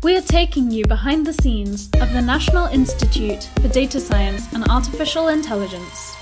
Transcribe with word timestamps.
We 0.00 0.16
are 0.16 0.22
taking 0.22 0.70
you 0.70 0.84
behind 0.84 1.26
the 1.26 1.32
scenes 1.32 1.90
of 2.00 2.12
the 2.12 2.22
National 2.22 2.66
Institute 2.66 3.50
for 3.60 3.66
Data 3.66 3.98
Science 3.98 4.52
and 4.52 4.62
Artificial 4.68 5.26
Intelligence. 5.26 6.14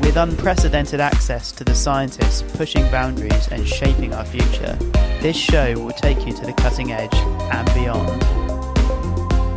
With 0.00 0.16
unprecedented 0.16 1.00
access 1.00 1.52
to 1.52 1.64
the 1.64 1.74
scientists 1.74 2.40
pushing 2.56 2.90
boundaries 2.90 3.48
and 3.48 3.68
shaping 3.68 4.14
our 4.14 4.24
future, 4.24 4.78
this 5.20 5.36
show 5.36 5.74
will 5.74 5.92
take 5.92 6.26
you 6.26 6.32
to 6.32 6.46
the 6.46 6.54
cutting 6.54 6.92
edge 6.92 7.14
and 7.14 7.66
beyond. 7.74 8.22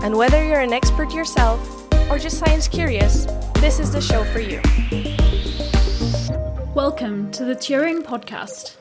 And 0.03 0.17
whether 0.17 0.43
you're 0.45 0.59
an 0.59 0.73
expert 0.73 1.13
yourself 1.13 1.87
or 2.11 2.19
just 2.19 2.37
science 2.37 2.67
curious, 2.67 3.27
this 3.61 3.79
is 3.79 3.93
the 3.93 4.01
show 4.01 4.25
for 4.25 4.41
you. 4.41 4.59
Welcome 6.75 7.31
to 7.31 7.45
the 7.45 7.55
Turing 7.55 8.03
Podcast. 8.03 8.75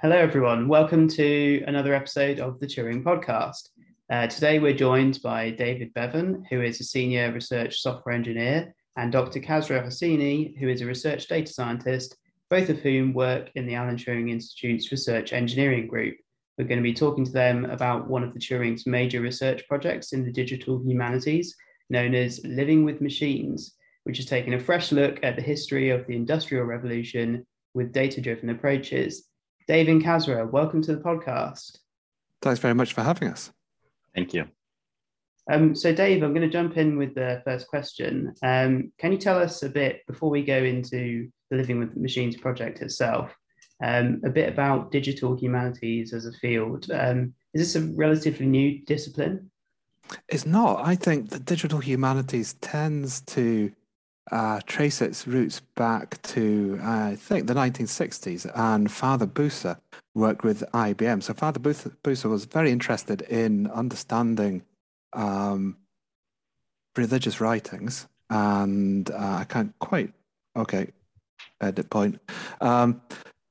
Hello, 0.00 0.14
everyone. 0.14 0.68
Welcome 0.68 1.08
to 1.08 1.64
another 1.66 1.92
episode 1.92 2.38
of 2.38 2.60
the 2.60 2.68
Turing 2.68 3.02
Podcast. 3.02 3.70
Uh, 4.08 4.28
today, 4.28 4.60
we're 4.60 4.72
joined 4.72 5.18
by 5.24 5.50
David 5.50 5.92
Bevan, 5.92 6.44
who 6.48 6.62
is 6.62 6.80
a 6.80 6.84
senior 6.84 7.32
research 7.32 7.80
software 7.80 8.14
engineer, 8.14 8.72
and 8.96 9.10
Dr. 9.10 9.40
Kasra 9.40 9.84
Hosseini, 9.84 10.56
who 10.56 10.68
is 10.68 10.82
a 10.82 10.86
research 10.86 11.26
data 11.26 11.52
scientist, 11.52 12.16
both 12.48 12.68
of 12.68 12.78
whom 12.78 13.12
work 13.12 13.50
in 13.56 13.66
the 13.66 13.74
Alan 13.74 13.96
Turing 13.96 14.30
Institute's 14.30 14.92
Research 14.92 15.32
Engineering 15.32 15.88
Group. 15.88 16.14
We're 16.56 16.68
going 16.68 16.78
to 16.78 16.82
be 16.84 16.94
talking 16.94 17.24
to 17.24 17.32
them 17.32 17.64
about 17.64 18.08
one 18.08 18.22
of 18.22 18.32
the 18.32 18.38
Turing's 18.38 18.86
major 18.86 19.20
research 19.20 19.66
projects 19.66 20.12
in 20.12 20.24
the 20.24 20.30
digital 20.30 20.80
humanities, 20.80 21.56
known 21.90 22.14
as 22.14 22.40
Living 22.44 22.84
with 22.84 23.00
Machines, 23.00 23.74
which 24.04 24.18
has 24.18 24.26
taken 24.26 24.54
a 24.54 24.60
fresh 24.60 24.92
look 24.92 25.18
at 25.24 25.34
the 25.34 25.42
history 25.42 25.90
of 25.90 26.06
the 26.06 26.14
Industrial 26.14 26.62
Revolution 26.62 27.44
with 27.74 27.92
data 27.92 28.20
driven 28.20 28.50
approaches. 28.50 29.24
Dave 29.68 29.88
and 29.88 30.02
Kasra, 30.02 30.50
welcome 30.50 30.80
to 30.80 30.96
the 30.96 31.02
podcast. 31.02 31.76
Thanks 32.40 32.58
very 32.58 32.72
much 32.72 32.94
for 32.94 33.02
having 33.02 33.28
us. 33.28 33.52
Thank 34.14 34.32
you. 34.32 34.46
Um, 35.52 35.74
so, 35.74 35.92
Dave, 35.92 36.22
I'm 36.22 36.32
going 36.32 36.40
to 36.40 36.48
jump 36.48 36.78
in 36.78 36.96
with 36.96 37.14
the 37.14 37.42
first 37.44 37.68
question. 37.68 38.34
Um, 38.42 38.92
can 38.96 39.12
you 39.12 39.18
tell 39.18 39.38
us 39.38 39.62
a 39.62 39.68
bit, 39.68 40.06
before 40.06 40.30
we 40.30 40.42
go 40.42 40.56
into 40.56 41.28
the 41.50 41.56
Living 41.58 41.78
with 41.78 41.98
Machines 41.98 42.34
project 42.34 42.80
itself, 42.80 43.36
um, 43.84 44.22
a 44.24 44.30
bit 44.30 44.48
about 44.48 44.90
digital 44.90 45.36
humanities 45.36 46.14
as 46.14 46.24
a 46.24 46.32
field? 46.32 46.90
Um, 46.90 47.34
is 47.52 47.74
this 47.74 47.82
a 47.82 47.86
relatively 47.92 48.46
new 48.46 48.82
discipline? 48.86 49.50
It's 50.28 50.46
not. 50.46 50.80
I 50.82 50.94
think 50.94 51.28
the 51.28 51.40
digital 51.40 51.80
humanities 51.80 52.54
tends 52.62 53.20
to 53.22 53.70
uh, 54.30 54.60
trace 54.66 55.00
its 55.00 55.26
roots 55.26 55.60
back 55.74 56.20
to, 56.22 56.78
I 56.82 57.16
think, 57.16 57.46
the 57.46 57.54
1960s. 57.54 58.50
And 58.54 58.90
Father 58.90 59.26
Busa 59.26 59.78
worked 60.14 60.44
with 60.44 60.64
IBM. 60.72 61.22
So 61.22 61.34
Father 61.34 61.60
Busa 61.60 62.30
was 62.30 62.44
very 62.44 62.70
interested 62.70 63.22
in 63.22 63.68
understanding 63.68 64.62
um, 65.12 65.76
religious 66.96 67.40
writings. 67.40 68.06
And 68.30 69.10
uh, 69.10 69.38
I 69.40 69.44
can't 69.44 69.72
quite, 69.78 70.12
okay, 70.56 70.92
edit 71.60 71.88
point. 71.90 72.20
Um, 72.60 73.00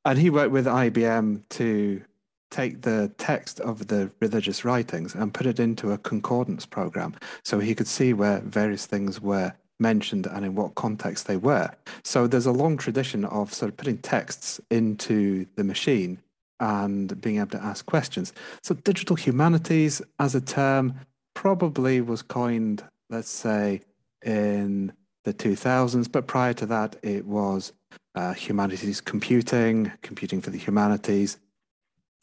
and 0.06 0.20
he 0.20 0.30
worked 0.30 0.52
with 0.52 0.66
IBM 0.66 1.42
to 1.50 2.02
take 2.50 2.82
the 2.84 3.12
text 3.18 3.60
of 3.60 3.88
the 3.88 4.10
religious 4.20 4.64
writings 4.64 5.14
and 5.14 5.34
put 5.34 5.46
it 5.46 5.60
into 5.60 5.92
a 5.92 5.98
concordance 5.98 6.66
program 6.66 7.14
so 7.44 7.60
he 7.60 7.76
could 7.76 7.88
see 7.88 8.14
where 8.14 8.40
various 8.40 8.86
things 8.86 9.20
were 9.20 9.54
mentioned 9.80 10.26
and 10.28 10.46
in 10.46 10.56
what 10.56 10.76
context 10.76 11.28
they 11.28 11.38
were. 11.38 11.72
So 12.04 12.28
there's 12.28 12.46
a 12.46 12.52
long 12.52 12.78
tradition 12.78 13.26
of 13.26 13.54
sort 13.54 13.70
of 13.70 13.78
putting 13.78 14.00
texts 14.00 14.60
into 14.70 15.46
the 15.56 15.64
machine 15.64 16.20
and 16.60 17.20
being 17.22 17.38
able 17.38 17.52
to 17.52 17.64
ask 17.64 17.86
questions. 17.86 18.34
So 18.64 18.76
digital 18.76 19.16
humanities 19.16 20.02
as 20.20 20.34
a 20.34 20.42
term 20.42 20.96
probably 21.36 22.02
was 22.02 22.24
coined, 22.24 22.84
let's 23.10 23.30
say, 23.30 23.82
in 24.26 24.94
the 25.24 25.34
2000s, 25.34 26.12
but 26.12 26.26
prior 26.26 26.54
to 26.54 26.66
that, 26.66 26.96
it 27.04 27.26
was 27.26 27.74
uh, 28.16 28.34
humanities 28.34 29.02
computing, 29.02 29.92
computing 30.02 30.42
for 30.42 30.50
the 30.50 30.58
humanities, 30.58 31.38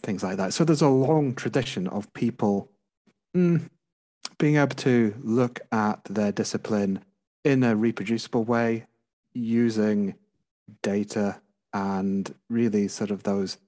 things 0.03 0.23
like 0.23 0.37
that. 0.39 0.53
So 0.53 0.65
there's 0.65 0.83
a 0.83 0.89
long 0.89 1.35
tradition 1.35 1.87
of 1.87 2.13
people 2.15 2.69
mm, 3.37 3.69
being 4.39 4.57
able 4.57 4.75
to 4.77 5.15
look 5.23 5.61
at 5.71 6.03
their 6.05 6.33
discipline 6.33 7.05
in 7.45 7.63
a 7.63 7.77
reproducible 7.77 8.45
way 8.45 8.87
using 9.35 10.15
data 10.83 11.41
and 11.73 12.35
really 12.49 12.89
sort 12.89 13.11
of 13.11 13.23
those 13.25 13.59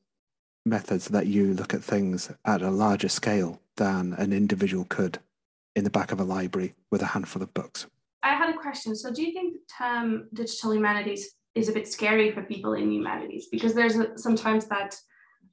methods 0.64 1.08
that 1.08 1.26
you 1.26 1.54
look 1.54 1.74
at 1.74 1.82
things 1.82 2.30
at 2.44 2.62
a 2.62 2.70
larger 2.70 3.08
scale 3.08 3.60
than 3.76 4.14
an 4.14 4.32
individual 4.32 4.86
could 4.88 5.18
in 5.74 5.84
the 5.84 5.90
back 5.90 6.10
of 6.10 6.20
a 6.20 6.24
library 6.24 6.74
with 6.90 7.02
a 7.02 7.06
handful 7.06 7.42
of 7.42 7.52
books. 7.52 7.86
I 8.22 8.34
had 8.34 8.48
a 8.48 8.58
question. 8.58 8.96
So, 8.96 9.12
do 9.12 9.22
you 9.22 9.32
think 9.32 9.54
the 9.54 9.84
term 9.84 10.28
digital 10.32 10.72
humanities 10.72 11.30
is 11.54 11.68
a 11.68 11.72
bit 11.72 11.86
scary 11.86 12.32
for 12.32 12.42
people 12.42 12.72
in 12.72 12.90
humanities? 12.90 13.46
Because 13.52 13.74
there's 13.74 13.96
sometimes 14.16 14.66
that 14.66 14.96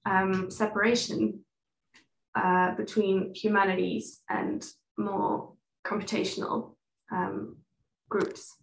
um, 0.06 0.50
separation 0.50 1.44
uh, 2.36 2.74
between 2.76 3.34
humanities 3.36 4.22
and 4.30 4.66
more 4.98 5.54
computational 5.86 6.76
um, 7.12 7.58
groups? 8.14 8.58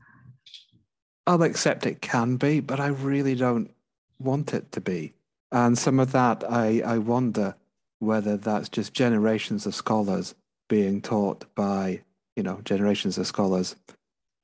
I'll 1.26 1.42
accept 1.42 1.84
it 1.84 2.00
can 2.00 2.36
be, 2.36 2.60
but 2.60 2.78
I 2.78 2.86
really 2.86 3.34
don't 3.34 3.70
want 4.18 4.54
it 4.54 4.70
to 4.72 4.80
be. 4.80 5.12
And 5.50 5.76
some 5.76 5.98
of 5.98 6.12
that, 6.12 6.44
I, 6.48 6.80
I 6.86 6.98
wonder 6.98 7.56
whether 7.98 8.36
that's 8.36 8.68
just 8.68 8.94
generations 8.94 9.66
of 9.66 9.74
scholars 9.74 10.34
being 10.68 11.02
taught 11.02 11.52
by, 11.54 12.02
you 12.36 12.42
know, 12.44 12.60
generations 12.64 13.18
of 13.18 13.26
scholars 13.26 13.74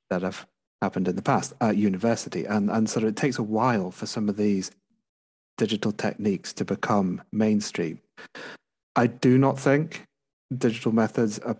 that 0.09 0.21
have 0.21 0.45
happened 0.81 1.07
in 1.07 1.15
the 1.15 1.21
past 1.21 1.53
at 1.61 1.77
university. 1.77 2.43
And, 2.45 2.69
and 2.69 2.89
sort 2.89 3.03
of 3.03 3.09
it 3.09 3.15
takes 3.15 3.39
a 3.39 3.43
while 3.43 3.91
for 3.91 4.05
some 4.05 4.27
of 4.27 4.35
these 4.35 4.71
digital 5.57 5.93
techniques 5.93 6.51
to 6.53 6.65
become 6.65 7.21
mainstream. 7.31 7.99
I 8.95 9.07
do 9.07 9.37
not 9.37 9.57
think 9.57 10.05
digital 10.55 10.91
methods 10.91 11.39
are 11.39 11.57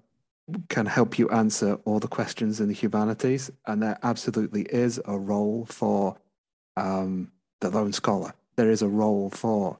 can 0.69 0.85
help 0.85 1.19
you 1.19 1.29
answer 1.29 1.77
all 1.85 1.99
the 1.99 2.07
questions 2.07 2.59
in 2.59 2.67
the 2.67 2.73
humanities. 2.73 3.51
And 3.65 3.81
there 3.81 3.97
absolutely 4.03 4.63
is 4.63 4.99
a 5.05 5.17
role 5.17 5.65
for 5.69 6.17
um, 6.75 7.31
the 7.61 7.69
lone 7.69 7.93
scholar. 7.93 8.33
There 8.55 8.71
is 8.71 8.81
a 8.81 8.87
role 8.87 9.29
for 9.29 9.77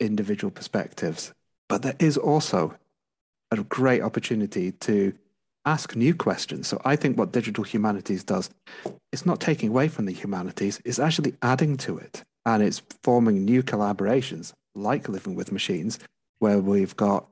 individual 0.00 0.50
perspectives. 0.50 1.32
But 1.68 1.82
there 1.82 1.96
is 1.98 2.16
also 2.16 2.76
a 3.50 3.62
great 3.62 4.02
opportunity 4.02 4.72
to 4.72 5.12
ask 5.64 5.94
new 5.94 6.14
questions. 6.14 6.66
So 6.66 6.80
I 6.84 6.96
think 6.96 7.16
what 7.16 7.32
digital 7.32 7.64
humanities 7.64 8.24
does, 8.24 8.50
it's 9.12 9.24
not 9.24 9.40
taking 9.40 9.68
away 9.68 9.88
from 9.88 10.06
the 10.06 10.12
humanities, 10.12 10.80
it's 10.84 10.98
actually 10.98 11.34
adding 11.42 11.76
to 11.78 11.98
it. 11.98 12.24
And 12.44 12.62
it's 12.62 12.82
forming 13.04 13.44
new 13.44 13.62
collaborations 13.62 14.52
like 14.74 15.08
Living 15.08 15.36
with 15.36 15.52
Machines, 15.52 15.98
where 16.40 16.58
we've 16.58 16.96
got 16.96 17.28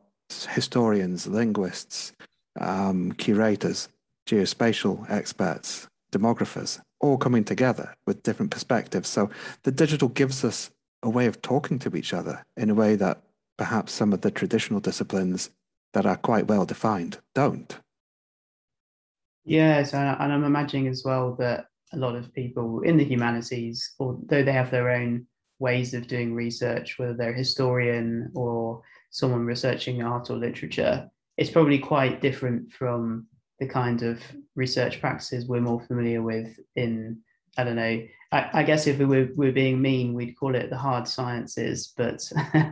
historians, 0.50 1.26
linguists, 1.26 2.12
um, 2.60 3.12
curators, 3.12 3.88
geospatial 4.26 5.10
experts, 5.10 5.88
demographers, 6.12 6.80
all 7.00 7.18
coming 7.18 7.44
together 7.44 7.94
with 8.06 8.22
different 8.22 8.50
perspectives. 8.50 9.08
So 9.08 9.30
the 9.62 9.72
digital 9.72 10.08
gives 10.08 10.44
us 10.44 10.70
a 11.02 11.08
way 11.08 11.26
of 11.26 11.40
talking 11.42 11.78
to 11.80 11.96
each 11.96 12.12
other 12.12 12.44
in 12.56 12.70
a 12.70 12.74
way 12.74 12.94
that 12.96 13.22
perhaps 13.56 13.92
some 13.92 14.12
of 14.12 14.20
the 14.20 14.30
traditional 14.30 14.80
disciplines 14.80 15.50
that 15.92 16.06
are 16.06 16.16
quite 16.16 16.46
well 16.46 16.64
defined 16.64 17.18
don't. 17.34 17.78
Yes, 19.44 19.94
and 19.94 20.32
I'm 20.32 20.44
imagining 20.44 20.88
as 20.88 21.02
well 21.04 21.34
that 21.38 21.66
a 21.92 21.96
lot 21.96 22.14
of 22.14 22.32
people 22.34 22.82
in 22.82 22.96
the 22.96 23.04
humanities, 23.04 23.94
although 23.98 24.44
they 24.44 24.52
have 24.52 24.70
their 24.70 24.90
own 24.90 25.26
ways 25.58 25.94
of 25.94 26.06
doing 26.06 26.34
research, 26.34 26.98
whether 26.98 27.14
they're 27.14 27.34
a 27.34 27.38
historian 27.38 28.30
or 28.34 28.82
someone 29.10 29.44
researching 29.44 30.02
art 30.02 30.30
or 30.30 30.36
literature, 30.36 31.10
it's 31.40 31.50
probably 31.50 31.78
quite 31.78 32.20
different 32.20 32.70
from 32.70 33.26
the 33.60 33.66
kind 33.66 34.02
of 34.02 34.20
research 34.54 35.00
practices 35.00 35.46
we're 35.46 35.60
more 35.60 35.80
familiar 35.80 36.22
with 36.22 36.60
in 36.76 37.18
I 37.58 37.64
don't 37.64 37.76
know. 37.76 38.06
I, 38.30 38.50
I 38.52 38.62
guess 38.62 38.86
if 38.86 38.98
we 38.98 39.06
were, 39.06 39.28
we 39.34 39.46
were, 39.46 39.52
being 39.52 39.82
mean, 39.82 40.14
we'd 40.14 40.36
call 40.38 40.54
it 40.54 40.70
the 40.70 40.76
hard 40.76 41.08
sciences, 41.08 41.92
but 41.96 42.22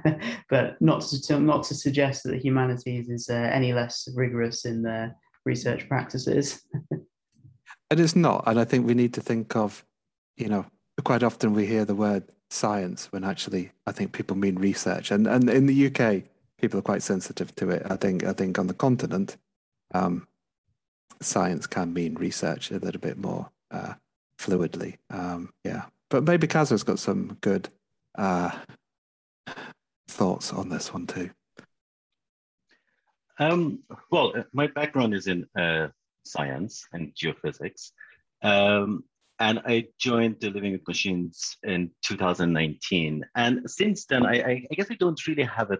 but 0.50 0.80
not 0.80 1.00
to 1.00 1.40
not 1.40 1.64
to 1.64 1.74
suggest 1.74 2.22
that 2.22 2.30
the 2.30 2.38
humanities 2.38 3.08
is 3.08 3.28
uh, 3.28 3.34
any 3.34 3.72
less 3.72 4.08
rigorous 4.14 4.64
in 4.66 4.82
their 4.82 5.16
research 5.44 5.88
practices. 5.88 6.62
And 7.90 7.98
it 7.98 8.04
is 8.04 8.14
not, 8.14 8.44
and 8.46 8.60
I 8.60 8.64
think 8.64 8.86
we 8.86 8.92
need 8.92 9.14
to 9.14 9.22
think 9.22 9.56
of, 9.56 9.82
you 10.36 10.48
know, 10.50 10.66
quite 11.04 11.22
often 11.22 11.54
we 11.54 11.64
hear 11.64 11.86
the 11.86 11.94
word 11.94 12.22
science 12.50 13.10
when 13.10 13.24
actually 13.24 13.72
I 13.86 13.92
think 13.92 14.12
people 14.12 14.36
mean 14.36 14.56
research, 14.56 15.10
and 15.10 15.26
and 15.26 15.48
in 15.48 15.64
the 15.64 15.86
UK 15.86 16.24
people 16.60 16.78
are 16.78 16.82
quite 16.82 17.02
sensitive 17.02 17.55
to 17.56 17.70
it. 17.70 17.82
I 17.88 17.96
think 17.96 18.25
I 18.25 18.32
think 18.32 18.58
on 18.58 18.66
the 18.66 18.75
continent, 18.75 19.37
um, 19.94 20.26
science 21.20 21.66
can 21.66 21.93
mean 21.93 22.14
research 22.14 22.70
a 22.70 22.78
little 22.78 23.00
bit 23.00 23.19
more 23.19 23.50
uh, 23.70 23.94
fluidly. 24.38 24.99
Um, 25.10 25.52
yeah, 25.64 25.84
but 26.10 26.25
maybe 26.25 26.46
Kasra's 26.46 26.82
got 26.82 26.99
some 26.99 27.38
good 27.40 27.69
uh, 28.16 28.50
thoughts 30.08 30.52
on 30.52 30.69
this 30.69 30.93
one 30.93 31.06
too. 31.06 31.31
Um, 33.38 33.81
well, 34.11 34.32
uh, 34.37 34.43
my 34.52 34.66
background 34.66 35.14
is 35.14 35.28
in 35.28 35.46
uh, 35.56 35.88
science 36.25 36.87
and 36.93 37.12
geophysics. 37.14 37.93
Um, 38.43 39.04
and 39.40 39.61
I 39.64 39.87
joined 39.99 40.40
the 40.40 40.50
Living 40.50 40.72
with 40.72 40.87
Machines 40.88 41.56
in 41.62 41.90
2019. 42.02 43.25
And 43.37 43.70
since 43.70 44.04
then, 44.06 44.26
I, 44.26 44.32
I, 44.32 44.66
I 44.70 44.75
guess 44.75 44.88
we 44.88 44.96
don't 44.96 45.26
really 45.28 45.44
have 45.44 45.70
a 45.70 45.78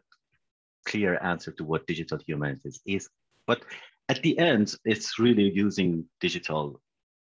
clear 0.90 1.19
answer 1.23 1.52
to 1.52 1.64
what 1.64 1.87
digital 1.87 2.19
humanities 2.26 2.81
is. 2.87 3.08
But 3.46 3.62
at 4.08 4.23
the 4.23 4.38
end, 4.38 4.75
it's 4.85 5.19
really 5.19 5.50
using 5.50 6.05
digital 6.20 6.81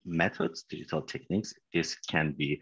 methods, 0.05 0.65
digital 0.69 1.01
techniques. 1.01 1.53
This 1.73 1.95
can 2.11 2.31
be 2.37 2.61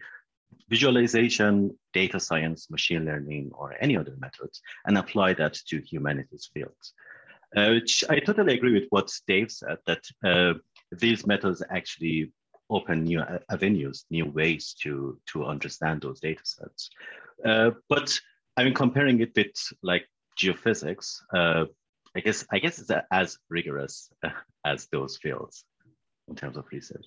visualization, 0.68 1.76
data 1.92 2.18
science, 2.18 2.70
machine 2.70 3.04
learning, 3.04 3.50
or 3.52 3.76
any 3.80 3.96
other 3.96 4.16
methods, 4.18 4.60
and 4.86 4.96
apply 4.98 5.34
that 5.34 5.54
to 5.68 5.80
humanities 5.80 6.50
fields. 6.52 6.94
Uh, 7.56 7.70
which 7.70 8.04
I 8.10 8.18
totally 8.20 8.54
agree 8.54 8.74
with 8.74 8.88
what 8.90 9.10
Dave 9.26 9.50
said, 9.50 9.78
that 9.86 10.04
uh, 10.22 10.54
these 10.92 11.26
methods 11.26 11.62
actually 11.70 12.32
open 12.70 13.04
new 13.04 13.22
avenues, 13.50 14.04
new 14.10 14.26
ways 14.26 14.74
to, 14.82 15.18
to 15.32 15.46
understand 15.46 16.02
those 16.02 16.20
data 16.20 16.42
sets. 16.44 16.90
Uh, 17.44 17.70
but 17.88 18.18
I 18.58 18.64
mean, 18.64 18.74
comparing 18.74 19.20
it 19.20 19.32
with 19.34 19.56
like 19.82 20.04
geophysics, 20.38 21.16
uh, 21.34 21.64
I 22.16 22.20
guess 22.20 22.46
I 22.52 22.58
guess 22.58 22.78
it's 22.78 22.90
as 23.10 23.38
rigorous 23.48 24.10
as 24.64 24.86
those 24.92 25.18
fields 25.18 25.64
in 26.28 26.34
terms 26.34 26.56
of 26.56 26.64
research. 26.72 27.06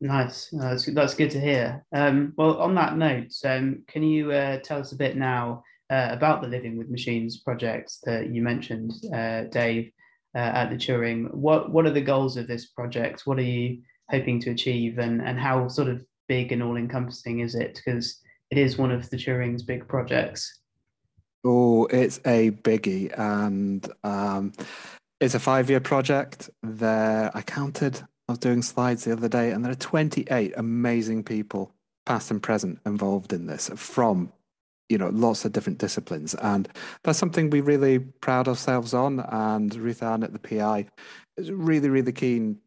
Nice, 0.00 0.48
that's, 0.52 0.86
that's 0.86 1.14
good 1.14 1.30
to 1.32 1.40
hear. 1.40 1.84
Um, 1.92 2.32
well, 2.36 2.58
on 2.58 2.74
that 2.76 2.96
note, 2.96 3.32
um, 3.44 3.82
can 3.88 4.04
you 4.04 4.30
uh, 4.30 4.58
tell 4.60 4.78
us 4.78 4.92
a 4.92 4.96
bit 4.96 5.16
now 5.16 5.64
uh, 5.90 6.08
about 6.10 6.40
the 6.40 6.46
Living 6.46 6.78
with 6.78 6.88
Machines 6.88 7.38
projects 7.38 7.98
that 8.04 8.30
you 8.30 8.40
mentioned, 8.40 8.92
uh, 9.12 9.42
Dave, 9.44 9.90
uh, 10.36 10.38
at 10.38 10.70
the 10.70 10.76
Turing? 10.76 11.34
What 11.34 11.72
what 11.72 11.86
are 11.86 11.90
the 11.90 12.00
goals 12.00 12.36
of 12.36 12.46
this 12.46 12.66
project? 12.66 13.22
What 13.24 13.38
are 13.38 13.42
you 13.42 13.82
hoping 14.08 14.40
to 14.40 14.50
achieve, 14.50 14.98
and 14.98 15.20
and 15.20 15.38
how 15.38 15.66
sort 15.66 15.88
of 15.88 16.04
big 16.28 16.52
and 16.52 16.62
all 16.62 16.76
encompassing 16.76 17.40
is 17.40 17.56
it? 17.56 17.80
Because 17.84 18.20
it 18.50 18.58
is 18.58 18.78
one 18.78 18.92
of 18.92 19.10
the 19.10 19.16
Turing's 19.16 19.62
big 19.62 19.88
projects. 19.88 20.60
Oh, 21.44 21.86
it's 21.86 22.18
a 22.26 22.50
biggie, 22.50 23.16
and 23.18 23.88
um, 24.02 24.52
it's 25.20 25.34
a 25.34 25.40
five-year 25.40 25.80
project. 25.80 26.50
There, 26.62 27.30
I 27.32 27.42
counted. 27.42 28.00
I 28.28 28.32
was 28.32 28.38
doing 28.38 28.62
slides 28.62 29.04
the 29.04 29.12
other 29.12 29.28
day, 29.28 29.50
and 29.50 29.64
there 29.64 29.72
are 29.72 29.76
28 29.76 30.54
amazing 30.56 31.24
people, 31.24 31.72
past 32.06 32.30
and 32.30 32.42
present, 32.42 32.80
involved 32.84 33.32
in 33.32 33.46
this 33.46 33.70
from, 33.76 34.32
you 34.88 34.98
know, 34.98 35.08
lots 35.10 35.44
of 35.44 35.52
different 35.52 35.78
disciplines, 35.78 36.34
and 36.34 36.68
that's 37.04 37.18
something 37.18 37.50
we 37.50 37.60
really 37.60 38.00
proud 38.00 38.48
ourselves 38.48 38.92
on. 38.92 39.20
And 39.20 39.74
Ruth 39.76 40.00
Ahnert 40.00 40.32
the 40.32 40.38
PI 40.38 40.86
is 41.36 41.50
really, 41.52 41.88
really 41.88 42.12
keen 42.12 42.58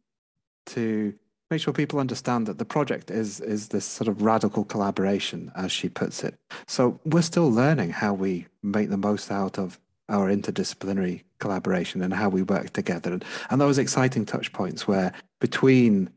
to 0.67 1.13
make 1.51 1.61
sure 1.61 1.73
people 1.73 1.99
understand 1.99 2.47
that 2.47 2.57
the 2.57 2.65
project 2.65 3.11
is 3.11 3.41
is 3.41 3.67
this 3.67 3.85
sort 3.85 4.07
of 4.07 4.21
radical 4.21 4.63
collaboration, 4.63 5.51
as 5.55 5.71
she 5.71 5.89
puts 5.89 6.23
it. 6.23 6.33
So 6.67 6.99
we're 7.05 7.21
still 7.21 7.51
learning 7.51 7.91
how 7.91 8.13
we 8.13 8.47
make 8.63 8.89
the 8.89 8.97
most 8.97 9.29
out 9.29 9.59
of 9.59 9.77
our 10.09 10.29
interdisciplinary 10.29 11.23
collaboration 11.39 12.01
and 12.01 12.13
how 12.13 12.29
we 12.29 12.41
work 12.41 12.71
together, 12.71 13.13
and, 13.13 13.25
and 13.49 13.61
those 13.61 13.77
exciting 13.77 14.25
touch 14.25 14.51
points 14.53 14.87
where 14.87 15.11
between 15.39 16.09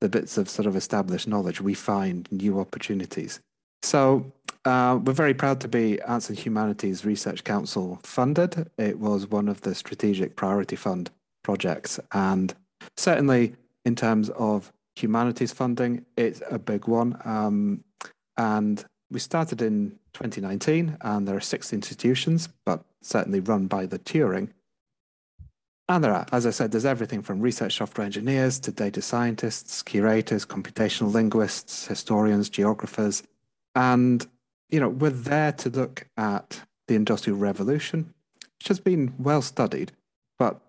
the 0.00 0.08
bits 0.08 0.38
of 0.38 0.48
sort 0.48 0.66
of 0.66 0.76
established 0.76 1.28
knowledge 1.28 1.60
we 1.60 1.74
find 1.74 2.30
new 2.32 2.58
opportunities. 2.58 3.40
So 3.82 4.32
uh, 4.64 4.98
we're 5.02 5.12
very 5.12 5.34
proud 5.34 5.60
to 5.60 5.68
be 5.68 6.00
Arts 6.02 6.28
and 6.28 6.38
Humanities 6.38 7.04
Research 7.04 7.44
Council 7.44 7.98
funded. 8.02 8.70
It 8.76 8.98
was 8.98 9.26
one 9.26 9.48
of 9.48 9.60
the 9.62 9.74
strategic 9.74 10.36
priority 10.36 10.76
fund 10.76 11.10
projects, 11.42 12.00
and 12.12 12.54
certainly 12.96 13.54
in 13.84 13.94
terms 13.94 14.28
of 14.30 14.72
humanities 15.02 15.52
funding, 15.52 16.04
it's 16.16 16.42
a 16.50 16.58
big 16.58 16.86
one. 16.86 17.20
Um, 17.24 17.84
and 18.36 18.84
we 19.10 19.20
started 19.20 19.60
in 19.60 19.98
2019, 20.14 20.96
and 21.00 21.26
there 21.26 21.36
are 21.36 21.40
six 21.40 21.72
institutions, 21.72 22.48
but 22.64 22.84
certainly 23.02 23.40
run 23.40 23.66
by 23.66 23.86
the 23.86 23.98
Turing. 23.98 24.50
And 25.88 26.04
there 26.04 26.12
are, 26.12 26.26
as 26.30 26.46
I 26.46 26.50
said, 26.50 26.70
there's 26.70 26.84
everything 26.84 27.20
from 27.20 27.40
research 27.40 27.76
software 27.76 28.04
engineers 28.04 28.60
to 28.60 28.70
data 28.70 29.02
scientists, 29.02 29.82
curators, 29.82 30.46
computational 30.46 31.12
linguists, 31.12 31.88
historians, 31.88 32.48
geographers. 32.48 33.24
And, 33.74 34.24
you 34.68 34.78
know, 34.78 34.88
we're 34.88 35.10
there 35.10 35.50
to 35.52 35.68
look 35.68 36.06
at 36.16 36.62
the 36.86 36.94
Industrial 36.94 37.36
Revolution, 37.36 38.14
which 38.58 38.68
has 38.68 38.78
been 38.78 39.14
well 39.18 39.42
studied, 39.42 39.90
but 40.38 40.60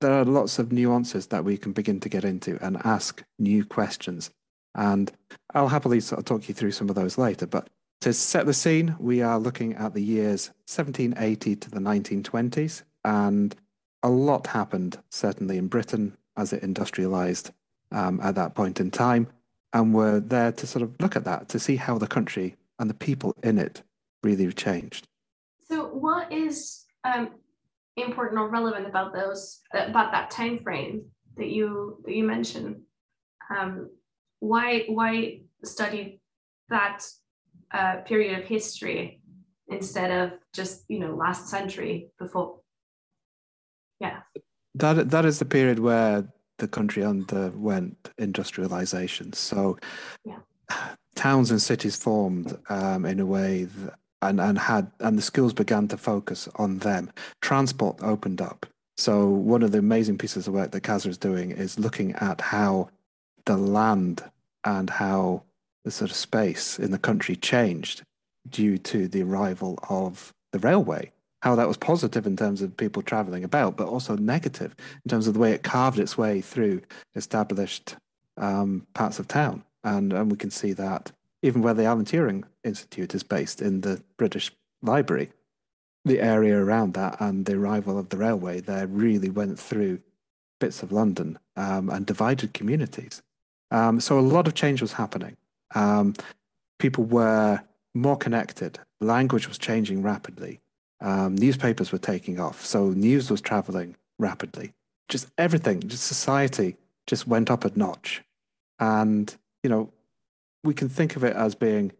there 0.00 0.12
are 0.12 0.24
lots 0.24 0.58
of 0.58 0.72
nuances 0.72 1.28
that 1.28 1.44
we 1.44 1.56
can 1.56 1.72
begin 1.72 2.00
to 2.00 2.08
get 2.08 2.24
into 2.24 2.58
and 2.64 2.76
ask 2.84 3.22
new 3.38 3.64
questions. 3.64 4.30
And 4.74 5.10
I'll 5.54 5.68
happily 5.68 6.00
sort 6.00 6.18
of 6.18 6.24
talk 6.26 6.48
you 6.48 6.54
through 6.54 6.72
some 6.72 6.88
of 6.88 6.94
those 6.94 7.16
later. 7.16 7.46
But 7.46 7.70
to 8.02 8.12
set 8.12 8.44
the 8.46 8.52
scene, 8.52 8.94
we 8.98 9.22
are 9.22 9.38
looking 9.38 9.74
at 9.74 9.94
the 9.94 10.02
years 10.02 10.48
1780 10.68 11.56
to 11.56 11.70
the 11.70 11.80
1920s. 11.80 12.82
And 13.04 13.56
a 14.02 14.10
lot 14.10 14.48
happened, 14.48 14.98
certainly 15.10 15.56
in 15.56 15.68
Britain, 15.68 16.16
as 16.36 16.52
it 16.52 16.62
industrialized 16.62 17.52
um, 17.90 18.20
at 18.22 18.34
that 18.34 18.54
point 18.54 18.80
in 18.80 18.90
time. 18.90 19.28
And 19.72 19.94
we're 19.94 20.20
there 20.20 20.52
to 20.52 20.66
sort 20.66 20.82
of 20.82 20.94
look 21.00 21.16
at 21.16 21.24
that 21.24 21.48
to 21.50 21.58
see 21.58 21.76
how 21.76 21.96
the 21.98 22.06
country 22.06 22.56
and 22.78 22.90
the 22.90 22.94
people 22.94 23.34
in 23.42 23.58
it 23.58 23.82
really 24.22 24.52
changed. 24.52 25.08
So, 25.68 25.86
what 25.86 26.30
is 26.32 26.84
um, 27.04 27.30
important 27.96 28.38
or 28.38 28.48
relevant 28.48 28.86
about 28.86 29.14
those 29.14 29.60
about 29.72 30.12
that 30.12 30.30
time 30.30 30.58
frame 30.62 31.06
that 31.36 31.48
you 31.48 32.02
that 32.04 32.14
you 32.14 32.24
mentioned. 32.24 32.82
Um, 33.56 33.90
why 34.40 34.84
why 34.88 35.40
study 35.64 36.20
that 36.68 37.04
uh, 37.72 37.96
period 38.06 38.38
of 38.38 38.44
history 38.44 39.20
instead 39.68 40.10
of 40.10 40.38
just 40.52 40.84
you 40.88 40.98
know 40.98 41.14
last 41.14 41.48
century 41.48 42.10
before? 42.18 42.60
Yeah. 44.00 44.20
That 44.74 45.10
that 45.10 45.24
is 45.24 45.38
the 45.38 45.44
period 45.44 45.78
where 45.78 46.28
the 46.58 46.68
country 46.68 47.04
underwent 47.04 48.10
industrialization. 48.18 49.32
So 49.32 49.78
yeah. 50.24 50.38
towns 51.14 51.50
and 51.50 51.60
cities 51.60 51.96
formed 51.96 52.56
um, 52.68 53.04
in 53.04 53.20
a 53.20 53.26
way 53.26 53.64
that 53.64 53.94
and, 54.22 54.40
and 54.40 54.58
had 54.58 54.90
and 55.00 55.18
the 55.18 55.22
schools 55.22 55.52
began 55.52 55.88
to 55.88 55.96
focus 55.96 56.48
on 56.56 56.78
them. 56.78 57.10
Transport 57.40 57.98
opened 58.02 58.40
up. 58.40 58.66
So 58.96 59.26
one 59.26 59.62
of 59.62 59.72
the 59.72 59.78
amazing 59.78 60.18
pieces 60.18 60.48
of 60.48 60.54
work 60.54 60.70
that 60.70 60.82
Kasra 60.82 61.08
is 61.08 61.18
doing 61.18 61.50
is 61.50 61.78
looking 61.78 62.12
at 62.14 62.40
how 62.40 62.88
the 63.44 63.56
land 63.56 64.24
and 64.64 64.88
how 64.88 65.42
the 65.84 65.90
sort 65.90 66.10
of 66.10 66.16
space 66.16 66.78
in 66.78 66.90
the 66.90 66.98
country 66.98 67.36
changed 67.36 68.02
due 68.48 68.78
to 68.78 69.06
the 69.06 69.22
arrival 69.22 69.78
of 69.88 70.32
the 70.52 70.58
railway. 70.58 71.12
How 71.42 71.54
that 71.54 71.68
was 71.68 71.76
positive 71.76 72.26
in 72.26 72.36
terms 72.36 72.62
of 72.62 72.76
people 72.76 73.02
traveling 73.02 73.44
about, 73.44 73.76
but 73.76 73.86
also 73.86 74.16
negative 74.16 74.74
in 75.04 75.10
terms 75.10 75.28
of 75.28 75.34
the 75.34 75.40
way 75.40 75.52
it 75.52 75.62
carved 75.62 75.98
its 75.98 76.16
way 76.16 76.40
through 76.40 76.80
established 77.14 77.96
um, 78.36 78.86
parts 78.94 79.18
of 79.18 79.28
town. 79.28 79.62
And, 79.84 80.12
and 80.12 80.30
we 80.30 80.36
can 80.36 80.50
see 80.50 80.72
that 80.72 81.12
even 81.42 81.62
where 81.62 81.74
the 81.74 81.84
Alan 81.84 82.04
Turing 82.04 82.44
Institute 82.64 83.14
is 83.14 83.22
based 83.22 83.62
in 83.62 83.82
the 83.82 84.02
British 84.16 84.52
Library, 84.82 85.30
the 86.04 86.20
area 86.20 86.56
around 86.56 86.94
that 86.94 87.20
and 87.20 87.44
the 87.46 87.54
arrival 87.54 87.98
of 87.98 88.08
the 88.08 88.16
railway 88.16 88.60
there 88.60 88.86
really 88.86 89.28
went 89.28 89.58
through 89.58 90.00
bits 90.60 90.82
of 90.82 90.92
London 90.92 91.38
um, 91.56 91.90
and 91.90 92.06
divided 92.06 92.54
communities. 92.54 93.22
Um, 93.70 94.00
so 94.00 94.18
a 94.18 94.20
lot 94.20 94.46
of 94.46 94.54
change 94.54 94.80
was 94.80 94.92
happening. 94.92 95.36
Um, 95.74 96.14
people 96.78 97.04
were 97.04 97.60
more 97.94 98.16
connected. 98.16 98.78
Language 99.00 99.48
was 99.48 99.58
changing 99.58 100.02
rapidly. 100.02 100.60
Um, 101.00 101.34
newspapers 101.36 101.92
were 101.92 101.98
taking 101.98 102.40
off. 102.40 102.64
So 102.64 102.90
news 102.90 103.30
was 103.30 103.40
traveling 103.40 103.96
rapidly. 104.18 104.72
Just 105.08 105.28
everything, 105.36 105.80
just 105.80 106.04
society 106.04 106.76
just 107.06 107.26
went 107.26 107.50
up 107.50 107.64
a 107.64 107.72
notch. 107.76 108.22
And, 108.78 109.34
you 109.62 109.70
know, 109.70 109.92
we 110.66 110.74
can 110.74 110.88
think 110.88 111.16
of 111.16 111.24
it 111.24 111.34
as 111.36 111.54
being 111.54 111.92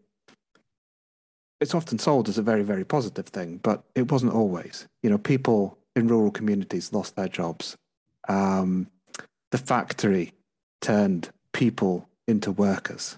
it's 1.59 1.73
often 1.73 1.97
sold 1.97 2.29
as 2.29 2.37
a 2.37 2.43
very 2.43 2.61
very 2.61 2.83
positive 2.83 3.25
thing 3.27 3.57
but 3.63 3.83
it 3.95 4.11
wasn't 4.11 4.33
always. 4.33 4.87
You 5.01 5.09
know 5.09 5.17
people 5.17 5.77
in 5.95 6.07
rural 6.07 6.31
communities 6.31 6.93
lost 6.93 7.15
their 7.15 7.27
jobs. 7.27 7.75
Um, 8.27 8.87
the 9.51 9.57
factory 9.57 10.33
turned 10.81 11.29
people 11.53 12.07
into 12.27 12.51
workers 12.51 13.17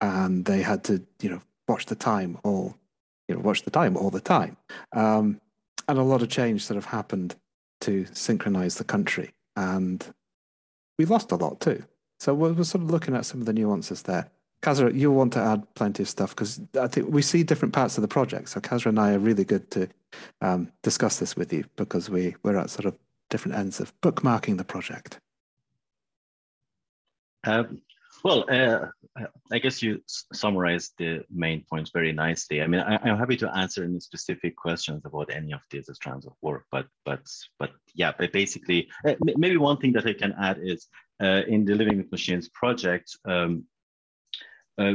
and 0.00 0.44
they 0.44 0.60
had 0.62 0.84
to 0.84 1.02
you 1.22 1.30
know 1.30 1.40
watch 1.68 1.86
the 1.86 1.94
time 1.94 2.38
all 2.42 2.76
you 3.28 3.34
know 3.34 3.40
watch 3.40 3.62
the 3.62 3.70
time 3.70 3.96
all 3.96 4.10
the 4.10 4.20
time. 4.20 4.56
Um, 4.92 5.40
and 5.86 5.98
a 5.98 6.02
lot 6.02 6.20
of 6.20 6.28
change 6.28 6.66
sort 6.66 6.76
of 6.76 6.86
happened 6.86 7.36
to 7.82 8.04
synchronize 8.12 8.74
the 8.74 8.84
country 8.84 9.30
and 9.56 10.04
we 10.98 11.04
lost 11.04 11.30
a 11.30 11.36
lot 11.36 11.60
too. 11.60 11.84
So 12.20 12.34
we're, 12.34 12.52
we're 12.52 12.64
sort 12.64 12.82
of 12.82 12.90
looking 12.90 13.14
at 13.14 13.24
some 13.24 13.40
of 13.40 13.46
the 13.46 13.52
nuances 13.52 14.02
there 14.02 14.28
Kasra, 14.62 14.92
you'll 14.94 15.14
want 15.14 15.32
to 15.34 15.40
add 15.40 15.72
plenty 15.74 16.02
of 16.02 16.08
stuff 16.08 16.30
because 16.30 16.60
I 16.80 16.88
think 16.88 17.08
we 17.10 17.22
see 17.22 17.42
different 17.44 17.74
parts 17.74 17.96
of 17.96 18.02
the 18.02 18.08
project. 18.08 18.48
So 18.48 18.60
Kasra 18.60 18.86
and 18.86 18.98
I 18.98 19.14
are 19.14 19.18
really 19.18 19.44
good 19.44 19.70
to 19.72 19.88
um, 20.40 20.72
discuss 20.82 21.18
this 21.18 21.36
with 21.36 21.52
you 21.52 21.64
because 21.76 22.10
we, 22.10 22.34
we're 22.42 22.56
at 22.56 22.70
sort 22.70 22.86
of 22.86 22.96
different 23.30 23.56
ends 23.56 23.80
of 23.80 23.98
bookmarking 24.00 24.58
the 24.58 24.64
project? 24.64 25.20
Um, 27.44 27.82
well, 28.24 28.44
uh, 28.50 28.86
I 29.52 29.58
guess 29.58 29.82
you 29.82 30.02
summarized 30.32 30.94
the 30.98 31.24
main 31.30 31.64
points 31.70 31.90
very 31.92 32.12
nicely. 32.12 32.62
I 32.62 32.66
mean, 32.66 32.80
I, 32.80 33.08
am 33.08 33.16
happy 33.16 33.36
to 33.38 33.56
answer 33.56 33.84
any 33.84 34.00
specific 34.00 34.56
questions 34.56 35.02
about 35.04 35.30
any 35.32 35.52
of 35.52 35.60
these 35.70 35.88
strands 35.92 36.26
of 36.26 36.32
work, 36.42 36.64
but 36.72 36.86
but 37.04 37.20
but 37.58 37.70
yeah, 37.94 38.12
but 38.18 38.32
basically, 38.32 38.88
uh, 39.06 39.14
maybe 39.36 39.56
one 39.56 39.76
thing 39.76 39.92
that 39.92 40.06
I 40.06 40.14
can 40.14 40.34
add 40.40 40.58
is 40.60 40.88
uh, 41.22 41.42
in 41.46 41.64
the 41.64 41.74
Living 41.74 41.98
with 41.98 42.10
Machines 42.10 42.48
project, 42.48 43.16
um, 43.24 43.64
uh, 44.78 44.94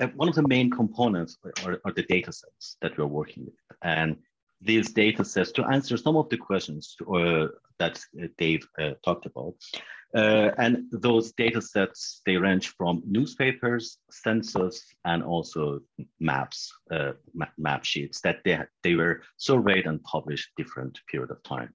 uh, 0.00 0.06
one 0.14 0.28
of 0.28 0.34
the 0.34 0.46
main 0.46 0.70
components 0.70 1.38
are, 1.64 1.80
are, 1.84 1.92
the 1.92 2.04
data 2.04 2.32
sets 2.32 2.76
that 2.80 2.96
we're 2.96 3.06
working 3.06 3.44
with, 3.44 3.78
and 3.82 4.16
these 4.60 4.92
data 4.92 5.24
sets 5.24 5.50
to 5.52 5.64
answer 5.64 5.96
some 5.96 6.16
of 6.16 6.28
the 6.28 6.36
questions 6.36 6.96
uh, 7.14 7.48
that 7.78 8.00
Dave 8.38 8.66
talked 9.04 9.26
about. 9.26 9.54
Uh, 10.14 10.50
and 10.58 10.84
those 10.90 11.32
data 11.32 11.60
sets, 11.60 12.20
they 12.26 12.36
range 12.36 12.68
from 12.76 13.02
newspapers, 13.06 13.98
census, 14.10 14.84
and 15.06 15.22
also 15.22 15.80
maps, 16.20 16.70
uh, 16.90 17.12
map 17.56 17.84
sheets 17.84 18.20
that 18.20 18.38
they, 18.44 18.58
they 18.82 18.94
were 18.94 19.22
surveyed 19.38 19.86
and 19.86 20.02
published 20.04 20.50
different 20.56 21.00
period 21.10 21.30
of 21.30 21.42
time. 21.42 21.72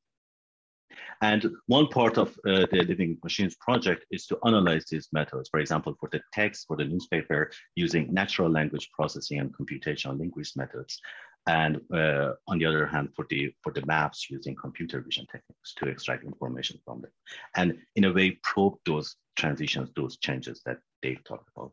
And 1.21 1.49
one 1.65 1.87
part 1.87 2.17
of 2.17 2.29
uh, 2.45 2.67
the 2.71 2.85
Living 2.87 3.17
Machines 3.23 3.55
project 3.55 4.05
is 4.11 4.27
to 4.27 4.37
analyze 4.45 4.85
these 4.85 5.07
methods, 5.11 5.49
for 5.49 5.59
example, 5.59 5.95
for 5.99 6.09
the 6.11 6.21
text 6.33 6.65
for 6.67 6.77
the 6.77 6.85
newspaper 6.85 7.51
using 7.75 8.13
natural 8.13 8.49
language 8.49 8.89
processing 8.91 9.39
and 9.39 9.55
computational 9.55 10.17
linguist 10.17 10.55
methods, 10.57 10.99
and 11.47 11.79
uh, 11.93 12.33
on 12.47 12.59
the 12.59 12.65
other 12.65 12.85
hand, 12.85 13.09
for 13.15 13.25
the 13.29 13.51
for 13.63 13.71
the 13.71 13.85
maps 13.85 14.27
using 14.29 14.55
computer 14.55 15.01
vision 15.01 15.25
techniques 15.31 15.73
to 15.77 15.87
extract 15.87 16.23
information 16.23 16.79
from 16.85 17.01
them, 17.01 17.11
and 17.55 17.77
in 17.95 18.03
a 18.03 18.13
way 18.13 18.37
probe 18.43 18.75
those 18.85 19.15
transitions, 19.37 19.89
those 19.95 20.17
changes 20.17 20.61
that 20.65 20.77
Dave 21.01 21.23
talked 21.23 21.49
about. 21.55 21.71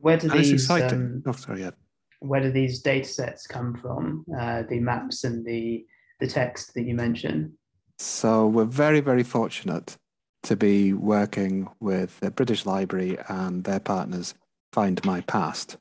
Where 0.00 0.16
do 0.16 0.28
these 0.28 0.70
um, 0.70 1.22
oh, 1.26 1.32
sorry, 1.32 1.60
yeah. 1.60 1.70
where 2.20 2.40
do 2.40 2.50
these 2.50 2.80
data 2.80 3.06
sets 3.06 3.46
come 3.46 3.74
from? 3.74 4.24
Uh, 4.36 4.62
the 4.68 4.80
maps 4.80 5.24
and 5.24 5.44
the 5.44 5.84
the 6.20 6.26
text 6.26 6.74
that 6.74 6.82
you 6.82 6.94
mentioned. 6.94 7.52
So 8.00 8.46
we're 8.46 8.64
very 8.64 9.00
very 9.00 9.22
fortunate 9.22 9.98
to 10.44 10.56
be 10.56 10.94
working 10.94 11.68
with 11.80 12.18
the 12.20 12.30
British 12.30 12.64
Library 12.64 13.18
and 13.28 13.64
their 13.64 13.78
partners 13.78 14.34
Find 14.72 15.04
My 15.04 15.20
Past 15.20 15.76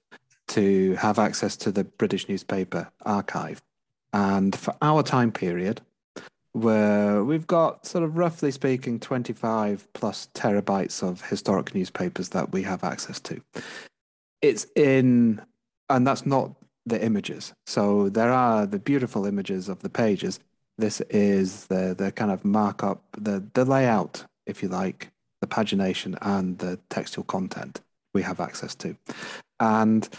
to 0.50 0.96
have 0.96 1.18
access 1.18 1.56
to 1.56 1.72
the 1.72 1.86
British 1.86 2.28
newspaper 2.28 2.92
archive. 3.06 3.62
And 4.12 4.54
for 4.54 4.76
our 4.82 5.02
time 5.02 5.32
period, 5.32 5.80
where 6.52 7.24
we've 7.24 7.48
got 7.48 7.86
sort 7.86 8.04
of 8.04 8.18
roughly 8.18 8.52
speaking 8.52 9.00
25 9.00 9.88
plus 9.94 10.28
terabytes 10.34 11.02
of 11.02 11.22
historic 11.22 11.74
newspapers 11.74 12.30
that 12.30 12.52
we 12.52 12.64
have 12.64 12.84
access 12.84 13.22
to. 13.22 13.40
It's 14.42 14.68
in, 14.76 15.42
and 15.90 16.06
that's 16.06 16.26
not 16.26 16.54
the 16.86 17.02
images. 17.02 17.54
So 17.66 18.10
there 18.10 18.32
are 18.32 18.66
the 18.66 18.80
beautiful 18.80 19.26
images 19.26 19.70
of 19.70 19.80
the 19.80 19.90
pages. 19.90 20.40
This 20.80 21.02
is 21.10 21.66
the 21.68 21.94
the 21.98 22.12
kind 22.12 22.32
of 22.32 22.44
markup, 22.44 23.04
the 23.18 23.44
the 23.54 23.66
layout, 23.66 24.26
if 24.46 24.64
you 24.64 24.70
like, 24.70 25.12
the 25.42 25.48
pagination 25.48 26.18
and 26.22 26.58
the 26.58 26.80
textual 26.90 27.26
content 27.26 27.82
we 28.14 28.24
have 28.24 28.40
access 28.40 28.74
to. 28.76 28.96
And 29.60 30.10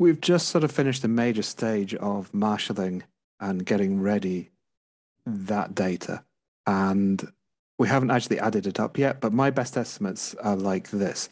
We've 0.00 0.20
just 0.20 0.48
sort 0.48 0.62
of 0.62 0.70
finished 0.70 1.02
a 1.02 1.08
major 1.08 1.42
stage 1.42 1.92
of 1.96 2.32
marshalling 2.32 3.02
and 3.40 3.66
getting 3.66 4.00
ready 4.00 4.50
that 5.26 5.74
data. 5.74 6.22
And 6.66 7.32
we 7.78 7.88
haven't 7.88 8.12
actually 8.12 8.38
added 8.38 8.68
it 8.68 8.78
up 8.78 8.96
yet, 8.96 9.20
but 9.20 9.32
my 9.32 9.50
best 9.50 9.76
estimates 9.76 10.36
are 10.36 10.54
like 10.54 10.90
this. 10.90 11.30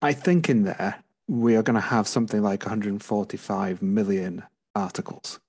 I 0.00 0.12
think 0.12 0.48
in 0.48 0.62
there, 0.62 1.02
we 1.26 1.56
are 1.56 1.62
going 1.62 1.74
to 1.74 1.80
have 1.80 2.06
something 2.06 2.42
like 2.42 2.64
145 2.64 3.82
million 3.82 4.44
articles 4.76 5.40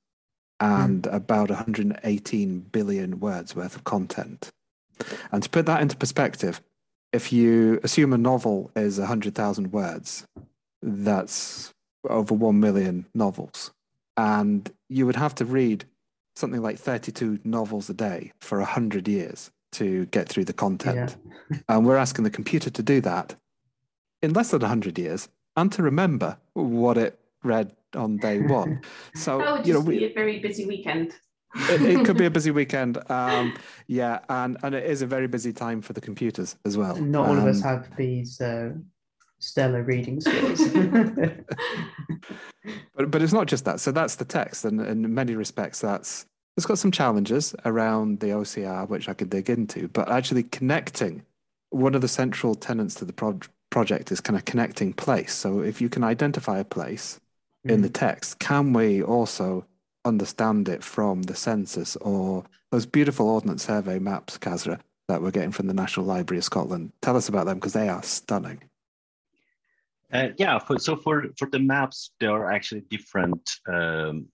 and 0.64 1.04
mm. 1.04 1.14
about 1.14 1.50
118 1.50 2.60
billion 2.72 3.20
words 3.20 3.56
worth 3.56 3.76
of 3.76 3.84
content. 3.84 4.50
And 5.32 5.44
to 5.44 5.50
put 5.50 5.66
that 5.66 5.82
into 5.82 5.98
perspective, 5.98 6.62
if 7.12 7.34
you 7.34 7.80
assume 7.84 8.14
a 8.14 8.18
novel 8.18 8.72
is 8.76 8.98
100,000 8.98 9.74
words, 9.74 10.26
that's 10.82 11.74
over 12.10 12.34
1 12.34 12.60
million 12.60 13.06
novels. 13.14 13.72
And 14.16 14.72
you 14.90 15.06
would 15.06 15.18
have 15.18 15.36
to 15.36 15.46
read 15.46 15.86
something 16.36 16.62
like 16.62 16.80
32 16.80 17.40
novels 17.44 17.90
a 17.90 17.94
day 17.94 18.32
for 18.40 18.60
100 18.60 19.08
years 19.08 19.52
to 19.74 20.06
get 20.08 20.30
through 20.30 20.46
the 20.46 20.54
content. 20.54 21.18
Yeah. 21.52 21.58
and 21.70 21.86
we're 21.86 21.98
asking 21.98 22.24
the 22.24 22.30
computer 22.30 22.70
to 22.70 22.84
do 22.84 23.02
that 23.02 23.36
in 24.22 24.34
less 24.34 24.52
than 24.52 24.62
100 24.62 24.98
years 24.98 25.28
and 25.58 25.72
to 25.74 25.84
remember 25.84 26.38
what 26.54 26.98
it 26.98 27.20
read 27.44 27.76
on 27.96 28.18
day 28.18 28.40
one. 28.40 28.82
So, 29.16 29.38
that 29.40 29.58
would 29.58 29.68
you 29.68 29.74
know, 29.74 29.80
we, 29.80 30.06
a 30.06 30.14
very 30.14 30.40
busy 30.40 30.66
weekend. 30.66 31.14
it, 31.70 31.82
it, 31.82 32.06
could 32.06 32.18
be 32.18 32.26
a 32.26 32.32
busy 32.40 32.52
weekend. 32.52 32.98
Um, 33.12 33.56
yeah, 33.88 34.20
and, 34.30 34.58
and 34.64 34.74
it 34.74 34.86
is 34.86 35.02
a 35.02 35.08
very 35.08 35.28
busy 35.28 35.54
time 35.54 35.82
for 35.82 35.94
the 35.94 36.02
computers 36.02 36.56
as 36.66 36.78
well. 36.78 36.96
Not 36.96 37.28
all 37.28 37.34
um, 37.34 37.40
of 37.40 37.46
us 37.46 37.64
um, 37.64 37.70
have 37.70 37.96
these 37.96 38.42
uh, 38.42 38.72
stellar 39.44 39.84
reading 39.84 40.22
skills. 40.22 40.68
but 42.96 43.12
but 43.12 43.22
it's 43.22 43.34
not 43.34 43.48
just 43.48 43.66
that. 43.66 43.80
So 43.80 43.92
that's 43.92 44.16
the 44.16 44.26
text, 44.26 44.66
and, 44.66 44.82
and 44.82 45.06
in 45.06 45.14
many 45.14 45.36
respects, 45.36 45.82
that's 45.82 46.26
it's 46.58 46.66
got 46.66 46.80
some 46.80 46.92
challenges 46.92 47.56
around 47.66 48.20
the 48.20 48.28
OCR, 48.28 48.88
which 48.88 49.10
I 49.10 49.14
could 49.14 49.30
dig 49.30 49.50
into. 49.50 49.88
But 49.90 50.10
actually 50.10 50.44
connecting, 50.44 51.24
one 51.70 51.96
of 51.96 52.02
the 52.02 52.08
central 52.08 52.56
tenets 52.56 52.96
to 52.96 53.06
the 53.06 53.14
pro- 53.14 53.40
project 53.70 54.12
is 54.12 54.22
kind 54.22 54.38
of 54.38 54.46
connecting 54.46 54.94
place. 54.94 55.34
So 55.34 55.62
if 55.62 55.82
you 55.82 55.90
can 55.90 56.04
identify 56.04 56.60
a 56.60 56.64
place. 56.64 57.20
In 57.66 57.82
the 57.82 57.90
mm. 57.90 57.94
text, 57.94 58.40
can 58.40 58.74
we 58.74 59.02
also 59.02 59.66
understand 60.06 60.68
it 60.68 60.84
from 60.84 61.24
the 61.24 61.36
census 61.36 61.96
or 61.98 62.44
those 62.72 62.86
beautiful 62.86 63.30
Ordnance 63.30 63.66
Survey 63.66 64.00
maps, 64.00 64.38
Kasra, 64.38 64.80
that 65.08 65.22
we're 65.22 65.32
getting 65.32 65.52
from 65.52 65.68
the 65.68 65.74
National 65.74 66.06
Library 66.06 66.40
of 66.40 66.44
Scotland? 66.44 66.92
Tell 67.02 67.16
us 67.16 67.30
about 67.30 67.46
them 67.46 67.58
because 67.58 67.74
they 67.74 67.90
are 67.90 68.04
stunning. 68.04 68.64
Uh, 70.12 70.30
yeah, 70.38 70.60
for, 70.60 70.78
so 70.78 70.96
for, 70.96 71.26
for 71.38 71.50
the 71.50 71.60
maps, 71.60 72.12
there 72.20 72.32
are 72.32 72.52
actually 72.52 72.82
different 72.82 73.50
um, 73.68 74.28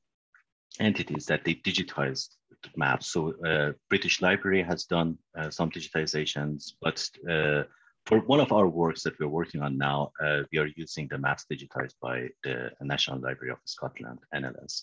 entities 0.79 1.25
that 1.27 1.45
they 1.45 1.55
digitize 1.55 2.27
maps. 2.75 3.07
So 3.13 3.33
uh, 3.45 3.71
British 3.89 4.21
Library 4.21 4.63
has 4.63 4.85
done 4.85 5.17
uh, 5.37 5.49
some 5.49 5.69
digitizations, 5.69 6.73
but 6.81 7.07
uh, 7.29 7.63
for 8.09 8.19
one 8.21 8.39
of 8.39 8.51
our 8.51 8.67
works 8.67 9.03
that 9.03 9.19
we're 9.19 9.27
working 9.27 9.61
on 9.61 9.77
now, 9.77 10.11
uh, 10.19 10.39
we 10.51 10.57
are 10.57 10.69
using 10.75 11.07
the 11.09 11.17
maps 11.19 11.45
digitized 11.49 11.93
by 12.01 12.27
the 12.43 12.71
National 12.81 13.19
Library 13.19 13.51
of 13.51 13.59
Scotland, 13.65 14.17
NLS. 14.33 14.81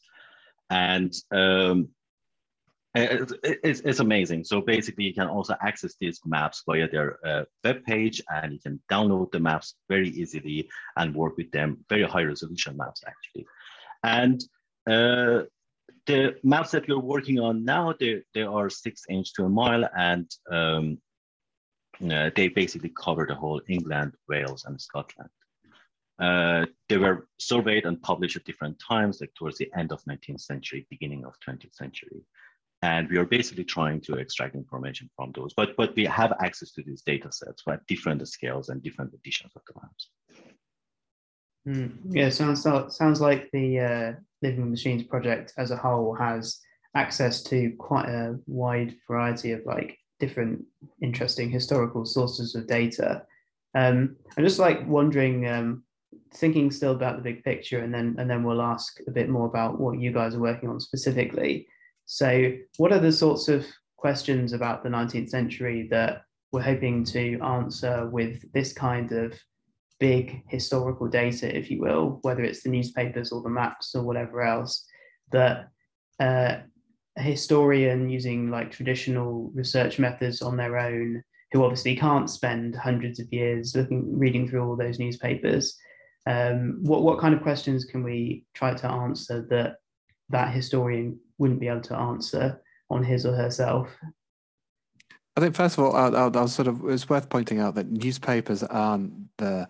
And 0.71 1.13
um, 1.33 1.89
it's, 2.95 3.81
it's, 3.85 3.99
amazing. 3.99 4.45
So 4.45 4.61
basically, 4.61 5.07
you 5.07 5.13
can 5.13 5.27
also 5.27 5.57
access 5.61 5.97
these 6.01 6.21
maps 6.25 6.63
via 6.69 6.89
their 6.89 7.19
uh, 7.27 7.45
web 7.65 7.83
page, 7.85 8.23
and 8.33 8.53
you 8.53 8.61
can 8.61 8.81
download 8.89 9.33
the 9.33 9.41
maps 9.41 9.75
very 9.89 10.11
easily 10.11 10.69
and 10.97 11.13
work 11.13 11.37
with 11.37 11.51
them. 11.51 11.85
Very 11.89 12.05
high 12.05 12.23
resolution 12.23 12.77
maps, 12.77 13.03
actually. 13.05 13.45
And 14.05 14.41
uh, 14.87 15.47
the 16.07 16.37
maps 16.45 16.71
that 16.71 16.89
we're 16.89 17.01
working 17.01 17.41
on 17.41 17.65
now, 17.65 17.93
they, 17.99 18.23
they 18.35 18.43
are 18.43 18.71
six 18.71 19.03
inch 19.11 19.33
to 19.35 19.47
a 19.47 19.49
mile, 19.49 19.85
and 19.99 20.31
um, 20.49 20.99
uh, 22.03 22.31
they 22.35 22.49
basically 22.49 22.93
cover 22.97 23.27
the 23.27 23.35
whole 23.35 23.61
England, 23.69 24.13
Wales, 24.29 24.65
and 24.65 24.81
Scotland. 24.81 25.31
Uh, 26.19 26.67
they 26.89 26.97
were 26.97 27.29
surveyed 27.39 27.85
and 27.85 28.01
published 28.03 28.37
at 28.37 28.45
different 28.45 28.79
times, 28.79 29.21
like 29.21 29.35
towards 29.35 29.59
the 29.59 29.71
end 29.77 29.93
of 29.93 30.03
19th 30.05 30.41
century, 30.41 30.87
beginning 30.91 31.25
of 31.25 31.35
20th 31.47 31.75
century 31.75 32.25
and 32.83 33.09
we 33.09 33.17
are 33.17 33.25
basically 33.25 33.65
trying 33.65 34.01
to 34.01 34.15
extract 34.15 34.55
information 34.55 35.09
from 35.17 35.33
those. 35.35 35.53
But 35.55 35.77
but 35.77 35.97
we 35.97 36.05
have 36.05 36.33
access 36.41 36.73
to 36.73 36.83
these 36.83 37.03
data 37.03 37.33
sets 37.33 37.63
at 37.69 37.87
different 37.87 38.27
scales 38.29 38.69
and 38.69 38.83
different 38.83 39.15
editions 39.15 39.53
of 39.57 39.63
the 39.67 39.75
maps. 39.81 40.11
Mm, 41.67 41.99
yeah, 42.11 42.29
sounds 42.29 42.63
sounds 42.97 43.21
like 43.21 43.51
the 43.53 43.81
uh, 43.81 44.13
Living 44.43 44.71
Machines 44.71 45.05
project 45.05 45.53
as 45.57 45.71
a 45.71 45.77
whole 45.77 46.15
has 46.15 46.61
access 46.95 47.43
to 47.45 47.73
quite 47.79 48.09
a 48.09 48.39
wide 48.47 48.95
variety 49.09 49.53
of 49.53 49.61
like 49.65 49.99
different 50.19 50.65
interesting 51.03 51.51
historical 51.51 52.05
sources 52.05 52.55
of 52.55 52.67
data. 52.67 53.23
Um, 53.75 54.17
I'm 54.37 54.45
just 54.45 54.59
like 54.59 54.87
wondering, 54.87 55.47
um, 55.49 55.85
thinking 56.35 56.71
still 56.71 56.93
about 56.93 57.17
the 57.17 57.23
big 57.23 57.45
picture, 57.45 57.81
and 57.81 57.93
then 57.93 58.17
and 58.19 58.29
then 58.29 58.43
we'll 58.43 58.63
ask 58.63 59.01
a 59.07 59.11
bit 59.11 59.29
more 59.29 59.47
about 59.47 59.81
what 59.81 59.99
you 59.99 60.13
guys 60.13 60.35
are 60.35 60.41
working 60.41 60.69
on 60.69 60.81
specifically. 60.81 61.67
So, 62.07 62.53
what 62.79 62.93
are 62.93 62.99
the 62.99 63.13
sorts 63.13 63.49
of 63.49 63.67
questions 63.97 64.53
about 64.53 64.83
the 64.83 64.89
19th 64.89 65.29
century 65.29 65.89
that 65.91 66.23
we're 66.53 66.63
hoping 66.63 67.05
to 67.05 67.39
answer 67.41 68.09
with 68.09 68.51
this 68.53 68.73
kind 68.73 69.13
of 69.13 69.35
big 69.99 70.43
historical 70.49 71.09
data, 71.09 71.55
if 71.55 71.71
you 71.71 71.81
will, 71.81 72.19
whether 72.23 72.45
it's 72.45 72.63
the 72.63 72.69
newspapers 72.69 73.33
or 73.33 73.43
the 73.43 73.49
maps 73.49 73.95
or 73.95 74.03
whatever 74.03 74.43
else, 74.43 74.87
that 75.33 75.69
uh, 76.21 76.59
a 77.17 77.23
historian 77.23 78.09
using 78.09 78.51
like 78.51 78.71
traditional 78.71 79.51
research 79.55 79.99
methods 79.99 80.43
on 80.43 80.57
their 80.57 80.79
own, 80.79 81.23
who 81.53 81.65
obviously 81.65 81.97
can't 81.97 82.29
spend 82.29 82.75
hundreds 82.75 83.19
of 83.19 83.33
years 83.33 83.75
looking, 83.75 84.19
reading 84.19 84.49
through 84.49 84.69
all 84.69 84.77
those 84.77 84.99
newspapers, 84.99 85.79
um, 86.27 86.79
what 86.83 87.03
what 87.03 87.19
kind 87.21 87.35
of 87.35 87.43
questions 87.43 87.85
can 87.85 88.03
we 88.03 88.45
try 88.55 88.75
to 88.75 88.91
answer 88.91 89.47
that 89.51 89.77
that 90.29 90.53
historian 90.53 91.19
wouldn't 91.39 91.61
be 91.61 91.69
able 91.69 91.83
to 91.83 91.97
answer 91.97 92.61
on 92.91 93.05
his 93.05 93.25
or 93.25 93.35
herself? 93.35 93.89
I 95.37 95.41
think 95.41 95.55
first 95.55 95.79
of 95.79 95.85
all, 95.85 95.95
I'll, 95.95 96.17
I'll, 96.17 96.37
I'll 96.37 96.49
sort 96.49 96.67
of 96.67 96.89
it's 96.89 97.09
worth 97.09 97.29
pointing 97.29 97.61
out 97.61 97.77
that 97.77 97.91
newspapers 97.91 98.63
aren't 98.65 99.13
the 99.39 99.69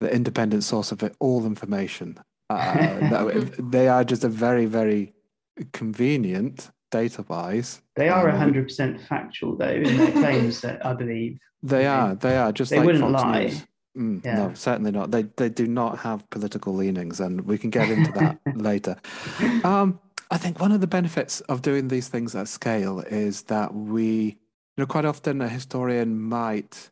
the 0.00 0.12
independent 0.12 0.64
source 0.64 0.90
of 0.90 1.02
it, 1.02 1.14
all 1.20 1.44
information. 1.44 2.18
Uh, 2.48 3.44
they 3.58 3.88
are 3.88 4.04
just 4.04 4.24
a 4.24 4.28
very 4.28 4.64
very 4.64 5.13
convenient 5.72 6.70
data-wise. 6.90 7.82
They 7.96 8.08
are 8.08 8.28
um, 8.28 8.36
hundred 8.36 8.64
percent 8.64 9.00
factual 9.00 9.56
though 9.56 9.68
in 9.68 9.96
their 9.96 10.12
claims, 10.12 10.60
that 10.60 10.84
I 10.84 10.94
believe. 10.94 11.38
They 11.62 11.86
are. 11.86 12.14
They 12.14 12.36
are 12.36 12.52
just 12.52 12.70
they 12.70 12.78
like 12.78 12.86
wouldn't 12.86 13.04
Fox 13.04 13.22
lie. 13.22 13.44
News. 13.44 13.66
Mm, 13.96 14.24
yeah. 14.24 14.34
No, 14.36 14.54
certainly 14.54 14.90
not. 14.90 15.10
They 15.10 15.22
they 15.36 15.48
do 15.48 15.66
not 15.66 15.98
have 15.98 16.28
political 16.30 16.74
leanings, 16.74 17.20
and 17.20 17.40
we 17.42 17.58
can 17.58 17.70
get 17.70 17.90
into 17.90 18.12
that 18.12 18.38
later. 18.54 18.96
Um, 19.64 20.00
I 20.30 20.38
think 20.38 20.60
one 20.60 20.72
of 20.72 20.80
the 20.80 20.86
benefits 20.86 21.40
of 21.42 21.62
doing 21.62 21.88
these 21.88 22.08
things 22.08 22.34
at 22.34 22.48
scale 22.48 23.00
is 23.00 23.42
that 23.42 23.74
we, 23.74 24.04
you 24.06 24.78
know, 24.78 24.86
quite 24.86 25.04
often 25.04 25.40
a 25.40 25.48
historian 25.48 26.20
might 26.20 26.90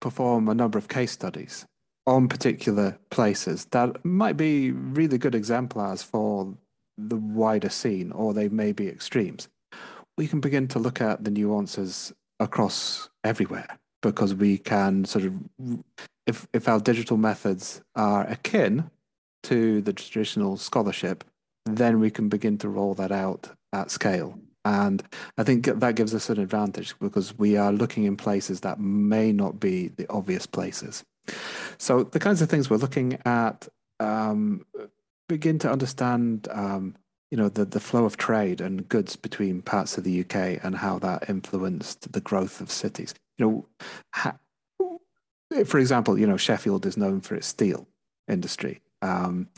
perform 0.00 0.48
a 0.48 0.54
number 0.54 0.78
of 0.78 0.88
case 0.88 1.12
studies 1.12 1.66
on 2.06 2.28
particular 2.28 2.98
places 3.10 3.64
that 3.66 4.04
might 4.04 4.36
be 4.36 4.70
really 4.70 5.18
good 5.18 5.34
exemplars 5.34 6.02
for 6.02 6.56
the 6.96 7.16
wider 7.16 7.68
scene, 7.68 8.12
or 8.12 8.32
they 8.32 8.48
may 8.48 8.72
be 8.72 8.88
extremes. 8.88 9.48
We 10.16 10.28
can 10.28 10.40
begin 10.40 10.68
to 10.68 10.78
look 10.78 11.00
at 11.00 11.24
the 11.24 11.30
nuances 11.30 12.12
across 12.40 13.08
everywhere 13.24 13.78
because 14.02 14.34
we 14.34 14.58
can 14.58 15.04
sort 15.04 15.24
of 15.24 15.34
if 16.26 16.46
if 16.52 16.68
our 16.68 16.80
digital 16.80 17.16
methods 17.16 17.82
are 17.94 18.26
akin 18.26 18.90
to 19.44 19.80
the 19.82 19.92
traditional 19.92 20.56
scholarship, 20.56 21.24
then 21.64 22.00
we 22.00 22.10
can 22.10 22.28
begin 22.28 22.58
to 22.58 22.68
roll 22.68 22.94
that 22.94 23.12
out 23.12 23.50
at 23.72 23.90
scale. 23.90 24.38
And 24.64 25.04
I 25.38 25.44
think 25.44 25.66
that 25.66 25.94
gives 25.94 26.14
us 26.14 26.28
an 26.28 26.40
advantage 26.40 26.98
because 26.98 27.38
we 27.38 27.56
are 27.56 27.72
looking 27.72 28.04
in 28.04 28.16
places 28.16 28.60
that 28.60 28.80
may 28.80 29.30
not 29.30 29.60
be 29.60 29.88
the 29.88 30.10
obvious 30.10 30.46
places. 30.46 31.04
So 31.78 32.02
the 32.02 32.18
kinds 32.18 32.42
of 32.42 32.48
things 32.48 32.68
we're 32.68 32.78
looking 32.78 33.18
at 33.24 33.68
um, 34.00 34.66
begin 35.28 35.58
to 35.60 35.70
understand, 35.70 36.48
um, 36.50 36.96
you 37.30 37.36
know, 37.36 37.48
the, 37.48 37.64
the 37.64 37.80
flow 37.80 38.04
of 38.04 38.16
trade 38.16 38.60
and 38.60 38.88
goods 38.88 39.16
between 39.16 39.62
parts 39.62 39.98
of 39.98 40.04
the 40.04 40.20
UK 40.20 40.64
and 40.64 40.76
how 40.76 40.98
that 41.00 41.28
influenced 41.28 42.12
the 42.12 42.20
growth 42.20 42.60
of 42.60 42.70
cities. 42.70 43.14
You 43.38 43.46
know, 43.46 43.66
ha- 44.14 44.38
for 45.64 45.78
example, 45.78 46.18
you 46.18 46.26
know, 46.26 46.36
Sheffield 46.36 46.86
is 46.86 46.96
known 46.96 47.20
for 47.20 47.34
its 47.34 47.46
steel 47.46 47.86
industry. 48.28 48.80
Um, 49.02 49.48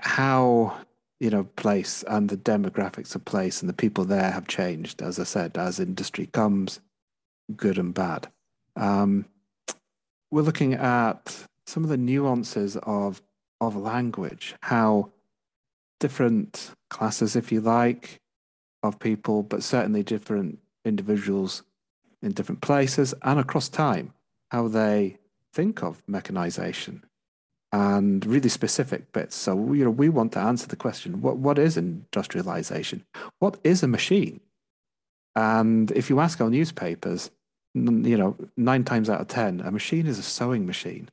how 0.00 0.76
you 1.20 1.30
know 1.30 1.44
place 1.56 2.04
and 2.06 2.28
the 2.28 2.36
demographics 2.36 3.14
of 3.14 3.24
place 3.24 3.60
and 3.60 3.68
the 3.68 3.74
people 3.74 4.04
there 4.04 4.30
have 4.30 4.46
changed, 4.46 5.02
as 5.02 5.18
I 5.18 5.24
said, 5.24 5.58
as 5.58 5.80
industry 5.80 6.26
comes, 6.26 6.80
good 7.56 7.78
and 7.78 7.92
bad. 7.92 8.28
Um, 8.76 9.24
we're 10.30 10.42
looking 10.42 10.74
at 10.74 11.46
some 11.66 11.82
of 11.82 11.90
the 11.90 11.96
nuances 11.96 12.76
of 12.82 13.20
of 13.60 13.76
language, 13.76 14.54
how 14.62 15.10
different 16.00 16.70
classes, 16.90 17.36
if 17.36 17.50
you 17.50 17.60
like, 17.60 18.20
of 18.82 18.98
people, 18.98 19.42
but 19.42 19.62
certainly 19.62 20.02
different 20.02 20.58
individuals 20.84 21.62
in 22.22 22.32
different 22.32 22.60
places 22.60 23.14
and 23.22 23.38
across 23.38 23.68
time 23.68 24.12
how 24.50 24.68
they 24.68 25.18
think 25.52 25.82
of 25.82 26.02
mechanization 26.06 27.04
and 27.72 28.24
really 28.24 28.48
specific 28.48 29.12
bits. 29.12 29.36
So 29.36 29.72
you 29.72 29.84
know, 29.84 29.90
we 29.90 30.08
want 30.08 30.32
to 30.32 30.40
answer 30.40 30.66
the 30.66 30.76
question: 30.76 31.20
what 31.20 31.36
what 31.36 31.58
is 31.58 31.76
industrialization? 31.76 33.04
What 33.38 33.58
is 33.62 33.82
a 33.82 33.88
machine? 33.88 34.40
And 35.36 35.90
if 35.92 36.08
you 36.10 36.20
ask 36.20 36.40
our 36.40 36.50
newspapers, 36.50 37.30
you 37.74 38.16
know, 38.16 38.36
nine 38.56 38.84
times 38.84 39.10
out 39.10 39.20
of 39.20 39.28
ten, 39.28 39.60
a 39.60 39.70
machine 39.70 40.06
is 40.06 40.18
a 40.18 40.22
sewing 40.22 40.66
machine. 40.66 41.08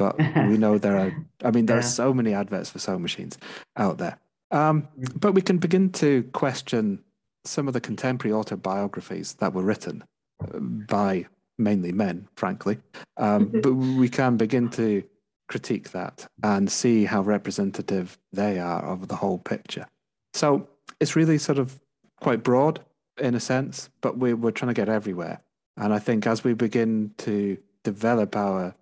But 0.00 0.16
we 0.48 0.56
know 0.56 0.78
there 0.78 0.98
are. 0.98 1.26
I 1.44 1.50
mean, 1.50 1.66
there 1.66 1.76
yeah. 1.76 1.80
are 1.80 1.96
so 2.02 2.14
many 2.14 2.32
adverts 2.32 2.70
for 2.70 2.78
sewing 2.78 3.02
machines 3.02 3.36
out 3.76 3.98
there. 3.98 4.18
Um, 4.50 4.88
mm. 4.98 5.20
but 5.20 5.32
we 5.32 5.42
can 5.42 5.58
begin 5.58 5.92
to 5.92 6.22
question 6.32 7.04
some 7.44 7.68
of 7.68 7.74
the 7.74 7.82
contemporary 7.82 8.32
autobiographies 8.32 9.34
that 9.34 9.52
were 9.52 9.62
written 9.62 10.02
uh, 10.42 10.58
by 10.58 11.26
mainly 11.58 11.92
men, 11.92 12.26
frankly. 12.34 12.78
Um, 13.18 13.50
but 13.62 13.74
we 13.74 14.08
can 14.08 14.38
begin 14.38 14.70
to 14.70 15.04
critique 15.48 15.90
that 15.90 16.26
and 16.42 16.72
see 16.72 17.04
how 17.04 17.20
representative 17.20 18.18
they 18.32 18.58
are 18.58 18.82
of 18.82 19.08
the 19.08 19.16
whole 19.16 19.38
picture. 19.38 19.86
So 20.32 20.66
it's 20.98 21.14
really 21.14 21.36
sort 21.36 21.58
of 21.58 21.78
quite 22.22 22.42
broad 22.42 22.80
in 23.18 23.34
a 23.34 23.40
sense, 23.40 23.90
but 24.00 24.16
we're, 24.16 24.36
we're 24.36 24.50
trying 24.50 24.74
to 24.74 24.80
get 24.80 24.88
everywhere. 24.88 25.42
And 25.76 25.92
I 25.92 25.98
think 25.98 26.26
as 26.26 26.42
we 26.42 26.54
begin 26.54 27.12
to 27.18 27.58
develop 27.84 28.34
our 28.34 28.74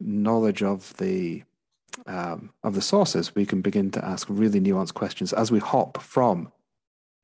knowledge 0.00 0.62
of 0.62 0.96
the 0.96 1.44
um, 2.06 2.50
of 2.62 2.74
the 2.74 2.80
sources, 2.80 3.34
we 3.34 3.44
can 3.44 3.60
begin 3.60 3.90
to 3.90 4.04
ask 4.04 4.26
really 4.30 4.60
nuanced 4.60 4.94
questions 4.94 5.32
as 5.32 5.50
we 5.50 5.58
hop 5.58 6.00
from 6.00 6.52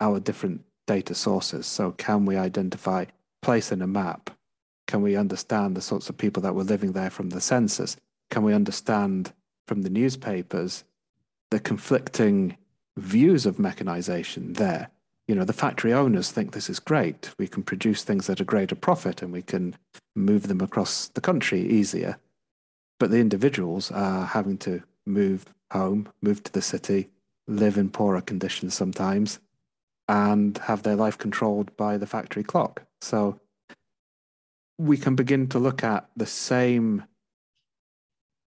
our 0.00 0.20
different 0.20 0.64
data 0.86 1.14
sources. 1.14 1.66
So, 1.66 1.92
can 1.92 2.26
we 2.26 2.36
identify 2.36 3.06
place 3.42 3.70
in 3.72 3.80
a 3.80 3.86
map 3.86 4.30
can 4.86 5.02
we 5.02 5.16
understand 5.16 5.76
the 5.76 5.82
sorts 5.82 6.08
of 6.08 6.16
people 6.16 6.42
that 6.42 6.54
were 6.54 6.64
living 6.64 6.92
there 6.92 7.10
from 7.10 7.30
the 7.30 7.40
census? 7.40 7.96
Can 8.30 8.42
we 8.42 8.54
understand 8.54 9.32
from 9.66 9.82
the 9.82 9.90
newspapers 9.90 10.84
the 11.50 11.60
conflicting 11.60 12.56
views 12.96 13.46
of 13.46 13.58
mechanization 13.58 14.54
there? 14.54 14.90
You 15.26 15.34
know, 15.34 15.44
the 15.44 15.52
factory 15.52 15.92
owners 15.92 16.30
think 16.30 16.52
this 16.52 16.70
is 16.70 16.78
great. 16.78 17.30
We 17.36 17.48
can 17.48 17.64
produce 17.64 18.04
things 18.04 18.30
at 18.30 18.40
a 18.40 18.44
greater 18.44 18.76
profit 18.76 19.22
and 19.22 19.32
we 19.32 19.42
can 19.42 19.74
move 20.14 20.46
them 20.46 20.60
across 20.60 21.08
the 21.08 21.20
country 21.20 21.60
easier. 21.60 22.16
But 22.98 23.10
the 23.10 23.20
individuals 23.20 23.90
are 23.90 24.24
having 24.26 24.58
to 24.58 24.82
move 25.04 25.46
home, 25.70 26.08
move 26.22 26.42
to 26.44 26.52
the 26.52 26.62
city, 26.62 27.10
live 27.46 27.76
in 27.76 27.90
poorer 27.90 28.20
conditions 28.20 28.74
sometimes, 28.74 29.38
and 30.08 30.56
have 30.58 30.82
their 30.82 30.96
life 30.96 31.18
controlled 31.18 31.76
by 31.76 31.98
the 31.98 32.06
factory 32.06 32.42
clock. 32.42 32.82
So 33.00 33.40
we 34.78 34.96
can 34.96 35.14
begin 35.14 35.48
to 35.48 35.58
look 35.58 35.82
at 35.82 36.08
the 36.16 36.26
same 36.26 37.04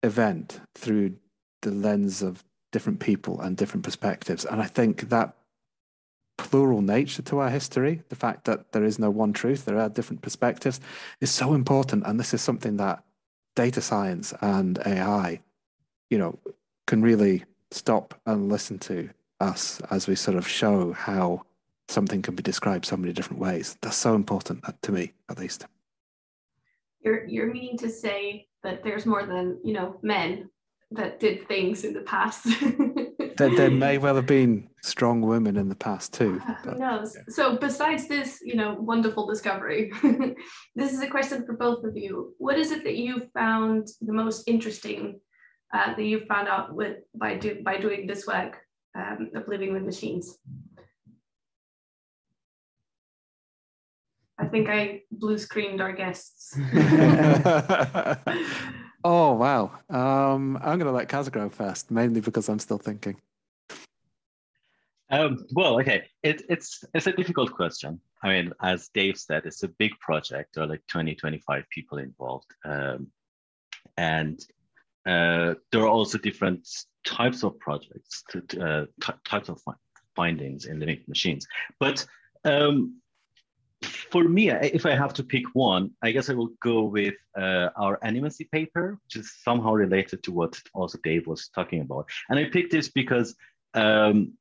event 0.01 0.59
through 0.75 1.15
the 1.61 1.71
lens 1.71 2.21
of 2.21 2.43
different 2.71 2.99
people 2.99 3.39
and 3.39 3.55
different 3.55 3.83
perspectives. 3.83 4.45
And 4.45 4.61
I 4.61 4.65
think 4.65 5.09
that 5.09 5.35
plural 6.37 6.81
nature 6.81 7.21
to 7.21 7.39
our 7.39 7.49
history, 7.49 8.01
the 8.09 8.15
fact 8.15 8.45
that 8.45 8.71
there 8.71 8.83
is 8.83 8.99
no 8.99 9.09
one 9.09 9.31
truth, 9.31 9.65
there 9.65 9.79
are 9.79 9.89
different 9.89 10.21
perspectives, 10.21 10.79
is 11.21 11.31
so 11.31 11.53
important. 11.53 12.03
And 12.05 12.19
this 12.19 12.33
is 12.33 12.41
something 12.41 12.77
that 12.77 13.03
data 13.55 13.81
science 13.81 14.33
and 14.41 14.79
AI, 14.85 15.41
you 16.09 16.17
know, 16.17 16.37
can 16.87 17.01
really 17.01 17.45
stop 17.71 18.19
and 18.25 18.49
listen 18.49 18.79
to 18.79 19.09
us 19.39 19.81
as 19.89 20.07
we 20.07 20.15
sort 20.15 20.37
of 20.37 20.47
show 20.47 20.93
how 20.93 21.43
something 21.87 22.21
can 22.21 22.35
be 22.35 22.43
described 22.43 22.85
so 22.85 22.97
many 22.97 23.13
different 23.13 23.41
ways. 23.41 23.77
That's 23.81 23.97
so 23.97 24.15
important 24.15 24.67
uh, 24.67 24.73
to 24.83 24.91
me, 24.91 25.13
at 25.29 25.39
least 25.39 25.65
you're 27.03 27.25
you're 27.25 27.51
meaning 27.51 27.77
to 27.77 27.89
say 27.89 28.47
that 28.63 28.83
there's 28.83 29.05
more 29.05 29.25
than 29.25 29.59
you 29.63 29.73
know 29.73 29.97
men 30.01 30.49
that 30.91 31.19
did 31.19 31.47
things 31.47 31.83
in 31.83 31.93
the 31.93 32.01
past. 32.01 32.47
there, 33.37 33.55
there 33.55 33.71
may 33.71 33.97
well 33.97 34.15
have 34.15 34.25
been 34.25 34.69
strong 34.81 35.21
women 35.21 35.57
in 35.57 35.69
the 35.69 35.75
past 35.75 36.13
too. 36.13 36.41
But, 36.63 36.73
Who 36.73 36.79
knows? 36.79 37.15
Yeah. 37.15 37.21
So 37.29 37.57
besides 37.57 38.07
this, 38.07 38.39
you 38.43 38.55
know, 38.55 38.73
wonderful 38.73 39.27
discovery, 39.27 39.91
this 40.75 40.93
is 40.93 41.01
a 41.01 41.07
question 41.07 41.45
for 41.45 41.53
both 41.53 41.83
of 41.83 41.95
you. 41.95 42.33
What 42.37 42.57
is 42.57 42.71
it 42.71 42.83
that 42.83 42.95
you 42.95 43.29
found 43.33 43.87
the 44.01 44.13
most 44.13 44.47
interesting 44.47 45.19
uh, 45.73 45.95
that 45.95 46.03
you 46.03 46.25
found 46.27 46.47
out 46.47 46.73
with 46.73 46.97
by 47.15 47.35
do 47.35 47.61
by 47.63 47.77
doing 47.77 48.07
this 48.07 48.27
work 48.27 48.57
um, 48.95 49.31
of 49.35 49.47
living 49.47 49.73
with 49.73 49.83
machines? 49.83 50.37
I 54.39 54.45
think 54.45 54.69
I 54.69 55.01
blue 55.11 55.37
screened 55.37 55.79
our 55.79 55.93
guests. 55.93 56.57
oh 59.03 59.33
wow! 59.33 59.71
Um, 59.89 60.57
I'm 60.57 60.79
going 60.79 60.85
to 60.85 60.91
let 60.91 61.09
Kaz 61.09 61.31
go 61.31 61.49
first, 61.49 61.91
mainly 61.91 62.21
because 62.21 62.49
I'm 62.49 62.59
still 62.59 62.77
thinking. 62.77 63.17
Um, 65.09 65.45
well, 65.53 65.79
okay, 65.79 66.05
it, 66.23 66.41
it's 66.49 66.83
it's 66.93 67.07
a 67.07 67.11
difficult 67.11 67.51
question. 67.53 67.99
I 68.23 68.29
mean, 68.29 68.53
as 68.61 68.89
Dave 68.89 69.17
said, 69.17 69.45
it's 69.45 69.63
a 69.63 69.67
big 69.67 69.91
project. 69.99 70.55
There 70.55 70.63
are 70.63 70.67
like 70.67 70.81
20, 70.87 71.13
25 71.15 71.69
people 71.69 71.97
involved, 71.97 72.47
um, 72.65 73.07
and 73.97 74.39
uh, 75.05 75.55
there 75.71 75.81
are 75.81 75.87
also 75.87 76.17
different 76.17 76.67
types 77.05 77.43
of 77.43 77.59
projects, 77.59 78.23
uh, 78.59 78.85
types 79.25 79.49
of 79.49 79.61
findings 80.15 80.65
in 80.65 80.79
living 80.79 81.01
machines. 81.07 81.45
But 81.79 82.05
um, 82.45 83.01
for 83.83 84.23
me, 84.23 84.49
if 84.49 84.85
I 84.85 84.95
have 84.95 85.13
to 85.15 85.23
pick 85.23 85.43
one, 85.53 85.91
I 86.01 86.11
guess 86.11 86.29
I 86.29 86.33
will 86.33 86.51
go 86.61 86.83
with 86.83 87.15
uh, 87.37 87.69
our 87.75 87.99
animacy 88.03 88.49
paper, 88.51 88.97
which 89.03 89.15
is 89.15 89.33
somehow 89.43 89.73
related 89.73 90.23
to 90.23 90.31
what 90.31 90.59
also 90.73 90.97
Dave 91.03 91.27
was 91.27 91.49
talking 91.49 91.81
about. 91.81 92.09
And 92.29 92.39
I 92.39 92.45
picked 92.45 92.71
this 92.71 92.89
because 92.89 93.35
um, 93.73 94.33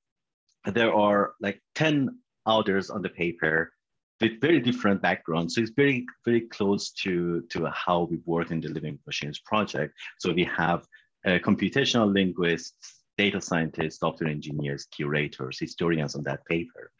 there 0.66 0.94
are 0.94 1.32
like 1.40 1.60
10 1.74 2.18
authors 2.46 2.90
on 2.90 3.02
the 3.02 3.08
paper 3.08 3.72
with 4.20 4.40
very 4.40 4.60
different 4.60 5.02
backgrounds. 5.02 5.54
So 5.54 5.62
it's 5.62 5.72
very, 5.76 6.06
very 6.24 6.42
close 6.42 6.90
to, 7.02 7.42
to 7.50 7.66
how 7.66 8.08
we 8.10 8.18
work 8.24 8.50
in 8.50 8.60
the 8.60 8.68
Living 8.68 8.98
Machines 9.06 9.40
project. 9.40 9.94
So 10.18 10.32
we 10.32 10.44
have 10.44 10.86
uh, 11.26 11.38
computational 11.38 12.12
linguists, 12.12 13.02
data 13.18 13.40
scientists, 13.40 13.98
software 13.98 14.30
engineers, 14.30 14.86
curators, 14.86 15.58
historians 15.58 16.14
on 16.14 16.22
that 16.24 16.44
paper. 16.46 16.90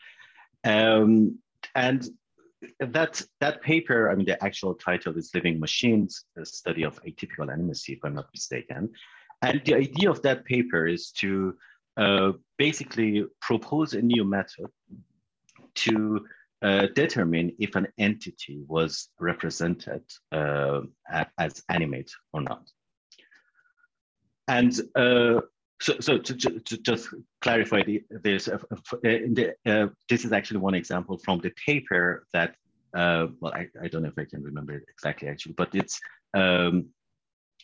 Um, 0.65 1.39
and 1.75 2.09
that, 2.81 3.23
that 3.41 3.63
paper, 3.63 4.11
I 4.11 4.15
mean, 4.15 4.27
the 4.27 4.43
actual 4.43 4.75
title 4.75 5.17
is 5.17 5.31
Living 5.35 5.59
Machines, 5.59 6.25
a 6.39 6.45
study 6.45 6.85
of 6.85 7.03
atypical 7.05 7.49
animacy, 7.49 7.97
if 7.97 7.99
I'm 8.05 8.15
not 8.15 8.29
mistaken. 8.33 8.91
And 9.43 9.61
the 9.65 9.75
idea 9.75 10.11
of 10.11 10.23
that 10.23 10.45
paper 10.45 10.87
is 10.87 11.11
to 11.13 11.55
uh, 11.97 12.33
basically 12.59 13.25
propose 13.41 13.95
a 13.95 14.03
new 14.03 14.25
method 14.25 14.67
to 15.75 16.27
uh, 16.63 16.87
determine 16.95 17.53
if 17.59 17.75
an 17.75 17.89
entity 17.99 18.63
was 18.69 19.09
represented 19.19 20.03
uh, 20.31 20.81
as 21.39 21.63
animate 21.69 22.13
or 22.33 22.41
not. 22.41 22.71
And 24.49 24.73
uh, 24.95 25.41
so, 25.83 25.95
so 25.99 26.19
to, 26.19 26.35
to, 26.35 26.61
to, 26.61 26.77
just 26.79 27.09
clarify 27.41 27.83
the, 27.83 28.03
this, 28.23 28.47
uh, 28.47 28.59
uh, 28.73 28.79
the, 29.03 29.55
uh, 29.67 29.89
this 30.09 30.25
is 30.25 30.33
actually 30.33 30.61
one 30.61 30.75
example 30.75 31.19
from 31.19 31.41
the 31.41 31.51
paper 31.67 32.25
that, 32.33 32.55
uh, 32.95 33.27
well, 33.41 33.53
I, 33.53 33.67
I 33.83 33.89
don't 33.89 34.03
know 34.03 34.09
if 34.09 34.19
I 34.19 34.25
can 34.25 34.43
remember 34.45 34.75
it 34.75 34.85
exactly 34.89 35.29
actually, 35.29 35.55
but 35.55 35.75
it's, 35.75 35.99
um, 36.35 36.87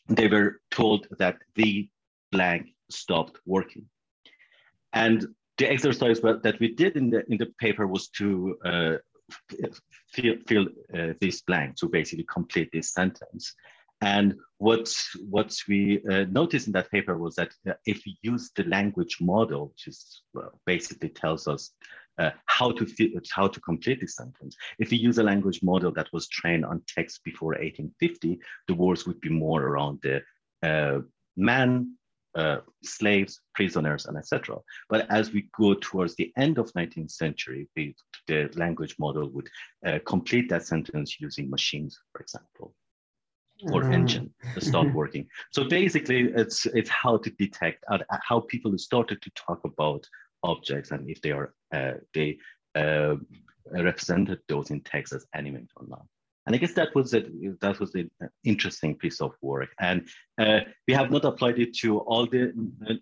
they 0.09 0.26
were 0.26 0.61
told 0.72 1.07
that 1.18 1.37
the 1.54 1.88
blank 2.33 2.68
stopped 2.90 3.38
working. 3.46 3.87
And 4.92 5.26
the 5.59 5.70
exercise 5.70 6.20
that 6.20 6.57
we 6.59 6.74
did 6.74 6.96
in 6.96 7.11
the, 7.11 7.24
in 7.31 7.38
the 7.38 7.52
paper 7.61 7.87
was 7.87 8.09
to 8.18 8.59
uh, 8.64 8.94
fill, 10.12 10.35
fill 10.48 10.66
uh, 10.92 11.12
this 11.20 11.42
blank, 11.42 11.76
to 11.76 11.88
basically 11.88 12.26
complete 12.28 12.70
this 12.72 12.92
sentence. 12.92 13.54
And 14.01 14.37
what, 14.59 14.93
what 15.29 15.55
we 15.69 16.03
uh, 16.11 16.25
noticed 16.31 16.67
in 16.67 16.73
that 16.75 16.91
paper 16.91 17.17
was 17.17 17.35
that 17.37 17.53
uh, 17.69 17.73
if 17.87 18.03
we 18.07 18.17
use 18.23 18.51
the 18.55 18.65
language 18.65 19.19
model, 19.21 19.69
which 19.69 19.89
is 19.89 20.23
well, 20.35 20.61
basically 20.67 21.09
tells 21.09 21.49
us 21.49 21.73
uh, 22.19 22.31
how 22.47 22.73
to 22.73 22.87
how 23.33 23.47
to 23.47 23.61
complete 23.61 24.01
this 24.01 24.17
sentence. 24.17 24.57
If 24.79 24.91
we 24.91 24.97
use 24.97 25.19
a 25.19 25.23
language 25.23 25.63
model 25.63 25.93
that 25.93 26.09
was 26.13 26.29
trained 26.29 26.65
on 26.65 26.83
text 26.89 27.23
before 27.25 27.51
1850, 27.51 28.41
the 28.67 28.75
words 28.75 29.07
would 29.07 29.21
be 29.21 29.31
more 29.31 29.63
around 29.63 30.01
the 30.03 30.23
uh, 30.69 31.01
man, 31.37 31.95
uh, 32.35 32.59
slaves, 32.83 33.41
prisoners, 33.55 34.07
and 34.07 34.17
etc. 34.17 34.59
But 34.89 35.09
as 35.11 35.33
we 35.33 35.49
go 35.57 35.75
towards 35.75 36.17
the 36.17 36.33
end 36.37 36.59
of 36.59 36.73
19th 36.73 37.13
century, 37.13 37.69
the, 37.77 37.95
the 38.27 38.51
language 38.57 38.97
model 38.99 39.29
would 39.31 39.49
uh, 39.87 40.01
complete 40.05 40.49
that 40.51 40.67
sentence 40.67 41.21
using 41.21 41.49
machines, 41.49 41.97
for 42.13 42.21
example 42.21 42.75
or 43.62 43.83
mm. 43.83 43.94
engine 43.94 44.33
to 44.55 44.61
start 44.61 44.92
working. 45.01 45.27
So 45.53 45.64
basically, 45.64 46.31
it's 46.35 46.66
it's 46.66 46.90
how 46.90 47.18
to 47.18 47.31
detect 47.31 47.85
uh, 47.90 47.99
how 48.23 48.40
people 48.40 48.77
started 48.79 49.21
to 49.23 49.31
talk 49.31 49.61
about 49.64 50.07
objects 50.42 50.92
and 50.92 51.09
if 51.11 51.21
they 51.21 51.33
are 51.33 51.53
uh, 51.75 51.94
they 52.14 52.38
uh, 52.75 53.16
represented 53.71 54.38
those 54.49 54.71
in 54.71 54.81
text 54.83 55.12
as 55.12 55.27
animate 55.35 55.71
or 55.77 55.87
not. 55.88 56.07
And 56.47 56.55
I 56.55 56.59
guess 56.59 56.73
that 56.75 56.94
was 56.94 57.12
it. 57.12 57.61
That 57.61 57.79
was 57.79 57.94
an 57.94 58.11
interesting 58.42 58.97
piece 58.97 59.21
of 59.21 59.33
work. 59.42 59.68
And 59.81 60.09
uh, 60.38 60.61
we 60.87 60.94
have 60.94 61.11
not 61.11 61.27
applied 61.27 61.59
it 61.59 61.77
to 61.81 61.99
all 61.99 62.27
the 62.27 62.55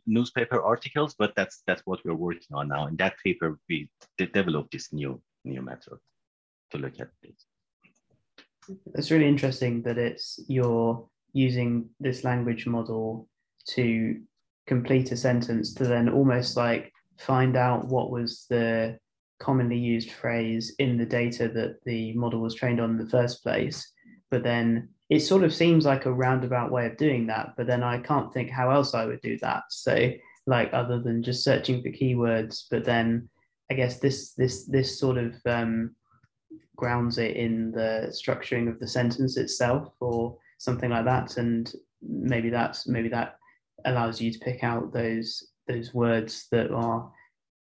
newspaper 0.04 0.60
articles, 0.60 1.14
but 1.16 1.32
that's 1.36 1.62
that's 1.64 1.82
what 1.84 2.00
we're 2.04 2.16
working 2.16 2.54
on 2.54 2.66
now. 2.66 2.88
In 2.88 2.96
that 2.96 3.14
paper, 3.24 3.56
we 3.68 3.88
developed 4.18 4.72
this 4.72 4.92
new 4.92 5.22
new 5.44 5.62
method 5.62 5.98
to 6.72 6.78
look 6.78 6.98
at 6.98 7.10
this. 7.22 7.46
It's 8.94 9.10
really 9.10 9.28
interesting 9.28 9.82
that 9.82 9.98
it's 9.98 10.40
you're 10.48 11.06
using 11.32 11.88
this 12.00 12.24
language 12.24 12.66
model 12.66 13.28
to 13.68 14.20
complete 14.66 15.12
a 15.12 15.16
sentence 15.16 15.74
to 15.74 15.84
then 15.84 16.08
almost 16.08 16.56
like 16.56 16.92
find 17.18 17.56
out 17.56 17.86
what 17.88 18.10
was 18.10 18.46
the 18.48 18.98
commonly 19.38 19.78
used 19.78 20.10
phrase 20.10 20.74
in 20.78 20.96
the 20.96 21.06
data 21.06 21.48
that 21.48 21.76
the 21.84 22.14
model 22.14 22.40
was 22.40 22.54
trained 22.54 22.80
on 22.80 22.90
in 22.90 22.98
the 22.98 23.10
first 23.10 23.42
place. 23.42 23.92
But 24.30 24.42
then 24.42 24.88
it 25.08 25.20
sort 25.20 25.44
of 25.44 25.54
seems 25.54 25.84
like 25.84 26.06
a 26.06 26.12
roundabout 26.12 26.72
way 26.72 26.86
of 26.86 26.96
doing 26.96 27.26
that. 27.28 27.54
But 27.56 27.66
then 27.66 27.82
I 27.82 27.98
can't 27.98 28.32
think 28.32 28.50
how 28.50 28.70
else 28.70 28.94
I 28.94 29.04
would 29.04 29.20
do 29.20 29.38
that. 29.38 29.64
So 29.70 30.12
like 30.46 30.70
other 30.72 31.00
than 31.00 31.22
just 31.22 31.44
searching 31.44 31.82
for 31.82 31.90
keywords, 31.90 32.64
but 32.70 32.84
then 32.84 33.28
I 33.70 33.74
guess 33.74 33.98
this 33.98 34.32
this 34.32 34.64
this 34.64 34.98
sort 34.98 35.18
of 35.18 35.34
um, 35.44 35.95
grounds 36.76 37.18
it 37.18 37.36
in 37.36 37.70
the 37.72 38.08
structuring 38.10 38.68
of 38.68 38.78
the 38.78 38.86
sentence 38.86 39.36
itself 39.36 39.92
or 40.00 40.36
something 40.58 40.90
like 40.90 41.04
that 41.04 41.36
and 41.36 41.72
maybe 42.02 42.50
that's 42.50 42.86
maybe 42.86 43.08
that 43.08 43.36
allows 43.84 44.20
you 44.20 44.30
to 44.30 44.38
pick 44.38 44.62
out 44.62 44.92
those 44.92 45.48
those 45.68 45.92
words 45.92 46.46
that 46.50 46.70
are 46.70 47.10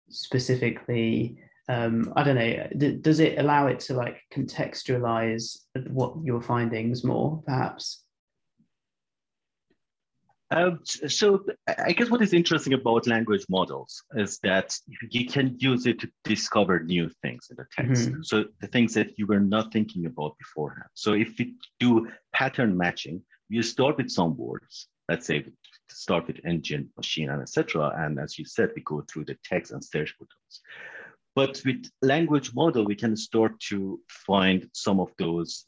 specifically 0.08 1.38
um, 1.68 2.12
I 2.14 2.22
don't 2.22 2.36
know, 2.36 2.68
d- 2.76 2.96
does 2.96 3.18
it 3.18 3.38
allow 3.38 3.66
it 3.66 3.80
to 3.80 3.94
like 3.94 4.22
contextualize 4.32 5.58
what 5.88 6.14
your 6.22 6.40
findings 6.40 7.02
more, 7.02 7.42
perhaps? 7.44 8.04
Um, 10.52 10.80
so 10.84 11.44
I 11.66 11.92
guess 11.92 12.08
what 12.08 12.22
is 12.22 12.32
interesting 12.32 12.72
about 12.72 13.08
language 13.08 13.44
models 13.48 14.02
is 14.14 14.38
that 14.44 14.76
you 15.10 15.26
can 15.26 15.56
use 15.58 15.86
it 15.86 15.98
to 16.00 16.08
discover 16.22 16.80
new 16.80 17.10
things 17.20 17.48
in 17.50 17.56
the 17.56 17.66
text. 17.72 18.10
Mm-hmm. 18.10 18.22
So 18.22 18.44
the 18.60 18.68
things 18.68 18.94
that 18.94 19.18
you 19.18 19.26
were 19.26 19.40
not 19.40 19.72
thinking 19.72 20.06
about 20.06 20.38
beforehand. 20.38 20.88
So 20.94 21.14
if 21.14 21.36
we 21.38 21.54
do 21.80 22.08
pattern 22.32 22.76
matching, 22.76 23.22
you 23.48 23.62
start 23.62 23.96
with 23.96 24.10
some 24.10 24.36
words, 24.36 24.88
let's 25.08 25.26
say 25.26 25.46
start 25.88 26.26
with 26.28 26.40
engine, 26.44 26.90
machine, 26.96 27.30
and 27.30 27.42
etc. 27.42 27.92
And 27.96 28.18
as 28.18 28.38
you 28.38 28.44
said, 28.44 28.70
we 28.76 28.82
go 28.82 29.02
through 29.02 29.24
the 29.24 29.36
text 29.44 29.72
and 29.72 29.82
search 29.82 30.14
for 30.16 30.24
those. 30.24 30.60
But 31.34 31.60
with 31.66 31.90
language 32.02 32.54
model, 32.54 32.84
we 32.84 32.94
can 32.94 33.16
start 33.16 33.58
to 33.68 34.00
find 34.08 34.68
some 34.72 35.00
of 35.00 35.10
those 35.18 35.66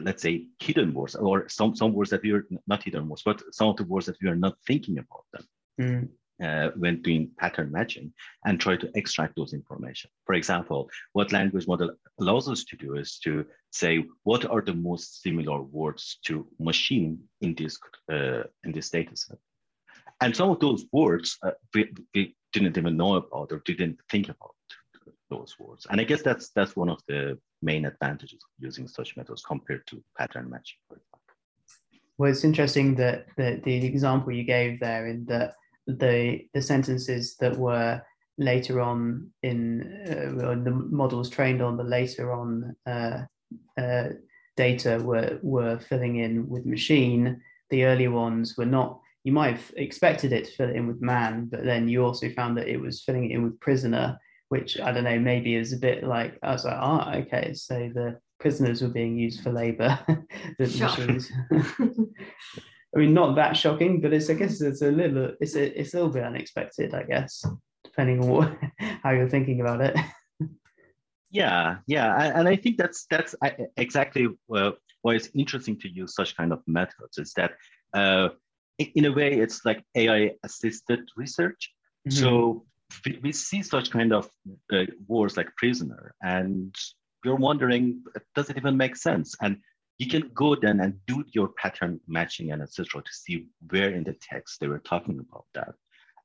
let's 0.00 0.22
say 0.22 0.46
hidden 0.60 0.92
words 0.94 1.14
or 1.14 1.48
some, 1.48 1.74
some 1.74 1.92
words 1.92 2.10
that 2.10 2.22
we 2.22 2.32
are 2.32 2.46
not 2.66 2.82
hidden 2.82 3.08
words, 3.08 3.22
but 3.24 3.42
some 3.52 3.68
of 3.68 3.76
the 3.76 3.84
words 3.84 4.06
that 4.06 4.16
we 4.22 4.28
are 4.28 4.36
not 4.36 4.56
thinking 4.66 4.98
about 4.98 5.24
them 5.32 5.48
mm. 5.80 6.08
uh, 6.42 6.70
when 6.76 7.02
doing 7.02 7.30
pattern 7.38 7.70
matching 7.70 8.12
and 8.44 8.60
try 8.60 8.76
to 8.76 8.90
extract 8.94 9.36
those 9.36 9.52
information. 9.52 10.10
For 10.24 10.34
example, 10.34 10.88
what 11.12 11.32
language 11.32 11.66
model 11.66 11.90
allows 12.20 12.48
us 12.48 12.64
to 12.64 12.76
do 12.76 12.96
is 12.96 13.18
to 13.20 13.44
say, 13.70 14.04
what 14.24 14.44
are 14.44 14.62
the 14.62 14.74
most 14.74 15.22
similar 15.22 15.62
words 15.62 16.18
to 16.26 16.46
machine 16.58 17.20
in 17.40 17.54
this, 17.54 17.78
uh, 18.12 18.44
in 18.64 18.72
this 18.72 18.90
data 18.90 19.16
set? 19.16 19.38
And 20.20 20.34
some 20.34 20.50
of 20.50 20.58
those 20.60 20.84
words 20.92 21.38
uh, 21.42 21.52
we, 21.74 21.92
we 22.14 22.34
didn't 22.52 22.76
even 22.76 22.96
know 22.96 23.14
about 23.16 23.52
or 23.52 23.62
didn't 23.64 23.98
think 24.10 24.28
about 24.28 24.54
those 25.30 25.56
words. 25.58 25.86
And 25.90 26.00
I 26.00 26.04
guess 26.04 26.22
that's 26.22 26.50
that's 26.50 26.76
one 26.76 26.88
of 26.88 27.00
the 27.08 27.38
main 27.62 27.84
advantages 27.86 28.40
of 28.42 28.50
using 28.58 28.88
such 28.88 29.16
methods 29.16 29.42
compared 29.42 29.86
to 29.88 30.02
pattern 30.16 30.48
matching. 30.50 30.78
Well, 32.18 32.30
it's 32.30 32.44
interesting 32.44 32.96
that 32.96 33.26
the, 33.36 33.60
the 33.64 33.86
example 33.86 34.32
you 34.32 34.44
gave 34.44 34.80
there 34.80 35.06
in 35.06 35.24
that 35.26 35.54
the 35.86 36.46
the 36.52 36.62
sentences 36.62 37.36
that 37.36 37.56
were 37.56 38.02
later 38.38 38.80
on 38.80 39.30
in 39.42 40.02
uh, 40.06 40.62
the 40.64 40.70
models 40.70 41.30
trained 41.30 41.62
on 41.62 41.76
the 41.76 41.84
later 41.84 42.32
on 42.32 42.76
uh, 42.86 43.22
uh, 43.80 44.08
data 44.56 44.98
were 45.02 45.38
were 45.42 45.78
filling 45.78 46.16
in 46.16 46.48
with 46.48 46.66
machine. 46.66 47.40
The 47.70 47.84
early 47.84 48.08
ones 48.08 48.56
were 48.56 48.66
not. 48.66 49.00
You 49.24 49.32
might 49.32 49.56
have 49.56 49.72
expected 49.76 50.32
it 50.32 50.46
to 50.46 50.52
fill 50.52 50.70
in 50.70 50.86
with 50.86 51.02
man, 51.02 51.48
but 51.50 51.64
then 51.64 51.88
you 51.88 52.04
also 52.04 52.30
found 52.30 52.56
that 52.56 52.68
it 52.68 52.80
was 52.80 53.02
filling 53.02 53.30
it 53.30 53.34
in 53.34 53.42
with 53.42 53.60
prisoner, 53.60 54.18
which 54.48 54.80
I 54.80 54.92
don't 54.92 55.04
know, 55.04 55.18
maybe 55.18 55.54
is 55.54 55.72
a 55.72 55.78
bit 55.78 56.04
like 56.04 56.38
I 56.42 56.52
was 56.52 56.64
like, 56.64 56.78
ah, 56.78 57.12
oh, 57.12 57.18
okay, 57.20 57.52
so 57.54 57.90
the 57.94 58.18
prisoners 58.40 58.82
were 58.82 58.88
being 58.88 59.18
used 59.18 59.42
for 59.42 59.52
labour. 59.52 59.98
I 62.94 62.98
mean, 62.98 63.12
not 63.12 63.36
that 63.36 63.56
shocking, 63.56 64.00
but 64.00 64.12
it's 64.12 64.30
I 64.30 64.34
guess 64.34 64.60
it's 64.60 64.82
a 64.82 64.90
little 64.90 65.32
it's 65.40 65.54
a 65.54 65.78
it's 65.78 65.94
a 65.94 65.98
little 65.98 66.12
bit 66.12 66.24
unexpected, 66.24 66.94
I 66.94 67.02
guess, 67.02 67.44
depending 67.84 68.22
on 68.22 68.28
what, 68.28 68.56
how 69.02 69.10
you're 69.10 69.28
thinking 69.28 69.60
about 69.60 69.82
it. 69.82 69.96
yeah, 71.30 71.78
yeah, 71.86 72.32
and 72.34 72.48
I 72.48 72.56
think 72.56 72.78
that's 72.78 73.06
that's 73.10 73.34
exactly 73.76 74.28
uh, 74.54 74.72
why 75.02 75.14
it's 75.14 75.30
interesting 75.34 75.78
to 75.80 75.88
use 75.88 76.14
such 76.14 76.36
kind 76.36 76.52
of 76.52 76.62
methods. 76.66 77.18
Is 77.18 77.34
that 77.34 77.52
uh, 77.92 78.30
in 78.78 79.04
a 79.04 79.12
way 79.12 79.34
it's 79.34 79.64
like 79.64 79.84
AI 79.94 80.32
assisted 80.44 81.00
research. 81.16 81.72
Mm-hmm. 82.08 82.18
So 82.18 82.64
we, 83.22 83.32
see 83.32 83.62
such 83.62 83.90
kind 83.90 84.12
of 84.12 84.30
uh, 84.72 84.84
words 85.06 85.36
like 85.36 85.54
prisoner, 85.56 86.14
and 86.22 86.74
you're 87.24 87.36
wondering, 87.36 88.02
does 88.34 88.50
it 88.50 88.56
even 88.56 88.76
make 88.76 88.96
sense? 88.96 89.34
And 89.42 89.58
you 89.98 90.08
can 90.08 90.30
go 90.34 90.54
then 90.54 90.80
and 90.80 90.94
do 91.06 91.24
your 91.32 91.48
pattern 91.48 92.00
matching 92.06 92.52
and 92.52 92.62
etc. 92.62 93.02
to 93.02 93.12
see 93.12 93.48
where 93.70 93.90
in 93.90 94.04
the 94.04 94.16
text 94.20 94.60
they 94.60 94.68
were 94.68 94.78
talking 94.78 95.18
about 95.18 95.46
that. 95.54 95.74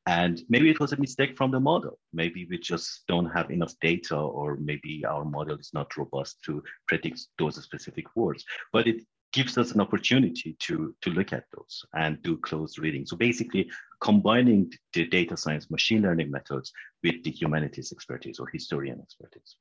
And 0.06 0.42
maybe 0.50 0.70
it 0.70 0.80
was 0.80 0.92
a 0.92 1.00
mistake 1.00 1.38
from 1.38 1.52
the 1.52 1.60
model. 1.60 1.98
Maybe 2.12 2.46
we 2.50 2.58
just 2.58 3.04
don't 3.08 3.30
have 3.32 3.50
enough 3.50 3.74
data, 3.82 4.18
or 4.18 4.58
maybe 4.58 5.04
our 5.08 5.24
model 5.24 5.58
is 5.58 5.72
not 5.74 5.96
robust 5.98 6.40
to 6.46 6.62
predict 6.88 7.28
those 7.40 7.64
specific 7.64 8.06
words. 8.16 8.44
But 8.74 8.86
it 8.86 9.04
gives 9.32 9.58
us 9.58 9.72
an 9.72 9.82
opportunity 9.82 10.56
to, 10.60 10.94
to 11.02 11.10
look 11.10 11.34
at 11.34 11.46
those 11.56 11.86
and 11.96 12.22
do 12.22 12.38
close 12.38 12.78
reading. 12.78 13.06
So 13.06 13.16
basically 13.16 13.72
combining 14.04 14.72
the 14.94 15.08
data 15.08 15.38
science 15.38 15.72
machine 15.72 16.02
learning 16.02 16.30
methods 16.30 16.74
with 17.04 17.24
the 17.24 17.32
humanities 17.32 17.94
expertise 17.94 18.38
or 18.38 18.48
historian 18.52 19.00
expertise. 19.02 19.56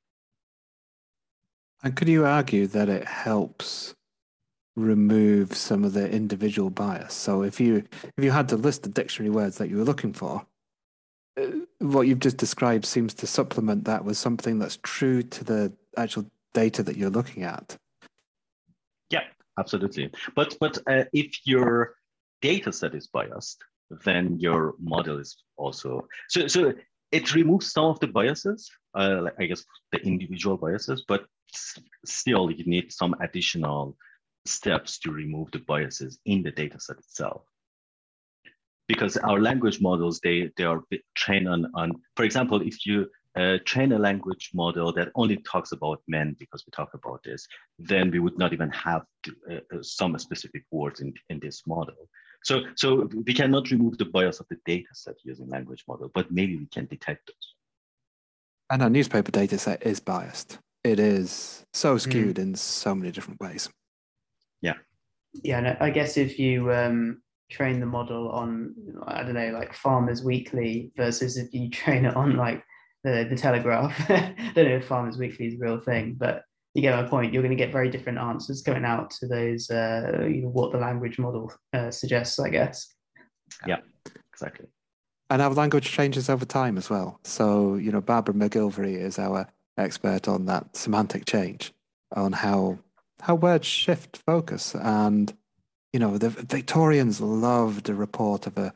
And 1.84 1.94
could 1.94 2.08
you 2.08 2.26
argue 2.26 2.66
that 2.66 2.88
it 2.88 3.06
helps 3.06 3.94
remove 4.74 5.54
some 5.54 5.84
of 5.84 5.92
the 5.92 6.10
individual 6.10 6.70
bias? 6.70 7.14
So 7.14 7.42
if 7.42 7.60
you 7.60 7.84
if 8.16 8.24
you 8.24 8.32
had 8.32 8.48
to 8.48 8.56
list 8.56 8.82
the 8.82 8.88
dictionary 8.88 9.30
words 9.30 9.58
that 9.58 9.68
you 9.68 9.76
were 9.76 9.84
looking 9.84 10.12
for, 10.12 10.44
uh, 11.40 11.46
what 11.78 12.02
you've 12.02 12.18
just 12.18 12.36
described 12.36 12.84
seems 12.84 13.14
to 13.14 13.26
supplement 13.28 13.84
that 13.84 14.04
with 14.04 14.16
something 14.16 14.58
that's 14.58 14.78
true 14.82 15.22
to 15.22 15.44
the 15.44 15.72
actual 15.96 16.28
data 16.52 16.82
that 16.82 16.96
you're 16.96 17.10
looking 17.10 17.44
at. 17.44 17.76
Yeah, 19.10 19.24
absolutely. 19.56 20.10
But 20.34 20.56
but 20.58 20.78
uh, 20.88 21.04
if 21.12 21.46
your 21.46 21.94
data 22.40 22.72
set 22.72 22.94
is 22.94 23.06
biased, 23.06 23.64
then 24.04 24.38
your 24.38 24.74
model 24.80 25.18
is 25.18 25.36
also 25.56 26.06
so 26.28 26.46
so 26.46 26.72
it 27.12 27.34
removes 27.34 27.70
some 27.70 27.84
of 27.84 28.00
the 28.00 28.06
biases, 28.06 28.70
uh, 28.94 29.26
I 29.38 29.44
guess 29.44 29.64
the 29.92 29.98
individual 29.98 30.56
biases, 30.56 31.04
but 31.06 31.26
still 32.04 32.50
you 32.50 32.64
need 32.64 32.90
some 32.90 33.14
additional 33.20 33.96
steps 34.46 34.98
to 35.00 35.12
remove 35.12 35.50
the 35.50 35.58
biases 35.60 36.18
in 36.24 36.42
the 36.42 36.50
data 36.50 36.80
set 36.80 36.96
itself. 36.96 37.42
Because 38.88 39.16
our 39.18 39.40
language 39.40 39.80
models, 39.80 40.20
they, 40.24 40.50
they 40.56 40.64
are 40.64 40.82
trained 41.14 41.48
on, 41.48 41.70
on, 41.74 41.92
for 42.16 42.24
example, 42.24 42.60
if 42.62 42.84
you 42.84 43.06
uh, 43.36 43.58
train 43.64 43.92
a 43.92 43.98
language 43.98 44.50
model 44.52 44.92
that 44.92 45.10
only 45.14 45.36
talks 45.38 45.72
about 45.72 46.02
men 46.08 46.36
because 46.38 46.64
we 46.66 46.70
talk 46.70 46.92
about 46.94 47.22
this, 47.24 47.46
then 47.78 48.10
we 48.10 48.18
would 48.18 48.36
not 48.38 48.52
even 48.52 48.70
have 48.70 49.04
to, 49.22 49.34
uh, 49.50 49.54
uh, 49.74 49.82
some 49.82 50.18
specific 50.18 50.64
words 50.70 51.00
in, 51.00 51.14
in 51.30 51.38
this 51.40 51.62
model. 51.66 52.08
So, 52.44 52.62
so 52.76 53.08
we 53.26 53.34
cannot 53.34 53.70
remove 53.70 53.98
the 53.98 54.04
bias 54.04 54.40
of 54.40 54.46
the 54.48 54.56
data 54.64 54.88
set 54.92 55.14
using 55.24 55.48
language 55.48 55.84
model, 55.88 56.10
but 56.14 56.30
maybe 56.30 56.56
we 56.56 56.66
can 56.66 56.86
detect 56.86 57.28
those. 57.28 57.54
And 58.70 58.82
our 58.82 58.90
newspaper 58.90 59.30
data 59.30 59.58
set 59.58 59.84
is 59.86 60.00
biased. 60.00 60.58
It 60.82 60.98
is 60.98 61.64
so 61.72 61.98
skewed 61.98 62.36
mm. 62.36 62.42
in 62.42 62.54
so 62.54 62.94
many 62.94 63.12
different 63.12 63.40
ways. 63.40 63.68
Yeah. 64.60 64.74
Yeah, 65.32 65.58
and 65.58 65.76
I 65.80 65.90
guess 65.90 66.16
if 66.16 66.38
you 66.38 66.72
um, 66.72 67.22
train 67.50 67.80
the 67.80 67.86
model 67.86 68.30
on, 68.30 68.74
I 69.06 69.22
don't 69.22 69.34
know, 69.34 69.50
like 69.50 69.74
Farmers 69.74 70.24
Weekly 70.24 70.90
versus 70.96 71.36
if 71.36 71.52
you 71.54 71.70
train 71.70 72.06
it 72.06 72.16
on 72.16 72.36
like 72.36 72.64
the, 73.04 73.26
the 73.28 73.36
Telegraph. 73.36 73.94
I 74.10 74.34
don't 74.54 74.68
know 74.68 74.76
if 74.76 74.86
Farmers 74.86 75.18
Weekly 75.18 75.46
is 75.46 75.54
a 75.54 75.58
real 75.58 75.80
thing, 75.80 76.16
but 76.18 76.44
you 76.74 76.82
get 76.82 76.96
my 76.96 77.08
point. 77.08 77.32
You're 77.32 77.42
going 77.42 77.56
to 77.56 77.62
get 77.62 77.72
very 77.72 77.90
different 77.90 78.18
answers 78.18 78.62
coming 78.62 78.84
out 78.84 79.10
to 79.10 79.26
those, 79.26 79.70
uh, 79.70 80.26
you 80.26 80.42
know, 80.42 80.48
what 80.48 80.72
the 80.72 80.78
language 80.78 81.18
model 81.18 81.52
uh, 81.72 81.90
suggests, 81.90 82.38
I 82.38 82.48
guess. 82.48 82.94
Yeah, 83.66 83.80
exactly. 84.32 84.66
And 85.28 85.42
our 85.42 85.52
language 85.52 85.90
changes 85.90 86.30
over 86.30 86.44
time 86.44 86.78
as 86.78 86.88
well. 86.88 87.20
So, 87.24 87.74
you 87.74 87.92
know, 87.92 88.00
Barbara 88.00 88.34
McGillivray 88.34 88.96
is 88.96 89.18
our 89.18 89.48
expert 89.76 90.28
on 90.28 90.46
that 90.46 90.76
semantic 90.76 91.24
change, 91.26 91.72
on 92.14 92.32
how 92.32 92.78
how 93.20 93.34
words 93.34 93.66
shift 93.66 94.16
focus. 94.16 94.74
And, 94.74 95.32
you 95.92 96.00
know, 96.00 96.18
the 96.18 96.30
Victorians 96.30 97.20
loved 97.20 97.88
a 97.88 97.94
report 97.94 98.46
of 98.46 98.56
a 98.56 98.74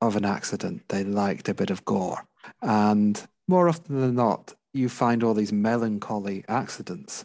of 0.00 0.16
an 0.16 0.24
accident. 0.24 0.82
They 0.88 1.04
liked 1.04 1.48
a 1.48 1.54
bit 1.54 1.70
of 1.70 1.84
gore. 1.84 2.26
And 2.60 3.20
more 3.48 3.68
often 3.68 4.00
than 4.00 4.16
not, 4.16 4.54
you 4.74 4.88
find 4.88 5.22
all 5.22 5.34
these 5.34 5.52
melancholy 5.52 6.44
accidents 6.48 7.24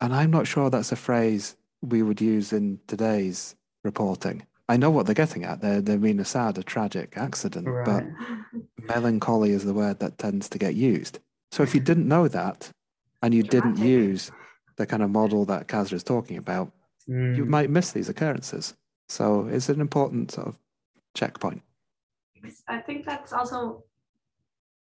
and 0.00 0.14
I'm 0.14 0.30
not 0.30 0.46
sure 0.46 0.70
that's 0.70 0.92
a 0.92 0.96
phrase 0.96 1.56
we 1.82 2.02
would 2.02 2.20
use 2.20 2.52
in 2.52 2.80
today's 2.86 3.54
reporting. 3.84 4.46
I 4.68 4.76
know 4.76 4.90
what 4.90 5.06
they're 5.06 5.14
getting 5.14 5.44
at. 5.44 5.60
They 5.60 5.80
they 5.80 5.96
mean 5.96 6.20
a 6.20 6.24
sad, 6.24 6.58
a 6.58 6.62
tragic 6.62 7.14
accident, 7.16 7.66
right. 7.66 7.84
but 7.84 8.04
melancholy 8.78 9.50
is 9.50 9.64
the 9.64 9.74
word 9.74 9.98
that 10.00 10.18
tends 10.18 10.48
to 10.50 10.58
get 10.58 10.74
used. 10.74 11.18
So 11.50 11.62
if 11.62 11.74
you 11.74 11.80
didn't 11.80 12.06
know 12.06 12.28
that, 12.28 12.70
and 13.22 13.34
you 13.34 13.42
didn't 13.42 13.78
use 13.78 14.30
the 14.76 14.86
kind 14.86 15.02
of 15.02 15.10
model 15.10 15.44
that 15.46 15.68
Kasra 15.68 15.94
is 15.94 16.02
talking 16.02 16.36
about, 16.36 16.72
mm. 17.08 17.36
you 17.36 17.44
might 17.44 17.70
miss 17.70 17.92
these 17.92 18.08
occurrences. 18.08 18.74
So 19.08 19.46
it's 19.48 19.68
an 19.68 19.80
important 19.80 20.30
sort 20.30 20.48
of 20.48 20.56
checkpoint. 21.14 21.62
I 22.68 22.78
think 22.78 23.04
that's 23.04 23.32
also 23.32 23.84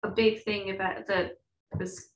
a 0.04 0.10
big 0.10 0.44
thing 0.44 0.72
about 0.72 1.08
that 1.08 1.38
was 1.78 2.10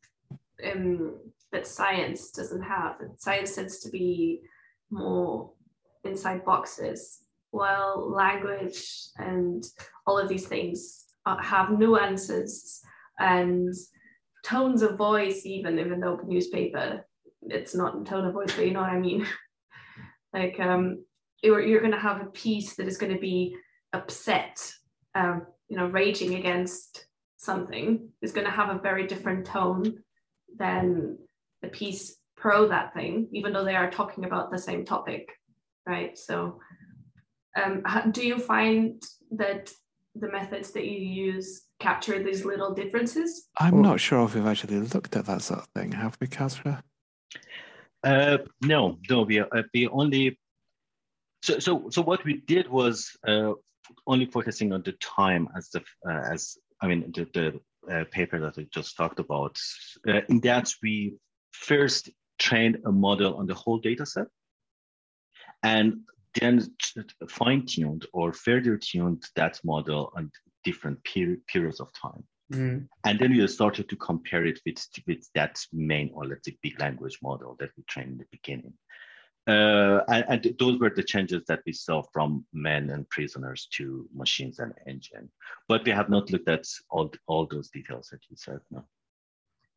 um, 0.65 1.13
that 1.51 1.67
science 1.67 2.31
doesn't 2.31 2.62
have. 2.62 2.95
Science 3.17 3.55
tends 3.55 3.79
to 3.79 3.89
be 3.89 4.41
more 4.89 5.51
inside 6.03 6.45
boxes, 6.45 7.23
while 7.51 8.12
language 8.12 8.83
and 9.17 9.63
all 10.05 10.17
of 10.17 10.29
these 10.29 10.47
things 10.47 11.05
have 11.41 11.77
nuances 11.77 12.81
and 13.19 13.73
tones 14.43 14.81
of 14.81 14.97
voice, 14.97 15.45
even 15.45 15.79
even 15.79 15.99
though 15.99 16.19
newspaper 16.25 17.05
it's 17.41 17.75
not 17.75 17.99
a 17.99 18.03
tone 18.03 18.25
of 18.25 18.33
voice, 18.33 18.53
but 18.55 18.65
you 18.65 18.73
know 18.73 18.81
what 18.81 18.89
I 18.89 18.99
mean. 18.99 19.25
like 20.33 20.59
um, 20.59 21.03
you're 21.41 21.62
you're 21.62 21.81
going 21.81 21.93
to 21.93 21.99
have 21.99 22.21
a 22.21 22.31
piece 22.31 22.75
that 22.75 22.88
is 22.88 22.97
going 22.97 23.13
to 23.13 23.19
be 23.19 23.55
upset, 23.93 24.71
um, 25.15 25.45
you 25.67 25.77
know, 25.77 25.88
raging 25.88 26.35
against 26.35 27.05
something 27.38 28.09
is 28.21 28.33
going 28.33 28.45
to 28.45 28.51
have 28.51 28.69
a 28.69 28.81
very 28.81 29.07
different 29.07 29.45
tone 29.45 30.03
than 30.57 31.17
the 31.62 31.69
piece 31.69 32.17
pro 32.38 32.67
that 32.67 32.93
thing, 32.93 33.28
even 33.34 33.54
though 33.54 33.65
they 33.65 33.76
are 33.76 33.91
talking 33.91 34.26
about 34.26 34.52
the 34.52 34.58
same 34.58 34.86
topic, 34.86 35.30
right? 35.86 36.17
So, 36.17 36.60
um, 37.62 37.84
do 38.12 38.26
you 38.26 38.39
find 38.39 39.02
that 39.32 39.72
the 40.15 40.32
methods 40.32 40.72
that 40.72 40.86
you 40.86 41.00
use 41.00 41.63
capture 41.80 42.24
these 42.24 42.45
little 42.45 42.74
differences? 42.74 43.50
I'm 43.60 43.76
or? 43.76 43.82
not 43.82 44.00
sure 44.00 44.24
if 44.26 44.36
we've 44.36 44.45
actually 44.45 44.80
looked 44.80 45.15
at 45.15 45.26
that 45.26 45.41
sort 45.41 45.62
of 45.62 45.67
thing, 45.76 45.91
have 45.91 46.17
we, 46.19 46.28
Kasra? 46.28 46.82
Uh, 48.04 48.38
no, 48.62 48.98
no, 49.10 49.24
we, 49.24 49.39
uh, 49.39 49.45
we 49.74 49.88
only. 49.88 50.39
So, 51.41 51.60
so, 51.60 51.89
so 51.89 52.02
what 52.02 52.24
we 52.26 52.41
did 52.48 52.69
was 52.69 53.10
uh, 53.28 53.54
only 54.08 54.26
focusing 54.26 54.74
on 54.74 54.84
the 54.84 54.93
time 54.93 55.48
as 55.58 55.69
the 55.69 55.82
uh, 56.08 56.34
as 56.34 56.58
I 56.82 56.88
mean 56.88 57.12
the, 57.15 57.28
the 57.34 57.93
uh, 57.93 58.04
paper 58.12 58.39
that 58.39 58.58
I 58.58 58.67
just 58.74 58.95
talked 58.95 59.19
about. 59.19 59.58
Uh, 60.08 60.22
in 60.30 60.39
that, 60.41 60.72
we 60.82 61.15
first 61.60 62.10
trained 62.39 62.78
a 62.86 62.91
model 62.91 63.36
on 63.36 63.45
the 63.45 63.54
whole 63.54 63.78
data 63.78 64.06
set 64.06 64.28
and 65.63 66.00
then 66.39 66.62
fine-tuned 67.28 68.06
or 68.13 68.32
further 68.32 68.78
tuned 68.78 69.24
that 69.36 69.60
model 69.63 70.12
on 70.15 70.32
different 70.63 71.04
peri 71.04 71.38
periods 71.48 71.80
of 71.80 71.91
time. 71.93 72.24
Mm. 72.54 72.88
And 73.04 73.19
then 73.19 73.32
we 73.32 73.45
started 73.48 73.89
to 73.89 73.95
compare 73.95 74.45
it 74.45 74.60
with, 74.65 74.84
with 75.06 75.28
that 75.36 75.60
main 75.74 76.12
or 76.13 76.26
let's 76.26 76.48
say 76.48 76.58
big 76.63 76.80
language 76.80 77.19
model 77.22 77.56
that 77.60 77.72
we 77.76 77.84
trained 77.84 78.12
in 78.13 78.17
the 78.17 78.26
beginning. 78.32 78.74
Uh, 79.48 80.04
and, 80.08 80.26
and, 80.30 80.56
those 80.60 80.80
were 80.80 80.91
the 80.95 81.04
changes 81.04 81.43
that 81.48 81.62
we 81.65 81.74
saw 81.74 82.04
from 82.13 82.45
men 82.54 82.91
and 82.91 83.10
prisoners 83.10 83.67
to 83.72 84.08
machines 84.13 84.60
and 84.60 84.74
engine. 84.86 85.30
But 85.67 85.86
we 85.86 85.91
have 85.91 86.10
not 86.10 86.32
looked 86.32 86.50
at 86.50 86.65
all, 86.91 87.12
all 87.28 87.48
those 87.48 87.69
details 87.69 88.10
that 88.12 88.19
you 88.30 88.36
said. 88.36 88.60
No. 88.69 88.86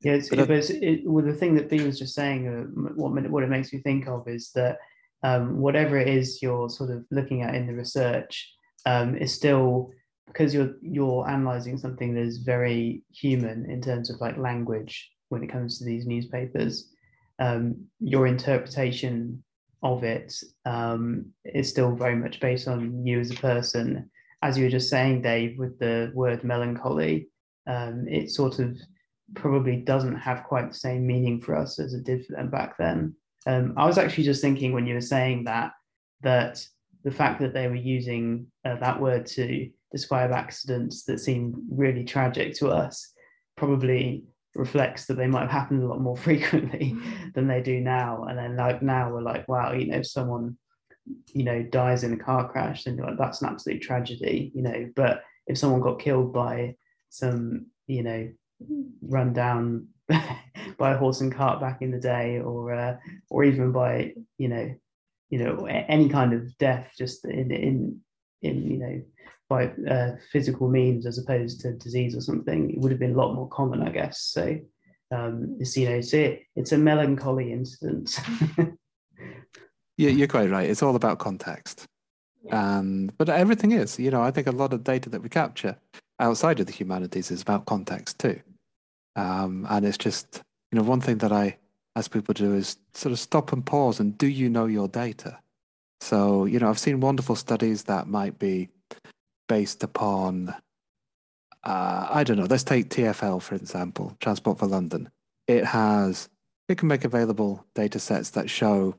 Yeah, 0.03 0.15
it's, 0.15 0.29
but 0.29 0.51
it's, 0.51 0.71
it, 0.71 1.03
well, 1.05 1.25
the 1.25 1.33
thing 1.33 1.55
that 1.55 1.69
Bea 1.69 1.85
was 1.85 1.99
just 1.99 2.15
saying, 2.15 2.49
uh, 2.49 2.93
what 2.95 3.31
what 3.31 3.45
it 3.45 3.49
makes 3.49 3.73
me 3.73 3.81
think 3.81 4.09
of 4.09 4.27
is 4.27 4.51
that 4.55 4.79
um, 5.23 5.61
whatever 5.61 5.97
it 5.97 6.09
is 6.09 6.43
you're 6.43 6.69
sort 6.69 6.91
of 6.91 7.05
looking 7.11 7.43
at 7.43 7.55
in 7.55 7.67
the 7.67 7.75
research 7.75 8.53
um, 8.87 9.17
is 9.17 9.33
still 9.33 9.91
because 10.27 10.53
you're 10.53 10.75
you're 10.83 11.29
analyzing 11.29 11.79
something 11.79 12.15
that 12.15 12.23
is 12.23 12.39
very 12.39 13.03
human 13.13 13.71
in 13.71 13.81
terms 13.81 14.11
of 14.11 14.21
like 14.21 14.37
language 14.39 15.11
when 15.29 15.43
it 15.43 15.51
comes 15.51 15.79
to 15.79 15.85
these 15.85 16.07
newspapers. 16.07 16.91
Um, 17.39 17.87
your 18.01 18.27
interpretation 18.27 19.43
of 19.83 20.05
it 20.05 20.35
um, 20.65 21.27
is 21.45 21.69
still 21.69 21.95
very 21.95 22.17
much 22.17 22.41
based 22.41 22.69
on 22.69 23.05
you 23.07 23.21
as 23.21 23.31
a 23.31 23.35
person. 23.35 24.11
As 24.43 24.59
you 24.59 24.65
were 24.65 24.71
just 24.71 24.91
saying, 24.91 25.23
Dave, 25.23 25.59
with 25.59 25.79
the 25.79 26.11
word 26.15 26.43
melancholy, 26.45 27.29
um, 27.67 28.07
it 28.09 28.31
sort 28.31 28.59
of 28.59 28.77
probably 29.35 29.77
doesn't 29.77 30.17
have 30.17 30.45
quite 30.45 30.71
the 30.71 30.79
same 30.79 31.07
meaning 31.07 31.41
for 31.41 31.57
us 31.57 31.79
as 31.79 31.95
it 31.95 32.05
did 32.05 32.25
for 32.27 32.33
them 32.33 32.51
back 32.51 32.77
then. 32.79 33.15
Um, 33.47 33.75
I 33.77 33.87
was 33.87 33.99
actually 33.99 34.25
just 34.25 34.43
thinking 34.43 34.73
when 34.73 34.87
you 34.87 34.95
were 34.95 35.01
saying 35.01 35.45
that 35.45 35.73
that 36.23 36.65
the 37.05 37.11
fact 37.11 37.41
that 37.41 37.53
they 37.53 37.67
were 37.67 37.75
using 37.75 38.47
uh, 38.65 38.77
that 38.77 39.01
word 39.01 39.27
to 39.27 39.69
describe 39.91 40.31
accidents 40.31 41.05
that 41.05 41.19
seem 41.19 41.55
really 41.71 42.05
tragic 42.05 42.55
to 42.55 42.69
us 42.69 43.13
probably 43.57 44.25
reflects 44.55 45.07
that 45.07 45.15
they 45.15 45.27
might 45.27 45.43
have 45.43 45.51
happened 45.51 45.83
a 45.83 45.87
lot 45.87 46.01
more 46.01 46.17
frequently 46.29 46.95
than 47.35 47.47
they 47.47 47.61
do 47.61 47.81
now. 47.81 48.25
And 48.25 48.39
then 48.39 48.57
like 48.57 48.83
now 48.83 49.11
we're 49.11 49.23
like, 49.23 49.49
wow, 49.49 49.73
you 49.73 49.87
know, 49.87 49.99
if 49.99 50.07
someone, 50.07 50.57
you 51.33 51.45
know, 51.45 51.63
dies 51.63 52.05
in 52.05 52.13
a 52.13 52.17
car 52.19 52.51
crash, 52.51 52.85
then 52.85 52.97
like, 52.97 53.19
that's 53.19 53.43
an 53.43 53.49
absolute 53.49 53.83
tragedy, 53.83 54.53
you 54.55 54.63
know. 54.63 54.91
But 54.95 55.23
if 55.47 55.59
someone 55.59 55.81
got 55.81 56.01
killed 56.01 56.33
by 56.33 56.77
some, 57.11 57.67
you 57.87 58.03
know, 58.03 58.31
run 59.03 59.33
down 59.33 59.89
by 60.79 60.93
a 60.93 60.99
horse 60.99 61.21
and 61.21 61.35
cart 61.35 61.61
back 61.61 61.83
in 61.83 61.91
the 61.91 62.01
day, 62.01 62.41
or 62.41 62.73
uh, 62.73 62.97
or 63.31 63.45
even 63.45 63.73
by, 63.73 64.13
you 64.39 64.49
know, 64.49 64.75
you 65.31 65.39
know, 65.39 65.67
any 65.67 66.09
kind 66.09 66.33
of 66.33 66.57
death 66.59 66.93
just 66.97 67.25
in 67.25 67.51
in 67.51 68.01
in 68.43 68.71
you 68.71 68.79
know 68.79 69.03
by 69.53 69.67
uh, 69.91 70.17
physical 70.31 70.69
means 70.69 71.05
as 71.05 71.19
opposed 71.19 71.61
to 71.61 71.73
disease 71.73 72.17
or 72.17 72.23
something, 72.23 72.71
it 72.71 72.79
would 72.79 72.91
have 72.91 73.01
been 73.01 73.13
a 73.13 73.17
lot 73.17 73.35
more 73.35 73.49
common, 73.49 73.83
I 73.83 73.91
guess. 73.91 74.21
So 74.21 74.59
um, 75.11 75.57
it's 75.61 75.77
you 75.77 75.89
know 75.89 75.97
it's 75.97 76.15
a, 76.15 76.43
it's 76.57 76.73
a 76.73 76.79
melancholy 76.79 77.53
incident. 77.53 78.19
yeah, 79.99 80.11
you're 80.11 80.29
quite 80.29 80.51
right. 80.51 80.71
It's 80.71 80.83
all 80.83 80.97
about 80.97 81.19
context, 81.19 81.87
yeah. 82.45 82.79
and 82.79 83.17
but 83.19 83.29
everything 83.29 83.73
is. 83.73 83.99
You 83.99 84.11
know, 84.11 84.23
I 84.23 84.31
think 84.31 84.47
a 84.47 84.53
lot 84.53 84.73
of 84.73 84.85
data 84.85 85.11
that 85.11 85.23
we 85.23 85.29
capture 85.29 85.77
outside 86.19 86.61
of 86.61 86.67
the 86.67 86.73
humanities 86.73 87.31
is 87.31 87.43
about 87.43 87.67
context 87.67 88.19
too, 88.19 88.41
um, 89.17 89.67
and 89.69 89.85
it's 89.85 89.99
just 89.99 90.43
you 90.71 90.79
know 90.79 90.85
one 90.85 91.01
thing 91.01 91.19
that 91.19 91.33
I 91.33 91.59
ask 91.97 92.11
people 92.11 92.35
to 92.35 92.43
do 92.43 92.55
is 92.55 92.77
sort 92.95 93.13
of 93.13 93.19
stop 93.19 93.53
and 93.53 93.65
pause 93.65 94.01
and 94.01 94.17
do 94.17 94.27
you 94.27 94.49
know 94.49 94.67
your 94.67 94.89
data? 94.89 95.39
So 96.01 96.47
you 96.47 96.59
know, 96.59 96.69
I've 96.69 96.79
seen 96.79 97.01
wonderful 97.01 97.37
studies 97.37 97.85
that 97.85 98.09
might 98.09 98.39
be 98.39 98.69
based 99.49 99.83
upon, 99.83 100.55
uh, 101.65 102.07
I 102.11 102.25
don't 102.25 102.39
know, 102.39 102.47
let's 102.49 102.65
take 102.65 102.89
TFL, 102.89 103.43
for 103.43 103.55
example, 103.55 104.17
Transport 104.21 104.59
for 104.59 104.67
London. 104.67 105.11
It 105.47 105.65
has, 105.67 106.29
it 106.69 106.79
can 106.79 106.89
make 106.89 107.05
available 107.05 107.67
data 107.75 107.99
sets 107.99 108.31
that 108.31 108.49
show 108.49 108.95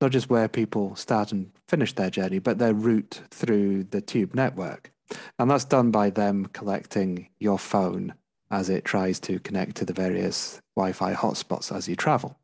not 0.00 0.10
just 0.10 0.28
where 0.28 0.48
people 0.48 0.96
start 0.96 1.32
and 1.32 1.50
finish 1.68 1.92
their 1.92 2.10
journey, 2.10 2.38
but 2.38 2.58
their 2.58 2.74
route 2.74 3.20
through 3.30 3.84
the 3.84 4.00
tube 4.00 4.34
network. 4.34 4.90
And 5.38 5.50
that's 5.50 5.64
done 5.64 5.90
by 5.90 6.10
them 6.10 6.46
collecting 6.46 7.28
your 7.38 7.58
phone 7.58 8.14
as 8.50 8.68
it 8.68 8.84
tries 8.84 9.18
to 9.20 9.38
connect 9.40 9.76
to 9.76 9.84
the 9.84 9.92
various 9.92 10.60
Wi 10.76 10.92
Fi 10.92 11.14
hotspots 11.14 11.74
as 11.74 11.88
you 11.88 11.96
travel. 11.96 12.36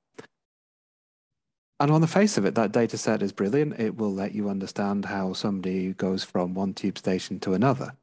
And 1.79 1.91
on 1.91 2.03
the 2.03 2.07
face 2.07 2.37
of 2.37 2.45
it, 2.45 2.55
that 2.57 2.73
data 2.73 2.99
set 2.99 3.23
is 3.23 3.33
brilliant. 3.33 3.81
It 3.81 3.97
will 3.97 4.13
let 4.13 4.35
you 4.35 4.51
understand 4.51 5.07
how 5.07 5.33
somebody 5.33 5.95
goes 5.95 6.23
from 6.25 6.53
one 6.53 6.75
tube 6.75 6.99
station 6.99 7.41
to 7.41 7.55
another. 7.55 7.95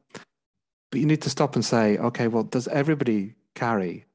But 0.92 1.00
you 1.00 1.06
need 1.06 1.22
to 1.22 1.30
stop 1.30 1.56
and 1.56 1.64
say, 1.64 1.98
okay, 1.98 2.28
well, 2.28 2.44
does 2.44 2.68
everybody 2.70 3.36
carry 3.54 4.06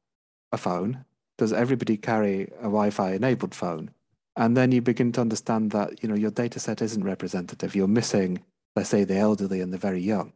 a 0.51 0.59
phone? 0.59 1.05
Does 1.39 1.53
everybody 1.53 1.97
carry 1.97 2.51
a 2.59 2.65
Wi-Fi 2.65 3.13
enabled 3.13 3.55
phone? 3.55 3.91
And 4.37 4.57
then 4.57 4.73
you 4.73 4.81
begin 4.81 5.13
to 5.13 5.21
understand 5.21 5.71
that, 5.73 6.03
you 6.03 6.09
know, 6.09 6.15
your 6.15 6.31
data 6.31 6.59
set 6.59 6.83
isn't 6.83 7.05
representative. 7.05 7.77
You're 7.77 7.87
missing, 7.87 8.43
let's 8.75 8.89
say, 8.89 9.05
the 9.05 9.17
elderly 9.17 9.61
and 9.61 9.73
the 9.73 9.79
very 9.79 10.01
young. 10.01 10.33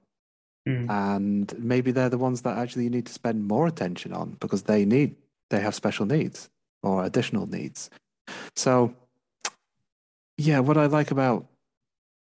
Mm. 0.67 0.91
And 0.91 1.59
maybe 1.59 1.93
they're 1.93 2.09
the 2.09 2.19
ones 2.19 2.43
that 2.43 2.59
actually 2.59 2.85
you 2.85 2.91
need 2.91 3.07
to 3.07 3.13
spend 3.13 3.47
more 3.47 3.67
attention 3.67 4.13
on 4.13 4.37
because 4.41 4.65
they 4.65 4.85
need, 4.85 5.15
they 5.51 5.61
have 5.61 5.75
special 5.75 6.07
needs 6.07 6.51
or 6.83 7.05
additional 7.05 7.47
needs. 7.47 7.91
So 8.57 8.95
yeah, 10.39 10.61
what 10.61 10.77
I 10.77 10.87
like 10.87 11.11
about 11.11 11.47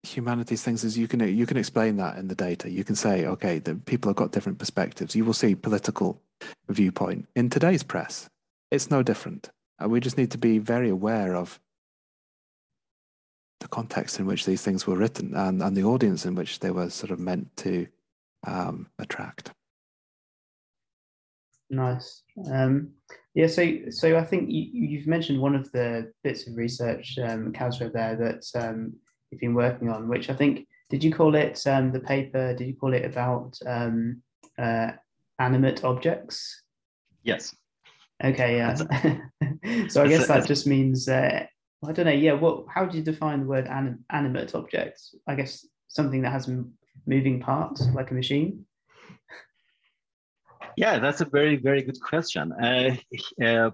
humanities 0.03 0.61
things 0.61 0.83
is 0.83 0.97
you 0.97 1.07
can 1.07 1.21
you 1.21 1.45
can 1.45 1.57
explain 1.57 1.95
that 1.97 2.17
in 2.17 2.27
the 2.27 2.35
data. 2.35 2.69
You 2.69 2.83
can 2.83 2.95
say, 2.95 3.25
okay, 3.25 3.59
the 3.59 3.75
people 3.75 4.09
have 4.09 4.17
got 4.17 4.31
different 4.31 4.59
perspectives. 4.59 5.15
You 5.15 5.25
will 5.25 5.33
see 5.33 5.55
political 5.55 6.21
viewpoint 6.69 7.27
in 7.35 7.49
today's 7.49 7.83
press. 7.83 8.29
It's 8.71 8.89
no 8.89 9.03
different. 9.03 9.49
Uh, 9.81 9.87
we 9.87 9.99
just 9.99 10.17
need 10.17 10.31
to 10.31 10.37
be 10.37 10.57
very 10.57 10.89
aware 10.89 11.35
of 11.35 11.59
the 13.59 13.67
context 13.67 14.19
in 14.19 14.25
which 14.25 14.45
these 14.45 14.61
things 14.61 14.85
were 14.85 14.97
written 14.97 15.33
and, 15.35 15.61
and 15.61 15.77
the 15.77 15.83
audience 15.83 16.25
in 16.25 16.35
which 16.35 16.59
they 16.59 16.69
were 16.69 16.89
sort 16.89 17.11
of 17.11 17.19
meant 17.19 17.55
to 17.57 17.87
um, 18.45 18.87
attract. 18.99 19.51
Nice. 21.69 22.23
Um, 22.51 22.91
yeah, 23.33 23.47
so 23.47 23.67
so 23.89 24.17
I 24.17 24.23
think 24.23 24.49
you, 24.49 24.69
you've 24.71 25.07
mentioned 25.07 25.41
one 25.41 25.55
of 25.55 25.71
the 25.71 26.11
bits 26.23 26.47
of 26.47 26.55
research, 26.55 27.17
um, 27.17 27.51
Kasra, 27.51 27.91
there 27.91 28.15
that 28.15 28.45
um, 28.63 28.93
you've 29.31 29.41
been 29.41 29.55
working 29.55 29.89
on, 29.89 30.07
which 30.07 30.29
I 30.29 30.35
think 30.35 30.67
did 30.89 31.03
you 31.03 31.11
call 31.11 31.33
it 31.33 31.65
um, 31.65 31.91
the 31.91 31.99
paper? 31.99 32.53
Did 32.53 32.67
you 32.67 32.75
call 32.75 32.93
it 32.93 33.05
about 33.05 33.57
um, 33.65 34.21
uh, 34.59 34.91
animate 35.39 35.83
objects? 35.83 36.61
Yes. 37.23 37.55
Okay. 38.23 38.57
Yeah. 38.57 38.75
so 39.89 40.03
I 40.03 40.07
guess 40.07 40.27
that 40.27 40.45
just 40.45 40.67
means 40.67 41.09
uh, 41.09 41.45
I 41.83 41.91
don't 41.91 42.05
know. 42.05 42.11
Yeah. 42.11 42.33
What? 42.33 42.65
How 42.69 42.85
do 42.85 42.97
you 42.97 43.03
define 43.03 43.39
the 43.39 43.47
word 43.47 43.67
anim- 43.67 44.05
animate 44.11 44.53
objects? 44.53 45.15
I 45.27 45.33
guess 45.33 45.65
something 45.87 46.21
that 46.21 46.31
has 46.31 46.47
moving 47.05 47.39
parts, 47.39 47.87
like 47.93 48.11
a 48.11 48.13
machine. 48.13 48.65
Yeah, 50.75 50.99
that's 50.99 51.21
a 51.21 51.25
very, 51.25 51.57
very 51.57 51.81
good 51.83 52.01
question. 52.01 52.51
Uh, 52.53 52.95
uh, 53.43 53.71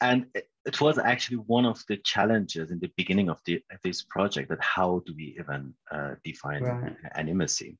and 0.00 0.26
it 0.66 0.80
was 0.80 0.98
actually 0.98 1.38
one 1.38 1.64
of 1.64 1.82
the 1.88 1.96
challenges 1.98 2.70
in 2.70 2.78
the 2.80 2.90
beginning 2.96 3.28
of 3.30 3.40
the, 3.46 3.62
this 3.82 4.02
project 4.02 4.48
that 4.50 4.62
how 4.62 5.02
do 5.06 5.14
we 5.16 5.36
even 5.38 5.74
uh, 5.90 6.14
define 6.24 6.62
right. 6.62 6.96
animacy? 7.16 7.76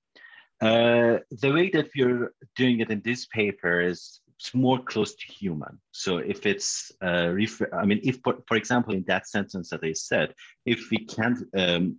Uh, 0.61 1.19
the 1.43 1.53
way 1.53 1.69
that 1.69 1.91
we're 1.97 2.33
doing 2.57 2.81
it 2.81 2.91
in 2.91 3.03
this 3.05 3.27
paper 3.27 3.81
is 3.81 4.21
it's 4.39 4.55
more 4.55 4.79
close 4.79 5.15
to 5.15 5.33
human. 5.33 5.79
So 5.93 6.19
if 6.19 6.47
it's, 6.47 6.93
uh, 7.03 7.29
refer- 7.29 7.71
I 7.73 7.85
mean, 7.85 8.01
if, 8.03 8.19
for, 8.23 8.39
for 8.47 8.57
example, 8.57 8.95
in 8.95 9.05
that 9.07 9.29
sentence 9.29 9.71
that 9.71 9.85
I 9.85 9.93
said, 9.93 10.35
if 10.67 10.91
we 10.91 10.99
can't 10.99 11.39
um, 11.57 11.99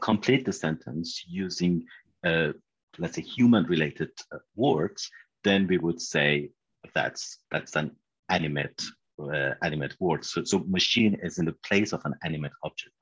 complete 0.00 0.44
the 0.44 0.52
sentence 0.52 1.24
using, 1.26 1.84
uh, 2.24 2.52
let's 2.98 3.16
say, 3.16 3.22
human-related 3.22 4.10
uh, 4.32 4.38
words, 4.56 5.10
then 5.42 5.66
we 5.66 5.78
would 5.78 6.00
say 6.00 6.50
that's 6.94 7.38
that's 7.50 7.76
an 7.76 7.90
animate 8.28 8.82
uh, 9.18 9.54
animate 9.62 9.94
word. 10.00 10.24
So, 10.24 10.44
so 10.44 10.64
machine 10.66 11.18
is 11.22 11.38
in 11.38 11.44
the 11.44 11.56
place 11.68 11.92
of 11.92 12.04
an 12.04 12.14
animate 12.24 12.52
object. 12.62 12.94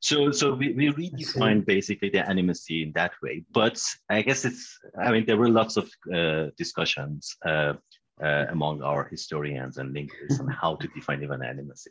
So, 0.00 0.30
so 0.30 0.54
we, 0.54 0.72
we 0.72 0.92
redefine 0.92 1.64
basically 1.64 2.10
the 2.10 2.18
animacy 2.18 2.82
in 2.82 2.92
that 2.92 3.12
way. 3.22 3.44
But 3.52 3.80
I 4.08 4.22
guess 4.22 4.44
it's, 4.44 4.78
I 4.98 5.10
mean, 5.12 5.26
there 5.26 5.36
were 5.36 5.48
lots 5.48 5.76
of 5.76 5.90
uh, 6.14 6.46
discussions 6.56 7.36
uh, 7.44 7.74
uh, 8.22 8.46
among 8.50 8.82
our 8.82 9.08
historians 9.08 9.76
and 9.76 9.92
linguists 9.92 10.40
on 10.40 10.48
how 10.48 10.76
to 10.76 10.88
define 10.88 11.22
even 11.22 11.40
animacy. 11.40 11.88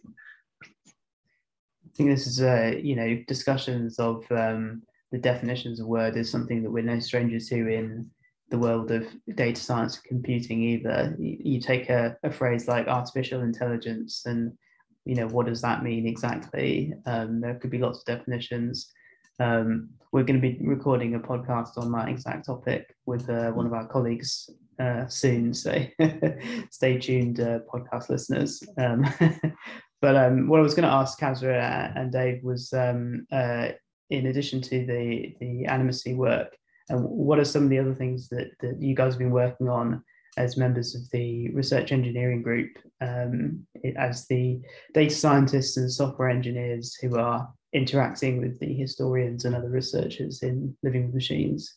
I 0.64 1.92
think 1.96 2.10
this 2.10 2.28
is, 2.28 2.42
uh, 2.42 2.74
you 2.82 2.96
know, 2.96 3.24
discussions 3.28 4.00
of 4.00 4.26
um, 4.32 4.84
the 5.12 5.18
definitions 5.18 5.80
of 5.80 5.88
word 5.88 6.18
is 6.18 6.30
something 6.30 6.64
that 6.64 6.72
we're 6.72 6.84
no 6.84 7.00
strangers 7.00 7.50
to 7.50 7.56
in 7.56 8.10
the 8.50 8.58
world 8.58 8.92
of 8.92 9.06
data 9.36 9.60
science 9.60 9.96
and 9.98 10.06
computing 10.06 10.64
either. 10.64 11.16
You, 11.20 11.60
take 11.60 11.90
a, 11.90 12.18
a, 12.24 12.32
phrase 12.32 12.68
like 12.68 12.88
artificial 12.88 13.42
intelligence 13.42 14.24
and 14.26 14.54
you 15.06 15.16
know 15.16 15.28
what 15.28 15.46
does 15.46 15.62
that 15.62 15.84
mean 15.84 16.08
exactly? 16.08 16.94
Um, 17.06 17.42
there 17.42 17.56
could 17.56 17.72
be 17.72 17.78
lots 17.78 18.00
of 18.00 18.06
definitions. 18.06 18.92
Um, 19.40 19.90
we're 20.12 20.24
going 20.24 20.42
to 20.42 20.48
be 20.48 20.60
recording 20.66 21.16
a 21.16 21.20
podcast 21.20 21.78
on 21.78 21.92
that 21.94 22.10
exact 22.10 22.46
topic 22.46 22.94
with 23.06 23.30
uh, 23.30 23.52
one 23.52 23.66
of 23.66 23.74
our 23.74 23.88
colleagues 23.88 24.50
uh, 24.80 25.08
soon, 25.08 25.54
so 25.54 25.74
stay 26.72 26.98
tuned, 26.98 27.40
uh, 27.40 27.60
podcast 27.74 28.10
listeners. 28.10 28.62
Um, 28.78 29.06
but 30.02 30.16
um, 30.16 30.48
what 30.48 30.60
I 30.60 30.64
was 30.64 30.74
going 30.74 30.88
to 30.88 30.94
ask 30.94 31.20
Kasra 31.20 31.94
and 31.96 32.12
Dave 32.12 32.44
was, 32.44 32.74
um, 32.74 33.26
uh, 33.32 33.70
in 34.10 34.28
addition 34.28 34.62
to 34.62 34.86
the 34.86 35.36
the 35.40 35.66
animacy 35.66 36.16
work, 36.16 36.56
and 36.90 37.04
what 37.04 37.40
are 37.40 37.46
some 37.46 37.64
of 37.64 37.70
the 37.70 37.80
other 37.80 37.94
things 37.96 38.30
that, 38.30 38.52
that 38.60 38.82
you 38.82 38.96
guys 38.96 39.14
have 39.14 39.20
been 39.20 39.32
working 39.32 39.70
on 39.70 40.04
as 40.38 40.58
members 40.58 40.96
of 40.96 41.10
the 41.12 41.50
research 41.50 41.92
engineering 41.92 42.42
group, 42.42 42.78
um, 43.02 43.66
as 43.98 44.28
the 44.28 44.60
data 44.94 45.14
scientists 45.14 45.78
and 45.78 45.92
software 45.92 46.30
engineers 46.30 46.96
who 46.96 47.18
are 47.18 47.52
interacting 47.74 48.40
with 48.40 48.60
the 48.60 48.74
historians 48.74 49.46
and 49.46 49.56
other 49.56 49.70
researchers 49.70 50.42
in 50.44 50.76
living 50.84 51.14
machines? 51.14 51.76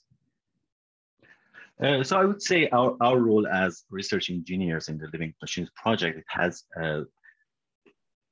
Uh, 1.83 2.03
so 2.03 2.17
I 2.17 2.25
would 2.25 2.43
say 2.43 2.69
our, 2.69 2.97
our 3.01 3.19
role 3.19 3.47
as 3.47 3.85
research 3.91 4.31
engineers 4.31 4.89
in 4.89 4.99
the 4.99 5.09
Living 5.13 5.35
Machines 5.41 5.71
project 5.75 6.23
has 6.29 6.65
uh, 6.81 7.01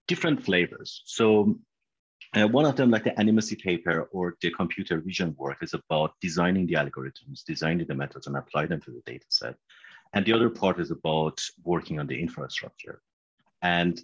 different 0.06 0.44
flavors. 0.44 1.02
So 1.06 1.58
uh, 2.36 2.46
one 2.46 2.64
of 2.64 2.76
them, 2.76 2.90
like 2.90 3.04
the 3.04 3.10
animacy 3.10 3.60
paper 3.60 4.08
or 4.12 4.36
the 4.40 4.50
computer 4.50 5.00
vision 5.00 5.34
work, 5.36 5.58
is 5.62 5.74
about 5.74 6.14
designing 6.20 6.66
the 6.66 6.74
algorithms, 6.74 7.44
designing 7.44 7.86
the 7.86 7.94
methods, 7.94 8.26
and 8.26 8.36
apply 8.36 8.66
them 8.66 8.80
to 8.82 8.90
the 8.92 9.02
data 9.04 9.26
set. 9.28 9.56
And 10.12 10.24
the 10.24 10.32
other 10.32 10.50
part 10.50 10.78
is 10.78 10.90
about 10.90 11.40
working 11.64 11.98
on 11.98 12.06
the 12.06 12.20
infrastructure. 12.20 13.00
And 13.62 14.00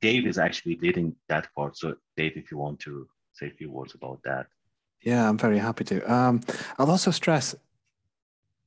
Dave 0.00 0.26
is 0.26 0.38
actually 0.38 0.78
leading 0.82 1.14
that 1.28 1.48
part. 1.54 1.76
So, 1.76 1.96
Dave, 2.16 2.36
if 2.36 2.50
you 2.50 2.58
want 2.58 2.80
to 2.80 3.08
say 3.32 3.46
a 3.46 3.50
few 3.50 3.70
words 3.70 3.94
about 3.94 4.20
that. 4.24 4.46
Yeah, 5.02 5.28
I'm 5.28 5.38
very 5.38 5.58
happy 5.58 5.84
to. 5.84 6.12
Um, 6.12 6.40
I'll 6.78 6.90
also 6.90 7.10
stress 7.10 7.54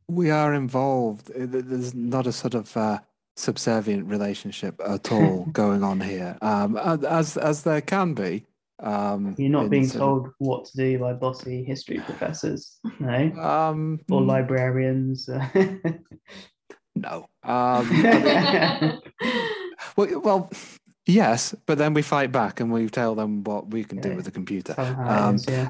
We 0.07 0.31
are 0.31 0.53
involved. 0.53 1.31
There's 1.35 1.93
not 1.93 2.27
a 2.27 2.31
sort 2.31 2.55
of 2.55 2.75
uh, 2.75 2.99
subservient 3.35 4.07
relationship 4.07 4.81
at 4.85 5.11
all 5.11 5.45
going 5.51 5.83
on 5.83 6.01
here, 6.01 6.37
um, 6.41 6.77
as 6.77 7.37
as 7.37 7.63
there 7.63 7.81
can 7.81 8.13
be. 8.13 8.45
Um, 8.79 9.35
You're 9.37 9.49
not 9.49 9.69
being 9.69 9.89
told 9.89 10.27
of... 10.27 10.33
what 10.39 10.65
to 10.65 10.77
do 10.77 10.99
by 10.99 11.13
bossy 11.13 11.63
history 11.63 11.99
professors, 11.99 12.79
no, 12.99 13.31
um, 13.39 13.99
or 14.09 14.21
hmm. 14.21 14.27
librarians. 14.27 15.29
no. 16.95 17.27
Um, 17.43 17.89
well, 19.95 20.19
well, 20.21 20.49
yes, 21.05 21.55
but 21.65 21.77
then 21.77 21.93
we 21.93 22.01
fight 22.01 22.31
back 22.31 22.59
and 22.59 22.71
we 22.71 22.89
tell 22.89 23.15
them 23.15 23.43
what 23.43 23.69
we 23.69 23.83
can 23.83 23.99
yeah. 23.99 24.03
do 24.03 24.15
with 24.15 24.25
the 24.25 24.31
computer. 24.31 24.75
Um, 24.77 25.37
yeah. 25.47 25.69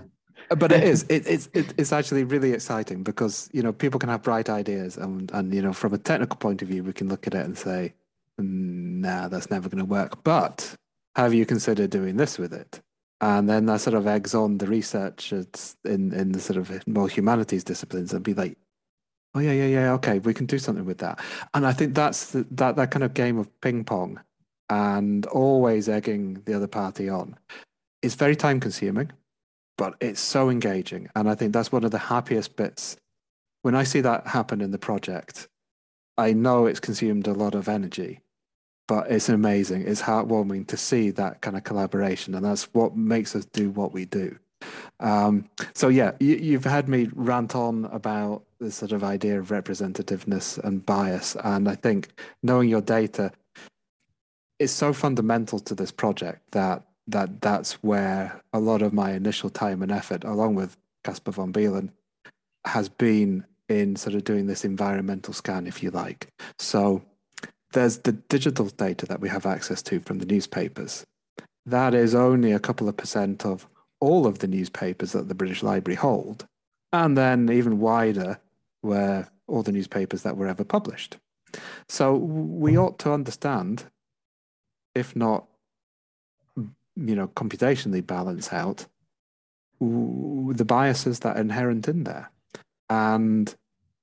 But 0.49 0.71
it 0.71 0.83
is. 0.93 1.03
It, 1.09 1.27
it's 1.27 1.49
it, 1.53 1.73
it's 1.77 1.91
actually 1.91 2.23
really 2.23 2.53
exciting 2.53 3.03
because 3.03 3.49
you 3.53 3.61
know 3.61 3.73
people 3.73 3.99
can 3.99 4.09
have 4.09 4.23
bright 4.23 4.49
ideas 4.49 4.97
and 4.97 5.31
and 5.31 5.53
you 5.53 5.61
know 5.61 5.73
from 5.73 5.93
a 5.93 5.97
technical 5.97 6.37
point 6.37 6.61
of 6.61 6.67
view 6.67 6.83
we 6.83 6.93
can 6.93 7.09
look 7.09 7.27
at 7.27 7.33
it 7.33 7.45
and 7.45 7.57
say, 7.57 7.93
nah, 8.37 9.27
that's 9.27 9.49
never 9.49 9.69
going 9.69 9.83
to 9.83 9.85
work. 9.85 10.23
But 10.23 10.75
have 11.15 11.33
you 11.33 11.45
considered 11.45 11.89
doing 11.89 12.17
this 12.17 12.37
with 12.37 12.53
it? 12.53 12.81
And 13.23 13.47
then 13.47 13.67
that 13.67 13.79
sort 13.79 13.93
of 13.93 14.05
eggs 14.05 14.35
on 14.35 14.57
the 14.57 14.67
research 14.67 15.31
in 15.31 16.13
in 16.13 16.33
the 16.33 16.41
sort 16.41 16.57
of 16.57 16.85
more 16.85 17.07
humanities 17.07 17.63
disciplines 17.63 18.11
and 18.11 18.21
be 18.21 18.33
like, 18.33 18.57
oh 19.33 19.39
yeah 19.39 19.53
yeah 19.53 19.67
yeah 19.67 19.93
okay 19.93 20.19
we 20.19 20.33
can 20.33 20.45
do 20.45 20.59
something 20.59 20.83
with 20.83 20.97
that. 20.97 21.19
And 21.53 21.65
I 21.65 21.71
think 21.71 21.95
that's 21.95 22.31
the, 22.31 22.45
that 22.51 22.75
that 22.75 22.91
kind 22.91 23.03
of 23.03 23.13
game 23.13 23.37
of 23.37 23.47
ping 23.61 23.85
pong 23.85 24.19
and 24.69 25.25
always 25.27 25.87
egging 25.87 26.41
the 26.45 26.53
other 26.53 26.67
party 26.67 27.07
on 27.07 27.37
is 28.01 28.15
very 28.15 28.35
time 28.35 28.59
consuming 28.59 29.09
but 29.77 29.95
it's 29.99 30.19
so 30.19 30.49
engaging. 30.49 31.09
And 31.15 31.29
I 31.29 31.35
think 31.35 31.53
that's 31.53 31.71
one 31.71 31.83
of 31.83 31.91
the 31.91 31.97
happiest 31.97 32.55
bits. 32.55 32.97
When 33.61 33.75
I 33.75 33.83
see 33.83 34.01
that 34.01 34.27
happen 34.27 34.61
in 34.61 34.71
the 34.71 34.77
project, 34.77 35.47
I 36.17 36.33
know 36.33 36.65
it's 36.65 36.79
consumed 36.79 37.27
a 37.27 37.33
lot 37.33 37.55
of 37.55 37.67
energy, 37.67 38.19
but 38.93 39.09
it's 39.09 39.27
amazing. 39.27 39.87
It's 39.87 40.03
heartwarming 40.03 40.67
to 40.67 40.77
see 40.77 41.09
that 41.09 41.41
kind 41.41 41.57
of 41.57 41.63
collaboration. 41.63 42.35
And 42.35 42.45
that's 42.45 42.65
what 42.75 42.95
makes 42.95 43.35
us 43.35 43.43
do 43.45 43.71
what 43.71 43.91
we 43.91 44.05
do. 44.05 44.37
Um, 44.99 45.49
so, 45.73 45.87
yeah, 45.87 46.11
you, 46.19 46.53
have 46.53 46.65
had 46.65 46.87
me 46.87 47.09
rant 47.15 47.55
on 47.55 47.85
about 47.85 48.43
this 48.59 48.75
sort 48.75 48.91
of 48.91 49.03
idea 49.03 49.39
of 49.39 49.47
representativeness 49.47 50.63
and 50.63 50.85
bias. 50.85 51.35
And 51.43 51.67
I 51.67 51.73
think 51.73 52.09
knowing 52.43 52.69
your 52.69 52.81
data 52.81 53.31
is 54.59 54.71
so 54.71 54.93
fundamental 54.93 55.57
to 55.61 55.73
this 55.73 55.91
project 55.91 56.51
that 56.51 56.83
that 57.07 57.41
that's 57.41 57.73
where 57.81 58.43
a 58.53 58.59
lot 58.59 58.83
of 58.83 58.93
my 58.93 59.13
initial 59.13 59.49
time 59.49 59.81
and 59.81 59.91
effort, 59.91 60.23
along 60.23 60.53
with 60.53 60.77
Kaspar 61.03 61.31
von 61.31 61.51
Beelen, 61.51 61.89
has 62.63 62.89
been 62.89 63.43
in 63.69 63.95
sort 63.95 64.13
of 64.13 64.23
doing 64.23 64.45
this 64.45 64.63
environmental 64.63 65.33
scan, 65.33 65.65
if 65.65 65.81
you 65.81 65.89
like. 65.89 66.27
So 66.59 67.01
there's 67.73 67.99
the 67.99 68.13
digital 68.13 68.67
data 68.67 69.05
that 69.05 69.19
we 69.19 69.29
have 69.29 69.45
access 69.45 69.81
to 69.83 69.99
from 69.99 70.19
the 70.19 70.25
newspapers. 70.25 71.05
That 71.65 71.93
is 71.93 72.15
only 72.15 72.51
a 72.51 72.59
couple 72.59 72.89
of 72.89 72.97
percent 72.97 73.45
of 73.45 73.67
all 73.99 74.25
of 74.25 74.39
the 74.39 74.47
newspapers 74.47 75.11
that 75.11 75.27
the 75.27 75.35
British 75.35 75.63
Library 75.63 75.95
hold, 75.95 76.45
and 76.91 77.17
then 77.17 77.49
even 77.49 77.79
wider, 77.79 78.39
where 78.81 79.29
all 79.47 79.63
the 79.63 79.71
newspapers 79.71 80.23
that 80.23 80.37
were 80.37 80.47
ever 80.47 80.63
published. 80.63 81.17
So 81.87 82.15
we 82.15 82.77
ought 82.77 82.99
to 82.99 83.13
understand, 83.13 83.85
if 84.95 85.15
not 85.15 85.47
you 86.95 87.15
know, 87.15 87.27
computationally 87.29 88.05
balance 88.05 88.53
out 88.53 88.85
the 89.79 90.65
biases 90.65 91.19
that 91.19 91.35
are 91.35 91.41
inherent 91.41 91.87
in 91.87 92.03
there. 92.03 92.31
And 92.89 93.53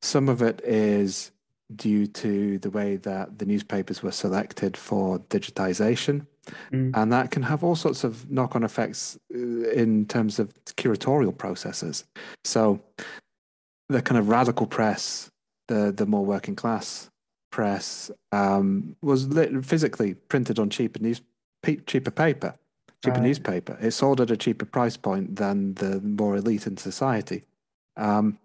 some 0.02 0.28
of 0.28 0.42
it 0.42 0.60
is 0.64 1.30
due 1.76 2.06
to 2.06 2.58
the 2.58 2.70
way 2.70 2.96
that 2.96 3.38
the 3.38 3.46
newspapers 3.46 4.02
were 4.02 4.12
selected 4.12 4.76
for 4.76 5.18
digitization. 5.18 6.26
Mm. 6.72 6.92
And 6.94 7.12
that 7.12 7.30
can 7.30 7.42
have 7.42 7.62
all 7.62 7.76
sorts 7.76 8.02
of 8.02 8.30
knock 8.30 8.56
on 8.56 8.64
effects 8.64 9.18
uh, 9.34 9.38
in 9.38 10.06
terms 10.06 10.38
of 10.38 10.52
curatorial 10.76 11.36
processes. 11.36 12.04
So, 12.44 12.80
the 13.88 14.02
kind 14.02 14.18
of 14.18 14.28
radical 14.28 14.66
press, 14.66 15.30
the, 15.68 15.92
the 15.92 16.06
more 16.06 16.24
working 16.24 16.56
class 16.56 17.10
press, 17.50 18.10
um, 18.32 18.96
was 19.02 19.26
lit- 19.28 19.64
physically 19.64 20.14
printed 20.14 20.58
on 20.58 20.70
cheaper, 20.70 21.00
news, 21.00 21.20
cheaper 21.86 22.10
paper 22.10 22.54
cheaper 23.04 23.16
right. 23.16 23.22
newspaper. 23.22 23.78
It 23.80 23.92
sold 23.92 24.20
at 24.20 24.30
a 24.30 24.36
cheaper 24.36 24.66
price 24.66 24.96
point 24.96 25.36
than 25.36 25.74
the 25.74 26.00
more 26.00 26.36
elite 26.36 26.66
in 26.66 26.76
society. 26.76 27.44
Um, 27.96 28.38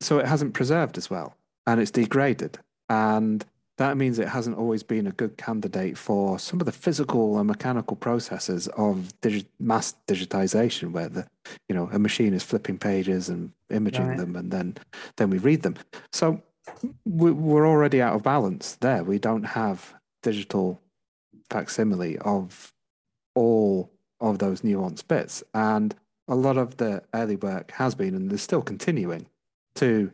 so 0.00 0.18
it 0.18 0.26
hasn't 0.26 0.54
preserved 0.54 0.98
as 0.98 1.10
well, 1.10 1.36
and 1.66 1.80
it's 1.80 1.90
degraded. 1.90 2.58
And 2.88 3.44
that 3.78 3.96
means 3.96 4.18
it 4.18 4.28
hasn't 4.28 4.58
always 4.58 4.82
been 4.82 5.06
a 5.06 5.12
good 5.12 5.36
candidate 5.36 5.96
for 5.96 6.38
some 6.38 6.60
of 6.60 6.66
the 6.66 6.72
physical 6.72 7.38
and 7.38 7.46
mechanical 7.46 7.96
processes 7.96 8.68
of 8.68 9.12
digi- 9.22 9.46
mass 9.58 9.94
digitization, 10.06 10.92
where 10.92 11.08
the 11.08 11.26
you 11.68 11.74
know 11.74 11.88
a 11.92 11.98
machine 11.98 12.34
is 12.34 12.42
flipping 12.42 12.78
pages 12.78 13.28
and 13.28 13.52
imaging 13.70 14.08
right. 14.08 14.18
them, 14.18 14.36
and 14.36 14.50
then 14.50 14.76
then 15.16 15.30
we 15.30 15.38
read 15.38 15.62
them. 15.62 15.76
So 16.12 16.42
we're 17.04 17.66
already 17.66 18.00
out 18.00 18.14
of 18.14 18.22
balance 18.22 18.76
there. 18.76 19.04
We 19.04 19.18
don't 19.18 19.44
have 19.44 19.94
digital 20.22 20.80
facsimile 21.50 22.18
of 22.18 22.72
all 23.34 23.90
of 24.20 24.38
those 24.38 24.62
nuanced 24.62 25.08
bits. 25.08 25.42
And 25.54 25.94
a 26.28 26.34
lot 26.34 26.56
of 26.56 26.76
the 26.76 27.02
early 27.14 27.36
work 27.36 27.72
has 27.72 27.94
been 27.94 28.14
and 28.14 28.32
is 28.32 28.42
still 28.42 28.62
continuing 28.62 29.26
to 29.74 30.12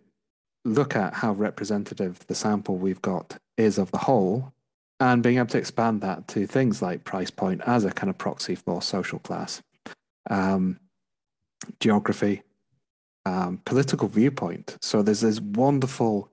look 0.69 0.95
at 0.97 1.15
how 1.15 1.33
representative 1.33 2.27
the 2.27 2.35
sample 2.35 2.77
we've 2.77 3.03
got 3.03 3.39
is 3.57 3.79
of 3.79 3.91
the 3.91 3.99
whole 3.99 4.53
and 5.01 5.23
being 5.23 5.37
able 5.39 5.47
to 5.47 5.59
expand 5.59 6.01
that 6.01 6.27
to 6.29 6.47
things 6.47 6.83
like 6.83 7.05
price 7.05 7.31
point 7.31 7.63
as 7.67 7.85
a 7.85 7.91
kind 7.91 8.11
of 8.11 8.19
proxy 8.19 8.55
for 8.55 8.83
social 8.83 9.19
class, 9.21 9.63
um, 10.29 10.79
geography, 11.81 12.43
um, 13.25 13.61
political 13.65 14.09
viewpoint. 14.09 14.77
So 14.81 15.03
there's 15.03 15.21
these 15.21 15.41
wonderful 15.41 16.31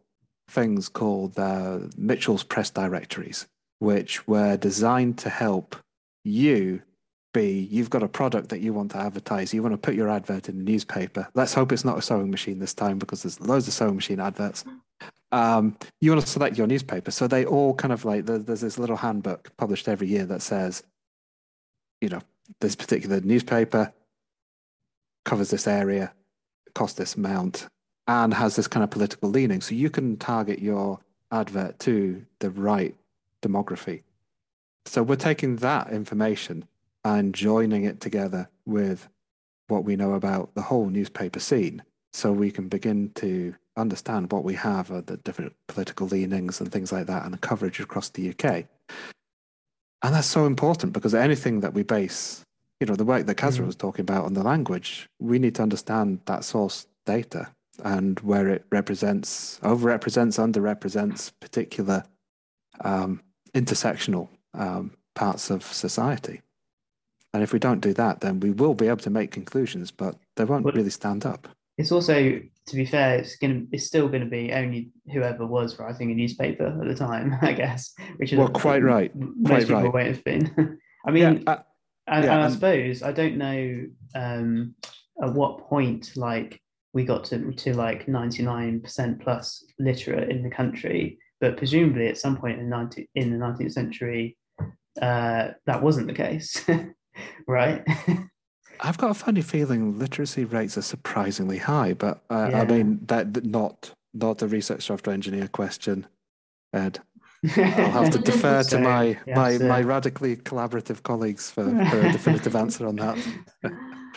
things 0.50 0.90
called 0.90 1.38
uh, 1.38 1.80
Mitchell's 1.98 2.44
Press 2.44 2.70
Directories, 2.70 3.48
which 3.80 4.28
were 4.28 4.58
designed 4.58 5.18
to 5.20 5.30
help 5.30 5.76
you 6.24 6.82
be 7.36 7.68
you've 7.70 7.90
got 7.90 8.02
a 8.02 8.08
product 8.08 8.50
that 8.50 8.62
you 8.62 8.74
want 8.74 8.92
to 8.92 8.98
advertise. 8.98 9.54
You 9.54 9.62
want 9.62 9.74
to 9.74 9.78
put 9.78 9.94
your 9.94 10.10
advert 10.10 10.50
in 10.50 10.58
the 10.58 10.64
newspaper. 10.64 11.28
Let's 11.34 11.54
hope 11.54 11.72
it's 11.72 11.86
not 11.86 11.98
a 11.98 12.02
sewing 12.02 12.32
machine 12.32 12.60
this 12.60 12.74
time 12.74 12.98
because 12.98 13.24
there's 13.24 13.40
loads 13.42 13.68
of 13.68 13.74
sewing 13.74 13.96
machine 13.96 14.20
adverts. 14.20 14.64
Um, 15.32 15.78
you 16.00 16.12
want 16.12 16.24
to 16.24 16.28
select 16.28 16.58
your 16.58 16.66
newspaper. 16.66 17.12
So 17.12 17.28
they 17.28 17.46
all 17.46 17.74
kind 17.74 17.92
of 17.92 18.06
like 18.06 18.26
there's 18.26 18.62
this 18.62 18.80
little 18.80 18.96
handbook 18.96 19.56
published 19.58 19.88
every 19.88 20.08
year 20.08 20.26
that 20.26 20.42
says 20.42 20.82
you 22.02 22.10
know 22.10 22.22
this 22.62 22.76
particular 22.76 23.20
newspaper 23.22 23.94
covers 25.26 25.50
this 25.50 25.68
area 25.68 26.14
costs 26.74 26.98
this 26.98 27.16
amount 27.16 27.68
and 28.08 28.34
has 28.34 28.56
this 28.56 28.68
kind 28.68 28.84
of 28.84 28.92
political 28.92 29.30
leaning. 29.30 29.62
So 29.62 29.76
you 29.76 29.90
can 29.90 30.18
target 30.18 30.60
your 30.60 31.00
advert 31.32 31.80
to 31.80 32.26
the 32.40 32.50
right 32.50 32.96
demography. 33.42 34.04
So 34.86 35.04
we're 35.04 35.16
taking 35.16 35.58
that 35.58 35.92
information 35.92 36.68
and 37.06 37.36
joining 37.36 37.86
it 37.86 38.01
together 38.01 38.49
with 38.66 39.08
what 39.68 39.86
we 39.86 39.95
know 39.95 40.14
about 40.14 40.53
the 40.56 40.64
whole 40.64 40.88
newspaper 40.88 41.39
scene 41.39 41.84
so 42.14 42.32
we 42.32 42.49
can 42.49 42.68
begin 42.68 43.12
to 43.16 43.53
understand 43.78 44.32
what 44.32 44.43
we 44.43 44.56
have 44.56 44.89
of 44.89 45.06
the 45.06 45.18
different 45.18 45.53
political 45.68 46.08
leanings 46.08 46.60
and 46.60 46.72
things 46.72 46.91
like 46.91 47.06
that 47.06 47.24
and 47.24 47.34
the 47.34 47.38
coverage 47.38 47.80
across 47.80 48.10
the 48.10 48.30
UK. 48.30 48.66
And 50.01 50.14
that's 50.14 50.28
so 50.28 50.45
important 50.45 50.93
because 50.93 51.14
anything 51.14 51.60
that 51.60 51.74
we 51.74 51.84
base, 51.84 52.43
you 52.80 52.88
know, 52.88 52.95
the 52.95 53.06
work 53.06 53.26
that 53.28 53.38
Kasra 53.38 53.62
mm. 53.62 53.68
was 53.68 53.76
talking 53.76 54.01
about 54.01 54.26
on 54.26 54.34
the 54.34 54.43
language, 54.43 55.08
we 55.20 55.39
need 55.39 55.56
to 55.56 55.62
understand 55.62 56.22
that 56.26 56.43
source 56.43 56.88
data 57.06 57.49
and 57.84 58.20
where 58.22 58.47
it 58.47 58.66
represents, 58.72 59.60
overrepresents, 59.62 60.39
underrepresents 60.39 61.32
particular 61.39 62.03
um, 62.82 63.22
intersectional 63.53 64.30
um, 64.53 64.91
parts 65.14 65.49
of 65.49 65.64
society. 65.64 66.41
And 67.36 67.44
if 67.44 67.52
we 67.52 67.60
don't 67.60 67.82
do 67.82 67.92
that, 67.96 68.22
then 68.22 68.40
we 68.40 68.52
will 68.52 68.74
be 68.74 68.88
able 68.88 68.96
to 69.00 69.10
make 69.10 69.30
conclusions, 69.30 69.92
but 69.92 70.16
they 70.38 70.46
won't 70.46 70.66
really 70.66 70.90
stand 70.90 71.26
up. 71.26 71.50
It's 71.78 71.92
also, 71.92 72.14
to 72.14 72.76
be 72.78 72.86
fair, 72.86 73.18
it's 73.18 73.36
going 73.36 73.60
to, 73.60 73.68
it's 73.76 73.86
still 73.86 74.08
going 74.08 74.24
to 74.24 74.30
be 74.30 74.54
only 74.54 74.92
whoever 75.12 75.46
was 75.46 75.78
writing 75.78 76.12
a 76.12 76.16
newspaper 76.16 76.68
at 76.68 76.88
the 76.88 76.96
time, 76.96 77.38
I 77.42 77.52
guess. 77.52 77.94
Which 78.16 78.32
is 78.32 78.40
well, 78.40 78.48
quite 78.48 78.84
right. 78.84 79.12
Most 79.14 79.36
quite 79.50 79.60
people 79.68 79.76
right. 79.82 79.94
won't 79.94 80.08
have 80.08 80.24
been. 80.24 80.80
I 81.06 81.12
mean, 81.12 81.44
yeah, 81.46 81.52
uh, 81.52 81.62
and, 82.08 82.24
yeah, 82.24 82.36
and 82.36 82.44
I 82.44 82.50
suppose 82.50 83.04
I 83.04 83.12
don't 83.12 83.36
know 83.36 83.86
um, 84.16 84.74
at 85.22 85.34
what 85.34 85.68
point, 85.68 86.14
like 86.16 86.62
we 86.94 87.04
got 87.04 87.26
to 87.26 87.52
to 87.52 87.74
like 87.74 88.08
ninety 88.08 88.44
nine 88.44 88.80
percent 88.80 89.22
plus 89.22 89.62
literate 89.78 90.30
in 90.30 90.42
the 90.42 90.50
country, 90.50 91.20
but 91.42 91.58
presumably 91.58 92.08
at 92.08 92.18
some 92.18 92.38
point 92.38 92.60
in 92.60 92.70
90, 92.70 93.10
in 93.16 93.32
the 93.32 93.38
nineteenth 93.38 93.74
century, 93.74 94.38
uh, 95.02 95.50
that 95.66 95.84
wasn't 95.84 96.08
the 96.08 96.14
case, 96.14 96.66
right? 97.47 97.84
I've 98.82 98.97
got 98.97 99.11
a 99.11 99.13
funny 99.13 99.41
feeling 99.41 99.97
literacy 99.97 100.43
rates 100.43 100.78
are 100.78 100.82
surprisingly 100.82 101.57
high, 101.57 101.93
but 101.93 102.22
uh, 102.30 102.49
yeah. 102.51 102.61
I 102.61 102.66
mean 102.66 102.99
that 103.07 103.45
not 103.45 103.91
not 104.13 104.41
a 104.41 104.47
research 104.47 104.84
software 104.84 105.13
engineer 105.13 105.47
question, 105.47 106.07
Ed. 106.74 106.99
I'll 107.43 107.91
have 107.91 108.09
to 108.11 108.20
defer 108.32 108.63
to 108.63 108.80
my 108.80 109.18
yes, 109.26 109.36
my, 109.36 109.55
uh, 109.55 109.59
my 109.59 109.82
radically 109.82 110.36
collaborative 110.36 111.03
colleagues 111.03 111.49
for, 111.49 111.63
for 111.63 112.01
a 112.01 112.11
definitive 112.11 112.55
answer 112.55 112.88
on 112.88 112.95
that. 112.97 113.18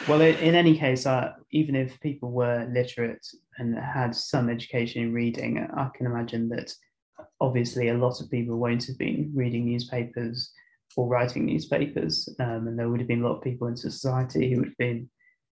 well, 0.08 0.20
in 0.20 0.54
any 0.54 0.76
case, 0.76 1.06
uh, 1.06 1.32
even 1.52 1.76
if 1.76 1.98
people 2.00 2.30
were 2.30 2.68
literate 2.72 3.26
and 3.58 3.76
had 3.78 4.14
some 4.14 4.48
education 4.48 5.02
in 5.02 5.12
reading, 5.12 5.66
I 5.76 5.88
can 5.96 6.06
imagine 6.06 6.48
that 6.50 6.72
obviously 7.40 7.88
a 7.88 7.94
lot 7.94 8.20
of 8.20 8.30
people 8.30 8.56
won't 8.56 8.86
have 8.86 8.98
been 8.98 9.30
reading 9.34 9.66
newspapers 9.66 10.52
or 10.98 11.06
writing 11.06 11.46
newspapers, 11.46 12.28
um, 12.40 12.66
and 12.66 12.76
there 12.76 12.88
would 12.88 12.98
have 12.98 13.06
been 13.06 13.22
a 13.22 13.28
lot 13.28 13.36
of 13.36 13.44
people 13.44 13.68
in 13.68 13.76
society 13.76 14.50
who 14.50 14.56
would 14.58 14.70
have 14.70 14.76
been 14.78 15.08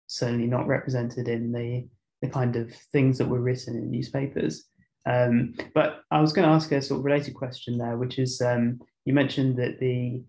certainly 0.07 0.47
not 0.47 0.65
represented 0.65 1.27
in 1.27 1.51
the 1.51 1.87
the 2.23 2.27
kind 2.27 2.55
of 2.55 2.73
things 2.91 3.19
that 3.19 3.27
were 3.27 3.41
written 3.41 3.75
in 3.75 3.91
newspapers. 3.91 4.65
Um, 5.05 5.53
but 5.75 6.01
I 6.09 6.19
was 6.19 6.33
going 6.33 6.47
to 6.47 6.53
ask 6.55 6.71
a 6.71 6.81
sort 6.81 6.97
of 6.97 7.05
related 7.05 7.35
question 7.35 7.77
there, 7.77 7.95
which 7.95 8.17
is 8.17 8.41
um, 8.41 8.79
you 9.05 9.13
mentioned 9.13 9.55
that 9.57 9.79
the 9.79 10.23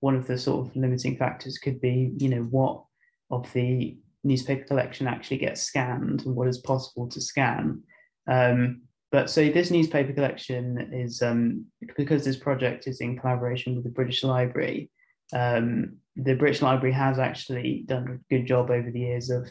one 0.00 0.14
of 0.14 0.26
the 0.26 0.36
sort 0.36 0.66
of 0.66 0.76
limiting 0.76 1.16
factors 1.16 1.56
could 1.56 1.80
be, 1.80 2.12
you 2.18 2.28
know, 2.28 2.42
what 2.42 2.84
of 3.30 3.50
the 3.54 3.96
newspaper 4.24 4.64
collection 4.64 5.06
actually 5.06 5.38
gets 5.38 5.62
scanned 5.62 6.26
and 6.26 6.36
what 6.36 6.48
is 6.48 6.58
possible 6.58 7.08
to 7.08 7.20
scan. 7.22 7.82
Um, 8.26 8.82
but 9.12 9.28
so 9.28 9.48
this 9.50 9.70
newspaper 9.70 10.12
collection 10.12 10.90
is 10.92 11.20
um, 11.20 11.66
because 11.96 12.24
this 12.24 12.36
project 12.36 12.86
is 12.86 13.00
in 13.00 13.18
collaboration 13.18 13.74
with 13.74 13.84
the 13.84 13.90
British 13.90 14.22
Library. 14.22 14.90
Um, 15.32 15.96
the 16.16 16.34
British 16.34 16.62
Library 16.62 16.92
has 16.92 17.18
actually 17.18 17.84
done 17.86 18.08
a 18.08 18.34
good 18.34 18.46
job 18.46 18.70
over 18.70 18.90
the 18.90 19.00
years 19.00 19.30
of 19.30 19.48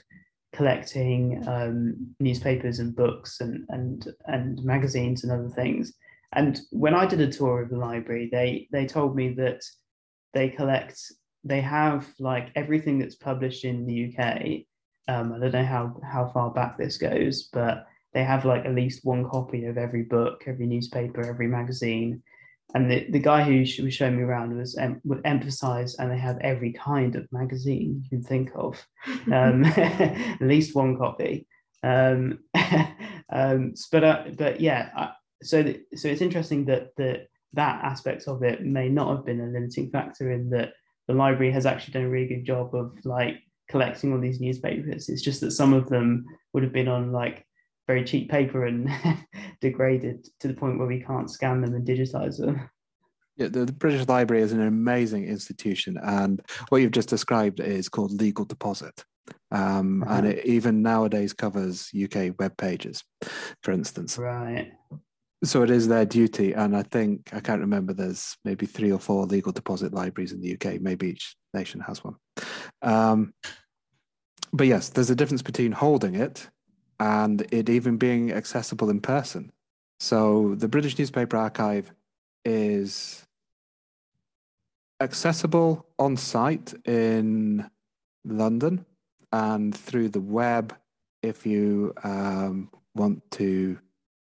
collecting 0.54 1.44
um, 1.48 2.16
newspapers 2.20 2.80
and 2.80 2.96
books 2.96 3.42
and, 3.42 3.66
and, 3.70 4.08
and 4.26 4.64
magazines 4.64 5.24
and 5.24 5.32
other 5.32 5.50
things. 5.50 5.94
And 6.34 6.60
when 6.72 6.94
I 6.94 7.06
did 7.06 7.22
a 7.22 7.32
tour 7.32 7.62
of 7.62 7.70
the 7.70 7.78
library, 7.78 8.30
they, 8.32 8.68
they 8.72 8.86
told 8.86 9.16
me 9.16 9.34
that 9.34 9.62
they 10.34 10.50
collect, 10.50 11.00
they 11.44 11.62
have 11.62 12.08
like 12.20 12.50
everything 12.56 13.00
that's 13.00 13.16
published 13.16 13.66
in 13.66 13.86
the 13.86 14.14
UK. 14.14 14.64
Um, 15.08 15.34
I 15.34 15.40
don't 15.40 15.52
know 15.52 15.66
how, 15.66 16.00
how 16.04 16.30
far 16.30 16.52
back 16.52 16.78
this 16.78 16.98
goes, 16.98 17.50
but 17.52 17.86
they 18.14 18.24
have 18.24 18.46
like 18.46 18.66
at 18.66 18.76
least 18.76 19.06
one 19.06 19.30
copy 19.30 19.66
of 19.66 19.78
every 19.78 20.04
book, 20.04 20.44
every 20.48 20.66
newspaper, 20.66 21.22
every 21.22 21.48
magazine, 21.48 22.24
and 22.76 22.90
the, 22.90 23.08
the 23.10 23.20
guy 23.20 23.44
who 23.44 23.60
was 23.60 23.94
showing 23.94 24.18
me 24.18 24.24
around 24.24 24.56
was 24.56 24.78
um, 24.78 25.02
would 25.04 25.22
emphasize 25.26 25.96
and 25.96 26.12
they 26.12 26.20
have 26.20 26.38
every 26.40 26.72
kind 26.74 27.16
of 27.16 27.28
magazine 27.32 28.04
you 28.04 28.10
can 28.10 28.24
think 28.24 28.52
of. 28.56 28.86
Um, 29.32 29.64
at 29.66 30.42
least 30.42 30.76
one 30.76 30.98
copy. 30.98 31.48
Um, 31.84 32.40
um, 33.32 33.74
but 33.92 34.04
uh, 34.04 34.24
but 34.38 34.60
yeah 34.60 34.90
I, 34.96 35.12
so 35.42 35.64
th- 35.64 35.82
so 35.96 36.10
it's 36.10 36.22
interesting 36.22 36.66
that 36.66 36.90
that 36.98 37.28
that 37.54 37.84
aspect 37.84 38.28
of 38.28 38.44
it 38.44 38.64
may 38.64 38.90
not 38.90 39.16
have 39.16 39.26
been 39.26 39.40
a 39.40 39.48
limiting 39.48 39.90
factor 39.90 40.32
in 40.32 40.50
that 40.52 40.74
the 41.08 41.14
library 41.14 41.52
has 41.52 41.66
actually 41.66 41.94
done 41.94 42.04
a 42.04 42.10
really 42.10 42.28
good 42.28 42.46
job 42.46 42.76
of 42.76 42.94
like 43.04 43.38
collecting 43.70 44.12
all 44.14 44.20
these 44.20 44.42
newspapers. 44.42 45.10
It's 45.10 45.22
just 45.22 45.42
that 45.42 45.52
some 45.52 45.74
of 45.74 45.90
them 45.90 46.26
would 46.54 46.64
have 46.64 46.74
been 46.74 46.88
on 46.88 47.12
like 47.12 47.46
very 47.90 48.04
cheap 48.04 48.30
paper 48.30 48.68
and 48.68 48.88
degraded 49.62 50.30
to 50.40 50.48
the 50.48 50.54
point 50.54 50.78
where 50.78 50.88
we 50.88 51.02
can't 51.02 51.32
scan 51.32 51.60
them 51.60 51.74
and 51.74 51.88
digitize 51.88 52.38
them. 52.38 52.70
Yeah, 53.36 53.48
the, 53.48 53.66
the, 53.66 53.74
British 53.74 54.08
Library 54.08 54.44
is 54.44 54.52
an 54.52 54.62
amazing 54.62 55.26
institution, 55.26 55.98
and 56.04 56.40
what 56.68 56.84
you've 56.84 56.92
just 56.92 57.10
described 57.10 57.60
is 57.60 57.90
called 57.90 58.12
legal 58.12 58.46
deposit. 58.46 59.04
Um, 59.52 60.04
uh-huh. 60.04 60.14
And 60.14 60.28
it 60.28 60.46
even 60.46 60.84
nowadays 60.84 61.34
covers 61.34 61.90
UK 62.00 62.38
web 62.38 62.56
pages, 62.58 63.04
for 63.64 63.72
instance. 63.72 64.20
Right. 64.20 64.72
So 65.44 65.64
it 65.64 65.72
is 65.72 65.88
their 65.88 66.06
duty, 66.06 66.54
and 66.54 66.78
I 66.78 66.84
think 66.84 67.30
I 67.34 67.40
can't 67.40 67.62
remember. 67.62 67.94
There's 67.94 68.38
maybe 68.46 68.68
three 68.68 68.92
or 68.92 69.00
four 69.00 69.26
legal 69.26 69.52
deposit 69.52 69.96
libraries 69.96 70.32
in 70.32 70.42
the 70.42 70.54
UK. 70.54 70.80
Maybe 70.80 71.10
each 71.10 71.36
nation 71.56 71.80
has 71.82 72.04
one. 72.04 72.18
Um, 72.84 73.34
but 74.54 74.68
yes, 74.68 74.90
there's 74.90 75.10
a 75.10 75.16
difference 75.16 75.42
between 75.42 75.72
holding 75.72 76.14
it 76.14 76.50
and 77.00 77.46
it 77.52 77.70
even 77.70 77.98
being 77.98 78.32
accessible 78.32 78.90
in 78.90 79.00
person. 79.00 79.52
So 80.00 80.56
the 80.56 80.68
British 80.68 80.98
Newspaper 80.98 81.38
Archive 81.38 81.92
is 82.46 83.26
accessible 85.02 85.86
on 85.98 86.18
site 86.18 86.74
in 86.86 87.70
London 88.26 88.86
and 89.32 89.76
through 89.76 90.10
the 90.10 90.22
web 90.22 90.76
if 91.22 91.46
you 91.46 91.94
um, 92.04 92.70
want 92.96 93.30
to 93.32 93.78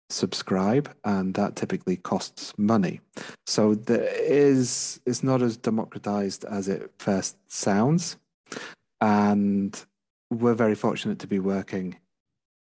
subscribe 0.10 0.94
and 1.04 1.34
that 1.34 1.56
typically 1.56 1.98
costs 1.98 2.54
money 2.58 3.00
so 3.48 3.74
there 3.74 4.08
is 4.22 5.00
it's 5.08 5.24
not 5.24 5.42
as 5.42 5.58
democratized 5.58 6.46
as 6.46 6.68
it 6.68 6.92
first 7.00 7.36
sounds 7.52 8.18
and 9.02 9.86
we're 10.30 10.54
very 10.54 10.76
fortunate 10.76 11.18
to 11.18 11.26
be 11.26 11.40
working 11.40 11.96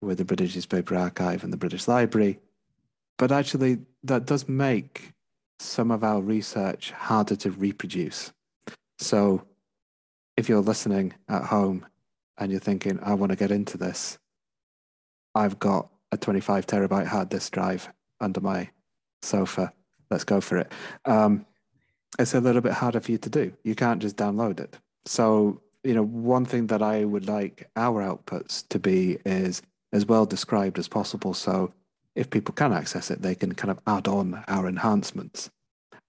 with 0.01 0.17
the 0.17 0.25
British 0.25 0.55
Newspaper 0.55 0.95
Archive 0.95 1.43
and 1.43 1.51
the 1.51 1.57
British 1.57 1.87
Library. 1.87 2.39
But 3.17 3.31
actually, 3.31 3.79
that 4.03 4.25
does 4.25 4.47
make 4.47 5.13
some 5.59 5.91
of 5.91 6.03
our 6.03 6.21
research 6.21 6.91
harder 6.91 7.35
to 7.37 7.51
reproduce. 7.51 8.31
So, 8.97 9.43
if 10.37 10.47
you're 10.47 10.61
listening 10.61 11.13
at 11.27 11.43
home 11.43 11.85
and 12.37 12.49
you're 12.51 12.61
thinking, 12.61 12.99
I 13.03 13.13
want 13.13 13.31
to 13.31 13.35
get 13.35 13.51
into 13.51 13.77
this, 13.77 14.17
I've 15.35 15.59
got 15.59 15.89
a 16.11 16.17
25 16.17 16.65
terabyte 16.65 17.07
hard 17.07 17.29
disk 17.29 17.51
drive 17.51 17.91
under 18.21 18.39
my 18.39 18.69
sofa. 19.21 19.73
Let's 20.09 20.23
go 20.23 20.41
for 20.41 20.57
it. 20.57 20.71
Um, 21.05 21.45
it's 22.17 22.33
a 22.33 22.39
little 22.39 22.61
bit 22.61 22.73
harder 22.73 22.99
for 22.99 23.11
you 23.11 23.17
to 23.19 23.29
do. 23.29 23.53
You 23.63 23.75
can't 23.75 24.01
just 24.01 24.15
download 24.15 24.59
it. 24.59 24.77
So, 25.05 25.61
you 25.83 25.93
know, 25.93 26.03
one 26.03 26.45
thing 26.45 26.67
that 26.67 26.81
I 26.81 27.05
would 27.05 27.27
like 27.27 27.69
our 27.75 28.01
outputs 28.01 28.67
to 28.69 28.79
be 28.79 29.19
is 29.25 29.61
as 29.91 30.05
well 30.05 30.25
described 30.25 30.77
as 30.77 30.87
possible. 30.87 31.33
So 31.33 31.73
if 32.15 32.29
people 32.29 32.53
can 32.53 32.73
access 32.73 33.09
it, 33.11 33.21
they 33.21 33.35
can 33.35 33.53
kind 33.53 33.71
of 33.71 33.79
add 33.87 34.07
on 34.07 34.43
our 34.47 34.67
enhancements, 34.67 35.49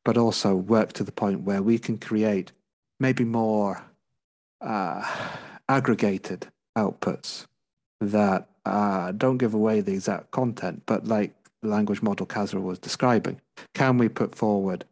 but 0.04 0.16
also 0.16 0.54
work 0.54 0.92
to 0.94 1.04
the 1.04 1.12
point 1.12 1.42
where 1.42 1.62
we 1.62 1.78
can 1.78 1.98
create 1.98 2.52
maybe 2.98 3.24
more 3.24 3.82
uh, 4.60 5.04
aggregated 5.68 6.48
outputs 6.76 7.46
that 8.00 8.48
uh, 8.66 9.12
don't 9.12 9.38
give 9.38 9.54
away 9.54 9.80
the 9.80 9.92
exact 9.92 10.30
content, 10.30 10.82
but 10.86 11.06
like 11.06 11.34
the 11.62 11.68
language 11.68 12.02
model 12.02 12.26
Kasra 12.26 12.60
was 12.60 12.78
describing, 12.78 13.40
can 13.74 13.98
we 13.98 14.08
put 14.08 14.34
forward 14.34 14.84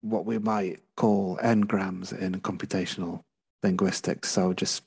what 0.00 0.24
we 0.24 0.38
might 0.38 0.80
call 0.96 1.38
n-grams 1.42 2.12
in 2.12 2.40
computational 2.40 3.22
linguistics? 3.62 4.30
So 4.30 4.52
just 4.52 4.82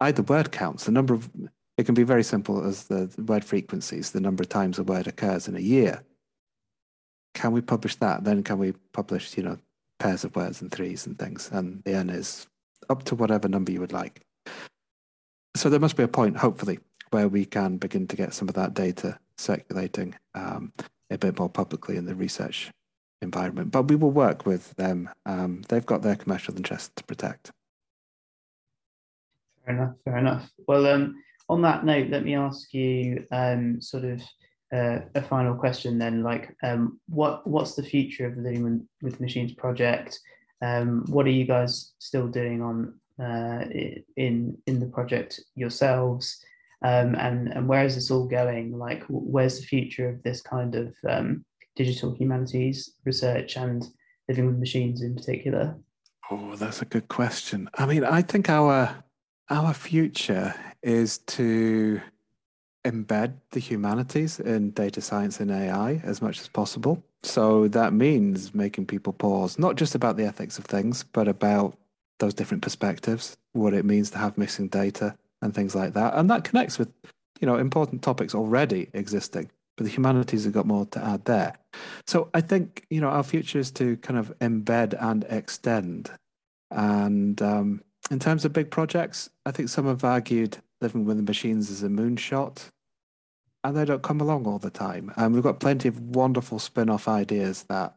either 0.00 0.22
word 0.22 0.52
counts, 0.52 0.84
the 0.84 0.92
number 0.92 1.14
of 1.14 1.30
it 1.76 1.84
can 1.84 1.94
be 1.94 2.02
very 2.02 2.22
simple 2.22 2.64
as 2.64 2.84
the 2.84 3.10
word 3.26 3.44
frequencies, 3.44 4.10
the 4.10 4.20
number 4.20 4.42
of 4.42 4.48
times 4.48 4.78
a 4.78 4.84
word 4.84 5.06
occurs 5.06 5.46
in 5.46 5.56
a 5.56 5.60
year. 5.60 6.02
Can 7.34 7.52
we 7.52 7.60
publish 7.60 7.96
that? 7.96 8.24
Then 8.24 8.42
can 8.42 8.58
we 8.58 8.72
publish, 8.92 9.36
you 9.36 9.42
know, 9.42 9.58
pairs 9.98 10.24
of 10.24 10.34
words 10.34 10.62
and 10.62 10.72
threes 10.72 11.06
and 11.06 11.18
things? 11.18 11.50
And 11.52 11.82
the 11.84 11.94
n 11.94 12.08
is 12.08 12.46
up 12.88 13.02
to 13.04 13.14
whatever 13.14 13.48
number 13.48 13.72
you 13.72 13.80
would 13.80 13.92
like. 13.92 14.22
So 15.54 15.68
there 15.68 15.80
must 15.80 15.96
be 15.96 16.02
a 16.02 16.08
point, 16.08 16.38
hopefully, 16.38 16.78
where 17.10 17.28
we 17.28 17.44
can 17.44 17.76
begin 17.76 18.06
to 18.08 18.16
get 18.16 18.32
some 18.32 18.48
of 18.48 18.54
that 18.54 18.74
data 18.74 19.18
circulating 19.36 20.14
um, 20.34 20.72
a 21.10 21.18
bit 21.18 21.38
more 21.38 21.50
publicly 21.50 21.96
in 21.96 22.06
the 22.06 22.14
research 22.14 22.70
environment. 23.20 23.70
But 23.70 23.88
we 23.88 23.96
will 23.96 24.10
work 24.10 24.46
with 24.46 24.74
them. 24.76 25.10
Um, 25.26 25.62
they've 25.68 25.84
got 25.84 26.02
their 26.02 26.16
commercial 26.16 26.56
interests 26.56 26.90
to 26.96 27.04
protect. 27.04 27.52
Fair 29.64 29.74
enough. 29.74 29.94
Fair 30.04 30.16
enough. 30.18 30.50
Well, 30.66 30.86
um, 30.86 31.22
on 31.48 31.62
that 31.62 31.84
note, 31.84 32.10
let 32.10 32.24
me 32.24 32.34
ask 32.34 32.72
you 32.72 33.24
um, 33.30 33.80
sort 33.80 34.04
of 34.04 34.22
uh, 34.72 35.00
a 35.14 35.22
final 35.22 35.54
question 35.54 35.98
then. 35.98 36.22
Like, 36.22 36.56
um, 36.62 37.00
what 37.08 37.46
what's 37.46 37.74
the 37.74 37.82
future 37.82 38.26
of 38.26 38.36
the 38.36 38.42
Living 38.42 38.88
with 39.02 39.20
Machines 39.20 39.52
project? 39.52 40.18
Um, 40.62 41.04
what 41.08 41.26
are 41.26 41.30
you 41.30 41.44
guys 41.44 41.92
still 41.98 42.28
doing 42.28 42.62
on 42.62 42.94
uh, 43.20 43.64
in 44.16 44.58
in 44.66 44.80
the 44.80 44.86
project 44.86 45.40
yourselves? 45.54 46.44
Um, 46.82 47.14
and 47.14 47.48
and 47.48 47.68
where 47.68 47.84
is 47.84 47.94
this 47.94 48.10
all 48.10 48.26
going? 48.26 48.76
Like, 48.76 49.04
where's 49.08 49.60
the 49.60 49.66
future 49.66 50.08
of 50.08 50.22
this 50.22 50.42
kind 50.42 50.74
of 50.74 50.94
um, 51.08 51.44
digital 51.76 52.14
humanities 52.14 52.94
research 53.04 53.56
and 53.56 53.86
living 54.28 54.46
with 54.46 54.58
machines 54.58 55.02
in 55.02 55.14
particular? 55.14 55.76
Oh, 56.30 56.56
that's 56.56 56.82
a 56.82 56.86
good 56.86 57.06
question. 57.06 57.70
I 57.74 57.86
mean, 57.86 58.04
I 58.04 58.20
think 58.22 58.50
our 58.50 59.04
our 59.48 59.72
future 59.74 60.54
is 60.82 61.18
to 61.18 62.00
embed 62.84 63.34
the 63.50 63.60
humanities 63.60 64.38
in 64.38 64.70
data 64.70 65.00
science 65.00 65.40
and 65.40 65.50
AI 65.50 66.00
as 66.04 66.22
much 66.22 66.40
as 66.40 66.48
possible. 66.48 67.02
So 67.22 67.66
that 67.68 67.92
means 67.92 68.54
making 68.54 68.86
people 68.86 69.12
pause, 69.12 69.58
not 69.58 69.76
just 69.76 69.94
about 69.94 70.16
the 70.16 70.24
ethics 70.24 70.58
of 70.58 70.64
things, 70.64 71.02
but 71.02 71.26
about 71.26 71.76
those 72.18 72.34
different 72.34 72.62
perspectives, 72.62 73.36
what 73.52 73.74
it 73.74 73.84
means 73.84 74.10
to 74.10 74.18
have 74.18 74.38
missing 74.38 74.68
data 74.68 75.16
and 75.42 75.54
things 75.54 75.74
like 75.74 75.94
that. 75.94 76.14
And 76.14 76.30
that 76.30 76.44
connects 76.44 76.78
with, 76.78 76.92
you 77.40 77.46
know, 77.46 77.56
important 77.56 78.02
topics 78.02 78.34
already 78.34 78.88
existing 78.92 79.50
but 79.76 79.84
the 79.84 79.90
humanities 79.90 80.44
have 80.44 80.52
got 80.52 80.66
more 80.66 80.86
to 80.86 81.04
add 81.04 81.24
there. 81.26 81.56
So 82.06 82.30
I 82.34 82.40
think 82.40 82.86
you 82.90 83.00
know 83.00 83.08
our 83.08 83.22
future 83.22 83.58
is 83.58 83.70
to 83.72 83.96
kind 83.98 84.18
of 84.18 84.36
embed 84.38 84.96
and 85.00 85.24
extend. 85.24 86.10
And 86.70 87.40
um, 87.42 87.82
in 88.10 88.18
terms 88.18 88.44
of 88.44 88.52
big 88.52 88.70
projects, 88.70 89.30
I 89.44 89.50
think 89.50 89.68
some 89.68 89.86
have 89.86 90.04
argued 90.04 90.58
living 90.80 91.04
with 91.04 91.16
the 91.16 91.22
machines 91.22 91.70
is 91.70 91.82
a 91.82 91.88
moonshot, 91.88 92.70
and 93.64 93.76
they 93.76 93.84
don't 93.84 94.02
come 94.02 94.20
along 94.20 94.46
all 94.46 94.58
the 94.58 94.70
time. 94.70 95.12
And 95.16 95.34
we've 95.34 95.42
got 95.42 95.60
plenty 95.60 95.88
of 95.88 95.98
wonderful 96.00 96.58
spin-off 96.58 97.08
ideas 97.08 97.64
that 97.64 97.96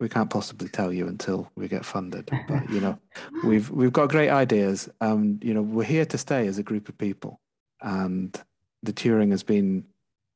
we 0.00 0.08
can't 0.08 0.30
possibly 0.30 0.68
tell 0.68 0.92
you 0.92 1.06
until 1.06 1.50
we 1.54 1.68
get 1.68 1.84
funded. 1.84 2.30
But 2.48 2.70
you 2.70 2.80
know, 2.80 2.98
we've 3.44 3.70
we've 3.70 3.92
got 3.92 4.08
great 4.08 4.30
ideas. 4.30 4.88
Um, 5.00 5.38
you 5.42 5.54
know, 5.54 5.62
we're 5.62 5.84
here 5.84 6.06
to 6.06 6.18
stay 6.18 6.46
as 6.46 6.58
a 6.58 6.62
group 6.62 6.88
of 6.88 6.96
people, 6.98 7.40
and 7.80 8.38
the 8.82 8.92
Turing 8.92 9.30
has 9.30 9.42
been 9.42 9.84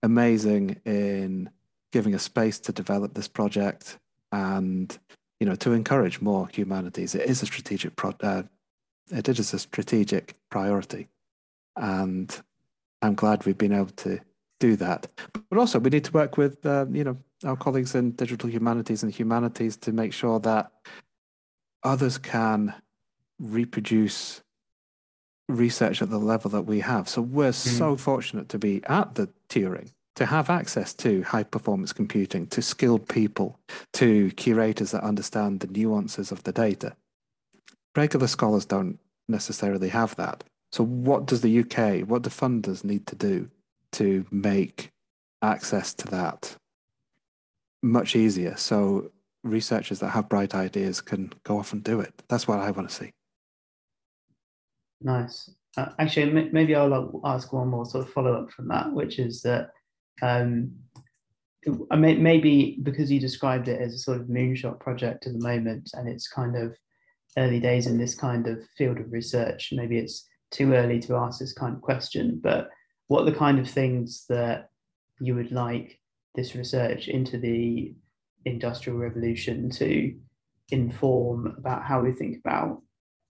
amazing 0.03 0.81
in 0.85 1.51
giving 1.93 2.15
us 2.15 2.23
space 2.23 2.61
to 2.61 2.73
develop 2.73 3.15
this 3.15 3.29
project 3.29 3.99
and 4.31 4.99
you 5.41 5.47
know 5.47 5.55
to 5.57 5.73
encourage 5.73 6.21
more 6.21 6.49
humanities. 6.49 7.15
It 7.15 7.23
is 7.23 7.43
a 7.43 7.47
strategic 7.47 7.97
pro- 7.97 8.15
uh, 8.21 8.43
it 9.11 9.29
is 9.29 9.53
a 9.55 9.59
strategic 9.59 10.35
priority, 10.51 11.09
and 11.77 12.41
I'm 13.03 13.15
glad 13.15 13.45
we've 13.45 13.59
been 13.59 13.73
able 13.73 13.87
to 13.87 14.21
do 14.59 14.77
that. 14.77 15.09
But 15.51 15.59
also, 15.59 15.79
we 15.79 15.91
need 15.91 16.05
to 16.05 16.13
work 16.13 16.37
with 16.37 16.65
uh, 16.65 16.87
you 16.91 17.05
know 17.05 17.17
our 17.45 17.57
colleagues 17.57 17.95
in 17.95 18.13
digital 18.13 18.49
humanities 18.49 19.03
and 19.03 19.13
humanities 19.13 19.77
to 19.79 19.93
make 19.93 20.13
sure 20.13 20.41
that 20.41 20.71
others 21.83 22.19
can 22.19 22.75
reproduce 23.39 24.43
research 25.49 26.03
at 26.03 26.11
the 26.11 26.19
level 26.19 26.51
that 26.51 26.63
we 26.63 26.81
have. 26.81 27.09
So 27.09 27.23
we're 27.23 27.51
mm. 27.51 27.79
so 27.79 27.97
fortunate 27.97 28.49
to 28.51 28.59
be 28.59 28.83
at 28.87 29.15
the 29.15 29.29
Turing, 29.49 29.93
to 30.17 30.27
have 30.27 30.51
access 30.51 30.93
to 30.95 31.23
high 31.23 31.45
performance 31.45 31.93
computing, 31.93 32.47
to 32.49 32.63
skilled 32.63 33.09
people, 33.09 33.59
to 33.95 34.31
curators 34.33 34.91
that 34.91 35.05
understand 35.05 35.61
the 35.61 35.69
nuances 35.69 36.33
of 36.33 36.43
the 36.43 36.53
data. 36.53 36.97
Regular 37.97 38.27
scholars 38.27 38.67
don't 38.67 38.99
necessarily 39.29 39.89
have 39.89 40.15
that. 40.17 40.45
So 40.73 40.85
what 40.85 41.27
does 41.27 41.41
the 41.41 41.61
UK, 41.61 42.07
what 42.07 42.23
do 42.23 42.31
funders 42.31 42.85
need 42.85 43.07
to 43.07 43.17
do 43.17 43.51
to 43.93 44.27
make 44.31 44.91
access 45.43 45.95
to 45.95 46.09
that 46.09 46.57
much 47.83 48.17
easier 48.17 48.57
so 48.57 49.11
researchers 49.45 50.01
that 50.01 50.11
have 50.11 50.29
bright 50.29 50.55
ideas 50.55 51.01
can 51.01 51.33
go 51.45 51.59
off 51.59 51.73
and 51.73 51.83
do 51.83 52.01
it? 52.01 52.23
That's 52.29 52.47
what 52.47 52.59
I 52.59 52.71
want 52.71 52.91
to 52.91 52.95
see. 52.95 53.13
Nice. 55.01 55.51
Uh, 55.77 55.91
actually, 55.99 56.51
maybe 56.53 56.75
I'll 56.75 57.21
ask 57.25 57.53
one 57.53 57.69
more 57.69 57.85
sort 57.87 58.07
of 58.07 58.13
follow 58.13 58.35
up 58.35 58.51
from 58.51 58.69
that, 58.69 58.93
which 58.93 59.19
is 59.19 59.43
that 59.43 59.71
um, 60.23 60.73
may, 61.91 62.17
maybe 62.17 62.79
because 62.83 63.11
you 63.11 63.21
described 63.21 63.69
it 63.69 63.81
as 63.81 63.95
a 63.95 63.99
sort 63.99 64.21
of 64.21 64.27
moonshot 64.27 64.81
project 64.81 65.27
at 65.27 65.35
the 65.35 65.39
moment, 65.39 65.91
and 65.95 66.09
it's 66.09 66.29
kind 66.29 66.57
of 66.57 66.77
early 67.37 67.61
days 67.61 67.87
in 67.87 67.99
this 67.99 68.15
kind 68.15 68.47
of 68.47 68.59
field 68.77 68.99
of 68.99 69.13
research. 69.13 69.71
Maybe 69.73 69.99
it's 69.99 70.27
too 70.51 70.73
early 70.73 70.99
to 71.01 71.17
ask 71.17 71.39
this 71.39 71.53
kind 71.53 71.75
of 71.75 71.83
question, 71.83 72.41
but 72.43 72.71
what 73.09 73.23
are 73.23 73.31
the 73.31 73.39
kind 73.39 73.59
of 73.59 73.69
things 73.69 74.25
that 74.29 74.71
you 75.21 75.35
would 75.35 75.53
like 75.53 76.01
this 76.35 76.55
research 76.55 77.09
into 77.09 77.39
the 77.39 77.95
industrial 78.45 78.99
revolution 78.99 79.71
to 79.71 80.15
inform 80.71 81.55
about 81.59 81.85
how 81.85 82.01
we 82.01 82.13
think 82.13 82.39
about 82.45 82.83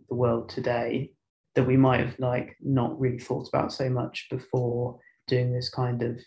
the 0.08 0.14
world 0.14 0.48
today 0.48 1.10
that 1.54 1.66
we 1.66 1.76
might 1.76 2.00
have 2.00 2.18
like 2.18 2.56
not 2.60 2.98
really 3.00 3.18
thought 3.18 3.48
about 3.48 3.72
so 3.72 3.88
much 3.88 4.26
before 4.30 4.98
doing 5.26 5.52
this 5.52 5.68
kind 5.68 6.02
of 6.02 6.18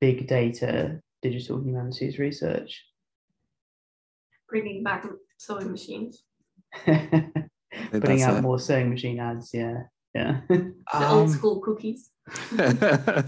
big 0.00 0.26
data 0.26 1.00
digital 1.22 1.60
humanities 1.62 2.18
research 2.18 2.84
bringing 4.48 4.82
back 4.82 5.06
sewing 5.38 5.70
machines 5.70 6.24
putting 7.90 8.22
out 8.22 8.38
it. 8.38 8.42
more 8.42 8.58
sewing 8.58 8.90
machine 8.90 9.20
ads 9.20 9.50
yeah 9.52 9.82
yeah 10.14 10.40
the 10.48 10.74
um, 10.92 11.04
old 11.04 11.30
school 11.30 11.60
cookies 11.60 12.10
I, 12.58 13.26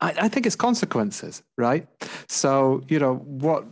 I 0.00 0.28
think 0.28 0.46
it's 0.46 0.56
consequences 0.56 1.42
right 1.56 1.86
so 2.28 2.82
you 2.88 2.98
know 2.98 3.16
what 3.16 3.64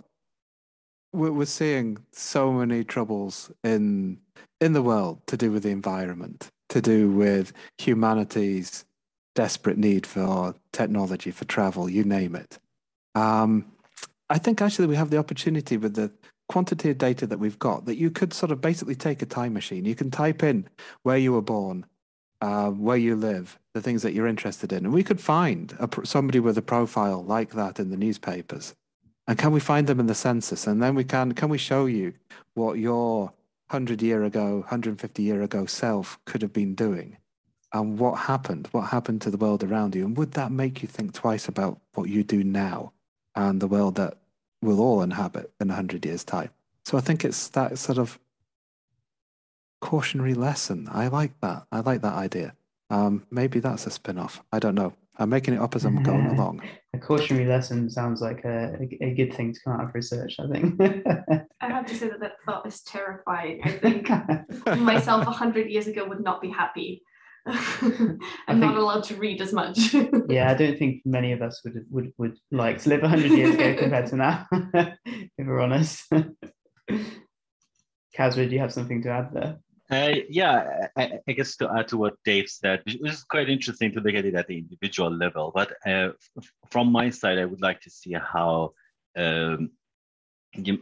we're 1.12 1.44
seeing 1.44 1.98
so 2.12 2.52
many 2.52 2.84
troubles 2.84 3.50
in 3.62 4.18
in 4.62 4.72
the 4.72 4.82
world 4.82 5.20
to 5.26 5.36
do 5.36 5.50
with 5.50 5.64
the 5.64 5.70
environment, 5.70 6.48
to 6.68 6.80
do 6.80 7.10
with 7.10 7.52
humanity's 7.78 8.84
desperate 9.34 9.76
need 9.76 10.06
for 10.06 10.54
technology, 10.72 11.32
for 11.32 11.44
travel, 11.46 11.90
you 11.90 12.04
name 12.04 12.36
it. 12.36 12.58
Um, 13.16 13.72
I 14.30 14.38
think 14.38 14.62
actually 14.62 14.86
we 14.86 14.94
have 14.94 15.10
the 15.10 15.18
opportunity 15.18 15.76
with 15.76 15.96
the 15.96 16.12
quantity 16.52 16.90
of 16.90 16.98
data 16.98 17.26
that 17.26 17.38
we've 17.38 17.58
got 17.58 17.86
that 17.86 17.96
you 17.96 18.10
could 18.10 18.34
sort 18.34 18.52
of 18.52 18.60
basically 18.60 18.94
take 18.94 19.22
a 19.22 19.26
time 19.26 19.54
machine. 19.54 19.86
You 19.86 19.94
can 19.94 20.10
type 20.10 20.42
in 20.42 20.68
where 21.02 21.16
you 21.16 21.32
were 21.32 21.40
born, 21.40 21.86
uh, 22.42 22.70
where 22.70 22.98
you 22.98 23.16
live, 23.16 23.58
the 23.72 23.80
things 23.80 24.02
that 24.02 24.12
you're 24.12 24.26
interested 24.26 24.70
in, 24.70 24.84
and 24.84 24.92
we 24.92 25.02
could 25.02 25.20
find 25.20 25.74
a, 25.80 25.88
somebody 26.04 26.40
with 26.40 26.58
a 26.58 26.62
profile 26.62 27.24
like 27.24 27.52
that 27.52 27.80
in 27.80 27.88
the 27.88 27.96
newspapers. 27.96 28.74
And 29.26 29.38
can 29.38 29.52
we 29.52 29.60
find 29.60 29.86
them 29.86 29.98
in 29.98 30.08
the 30.08 30.14
census? 30.14 30.66
And 30.66 30.82
then 30.82 30.94
we 30.94 31.04
can 31.04 31.32
can 31.32 31.48
we 31.48 31.56
show 31.56 31.86
you 31.86 32.12
what 32.52 32.78
your 32.78 33.32
100 33.70 34.02
year 34.02 34.22
ago, 34.22 34.56
150 34.58 35.22
year 35.22 35.42
ago 35.42 35.64
self 35.64 36.18
could 36.26 36.42
have 36.42 36.52
been 36.52 36.74
doing? 36.74 37.16
And 37.72 37.98
what 37.98 38.18
happened? 38.18 38.68
What 38.72 38.88
happened 38.88 39.22
to 39.22 39.30
the 39.30 39.38
world 39.38 39.64
around 39.64 39.94
you? 39.94 40.04
And 40.04 40.18
would 40.18 40.32
that 40.32 40.52
make 40.52 40.82
you 40.82 40.88
think 40.88 41.14
twice 41.14 41.48
about 41.48 41.80
what 41.94 42.10
you 42.10 42.22
do 42.22 42.44
now 42.44 42.92
and 43.34 43.58
the 43.58 43.68
world 43.68 43.94
that 43.94 44.18
we'll 44.62 44.80
all 44.80 45.02
inhabit 45.02 45.52
in 45.60 45.68
100 45.68 46.06
years' 46.06 46.24
time? 46.24 46.50
So 46.84 46.96
I 46.96 47.00
think 47.00 47.24
it's 47.24 47.48
that 47.48 47.78
sort 47.78 47.98
of 47.98 48.18
cautionary 49.80 50.34
lesson. 50.34 50.88
I 50.90 51.08
like 51.08 51.38
that. 51.40 51.66
I 51.70 51.80
like 51.80 52.00
that 52.02 52.14
idea. 52.14 52.54
Um, 52.90 53.26
maybe 53.30 53.60
that's 53.60 53.86
a 53.86 53.90
spin 53.90 54.18
off. 54.18 54.42
I 54.52 54.58
don't 54.58 54.74
know. 54.74 54.94
I'm 55.18 55.28
making 55.28 55.54
it 55.54 55.60
up 55.60 55.76
as 55.76 55.84
I'm 55.84 56.02
going 56.02 56.26
along. 56.26 56.62
A 56.94 56.98
cautionary 56.98 57.46
lesson 57.46 57.90
sounds 57.90 58.22
like 58.22 58.44
a, 58.44 58.76
a, 58.80 59.04
a, 59.04 59.14
good 59.14 59.34
thing 59.34 59.52
to 59.52 59.60
come 59.62 59.74
out 59.74 59.84
of 59.84 59.94
research, 59.94 60.36
I 60.38 60.48
think. 60.48 60.80
I 61.60 61.68
have 61.68 61.86
to 61.86 61.94
say 61.94 62.08
that 62.08 62.20
that 62.20 62.42
thought 62.46 62.66
is 62.66 62.82
terrifying. 62.82 63.60
I 63.62 63.70
think 63.72 64.08
myself 64.78 65.26
100 65.26 65.70
years 65.70 65.86
ago 65.86 66.06
would 66.08 66.22
not 66.22 66.40
be 66.40 66.48
happy. 66.48 67.02
I'm 67.46 68.18
think, 68.46 68.60
not 68.60 68.76
allowed 68.76 69.04
to 69.04 69.16
read 69.16 69.40
as 69.40 69.52
much. 69.52 69.94
yeah, 70.28 70.50
I 70.50 70.54
don't 70.54 70.78
think 70.78 71.02
many 71.04 71.32
of 71.32 71.42
us 71.42 71.60
would 71.64 71.84
would, 71.90 72.12
would 72.18 72.38
like 72.50 72.78
to 72.82 72.88
live 72.88 73.02
100 73.02 73.30
years 73.32 73.54
ago 73.54 73.74
compared 73.76 74.06
to 74.08 74.16
now, 74.16 74.46
if 74.52 75.46
we're 75.46 75.60
honest. 75.60 76.04
Kasra, 78.16 78.48
do 78.48 78.54
you 78.54 78.60
have 78.60 78.72
something 78.72 79.02
to 79.02 79.10
add 79.10 79.32
there? 79.32 79.58
Uh, 79.90 80.20
yeah, 80.30 80.86
I, 80.96 81.18
I, 81.28 81.32
guess 81.32 81.56
to 81.56 81.70
add 81.76 81.88
to 81.88 81.98
what 81.98 82.14
Dave 82.24 82.48
said, 82.48 82.80
which 82.84 82.96
is 83.02 83.24
quite 83.24 83.50
interesting 83.50 83.92
to 83.92 84.00
look 84.00 84.14
at 84.14 84.24
it 84.24 84.34
at 84.34 84.46
the 84.46 84.56
individual 84.56 85.10
level. 85.10 85.52
But 85.54 85.74
uh, 85.84 86.10
from 86.70 86.90
my 86.90 87.10
side, 87.10 87.38
I 87.38 87.44
would 87.44 87.60
like 87.60 87.80
to 87.82 87.90
see 87.90 88.12
how 88.14 88.72
um, 89.16 89.70
the 89.72 89.81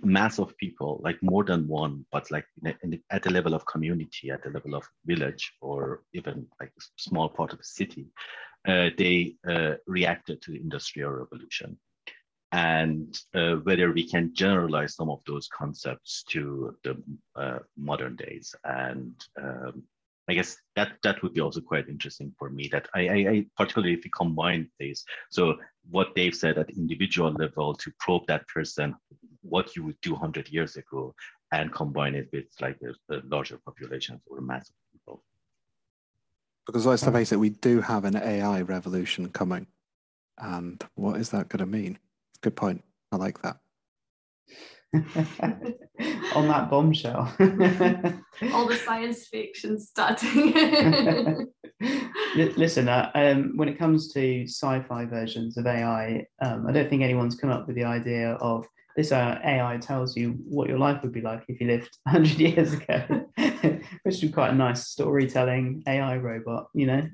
mass 0.02 0.38
of 0.38 0.56
people, 0.56 1.00
like 1.02 1.22
more 1.22 1.44
than 1.44 1.68
one, 1.68 2.04
but 2.10 2.30
like 2.30 2.46
in 2.82 2.90
the, 2.90 3.00
at 3.10 3.22
the 3.22 3.30
level 3.30 3.54
of 3.54 3.64
community, 3.66 4.30
at 4.30 4.42
the 4.42 4.50
level 4.50 4.74
of 4.74 4.88
village, 5.06 5.52
or 5.60 6.02
even 6.12 6.46
like 6.60 6.70
a 6.76 6.82
small 6.96 7.28
part 7.28 7.52
of 7.52 7.60
a 7.60 7.64
city, 7.64 8.06
uh, 8.66 8.90
they 8.98 9.36
uh, 9.48 9.74
reacted 9.86 10.42
to 10.42 10.52
the 10.52 10.60
industrial 10.60 11.10
revolution 11.10 11.78
and 12.52 13.20
uh, 13.34 13.54
whether 13.62 13.92
we 13.92 14.08
can 14.08 14.34
generalize 14.34 14.96
some 14.96 15.08
of 15.08 15.20
those 15.26 15.48
concepts 15.48 16.24
to 16.24 16.76
the 16.82 17.00
uh, 17.36 17.58
modern 17.76 18.16
days. 18.16 18.54
And 18.64 19.14
um, 19.40 19.84
I 20.28 20.34
guess 20.34 20.56
that 20.76 20.92
that 21.02 21.22
would 21.22 21.34
be 21.34 21.40
also 21.40 21.60
quite 21.60 21.88
interesting 21.88 22.32
for 22.38 22.50
me. 22.50 22.68
That 22.70 22.88
I, 22.94 23.00
I, 23.00 23.14
I, 23.14 23.46
particularly 23.56 23.94
if 23.94 24.04
we 24.04 24.10
combine 24.10 24.68
these, 24.78 25.04
so 25.30 25.56
what 25.90 26.14
Dave 26.14 26.34
said 26.34 26.58
at 26.58 26.70
individual 26.70 27.32
level 27.32 27.74
to 27.74 27.92
probe 27.98 28.26
that 28.26 28.46
person, 28.48 28.94
what 29.43 29.76
you 29.76 29.84
would 29.84 30.01
do 30.01 30.14
hundred 30.14 30.49
years 30.49 30.76
ago, 30.76 31.14
and 31.53 31.72
combine 31.72 32.14
it 32.14 32.28
with 32.32 32.47
like 32.61 32.78
a, 32.82 33.14
a 33.14 33.20
larger 33.24 33.59
populations 33.64 34.20
or 34.26 34.38
a 34.38 34.43
mass 34.43 34.68
of 34.68 34.74
people. 34.93 35.22
Because 36.66 36.86
let's 36.86 37.05
face 37.05 37.32
it, 37.32 37.41
we 37.41 37.51
do 37.51 37.80
have 37.80 38.05
an 38.05 38.16
AI 38.16 38.62
revolution 38.62 39.28
coming, 39.30 39.66
and 40.38 40.84
what 40.95 41.20
is 41.20 41.30
that 41.30 41.49
going 41.49 41.61
to 41.61 41.66
mean? 41.66 41.99
Good 42.43 42.57
point. 42.57 42.84
I 43.12 43.16
like 43.16 43.43
that. 43.43 43.59
On 46.34 46.49
that 46.49 46.68
bombshell. 46.70 47.32
All 48.53 48.66
the 48.66 48.80
science 48.84 49.26
fiction 49.28 49.78
starting. 49.78 51.47
Listen, 52.34 52.88
uh, 52.88 53.11
um, 53.14 53.53
when 53.57 53.68
it 53.68 53.78
comes 53.78 54.12
to 54.12 54.45
sci-fi 54.45 55.05
versions 55.05 55.57
of 55.57 55.66
AI, 55.66 56.24
um, 56.43 56.66
I 56.66 56.72
don't 56.72 56.88
think 56.88 57.03
anyone's 57.03 57.36
come 57.36 57.51
up 57.51 57.66
with 57.66 57.76
the 57.76 57.84
idea 57.84 58.32
of 58.34 58.66
this 58.97 59.12
uh, 59.12 59.38
AI 59.45 59.78
tells 59.78 60.16
you 60.16 60.32
what 60.45 60.68
your 60.68 60.78
life 60.78 61.03
would 61.03 61.12
be 61.12 61.20
like 61.20 61.45
if 61.49 61.61
you 61.61 61.66
lived 61.66 61.97
100 62.05 62.38
years 62.38 62.72
ago, 62.72 63.26
which 64.03 64.22
is 64.22 64.32
quite 64.32 64.51
a 64.51 64.55
nice 64.55 64.88
storytelling 64.88 65.82
AI 65.86 66.16
robot. 66.16 66.68
You 66.74 66.86
know, 66.86 67.09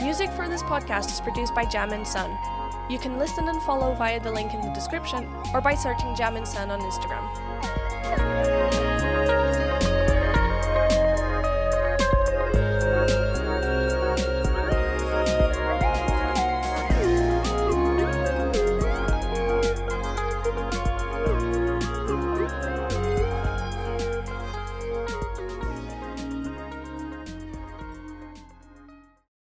Music 0.00 0.30
for 0.30 0.48
this 0.48 0.62
podcast 0.62 1.10
is 1.10 1.20
produced 1.20 1.54
by 1.54 1.64
Jam 1.64 1.92
and 1.92 2.06
Sun. 2.06 2.30
You 2.88 2.98
can 2.98 3.18
listen 3.18 3.48
and 3.48 3.60
follow 3.62 3.94
via 3.94 4.20
the 4.20 4.30
link 4.30 4.54
in 4.54 4.60
the 4.60 4.72
description 4.72 5.28
or 5.52 5.60
by 5.60 5.74
searching 5.74 6.14
Jam 6.14 6.36
and 6.36 6.46
Sun 6.46 6.70
on 6.70 6.80
Instagram. 6.80 7.28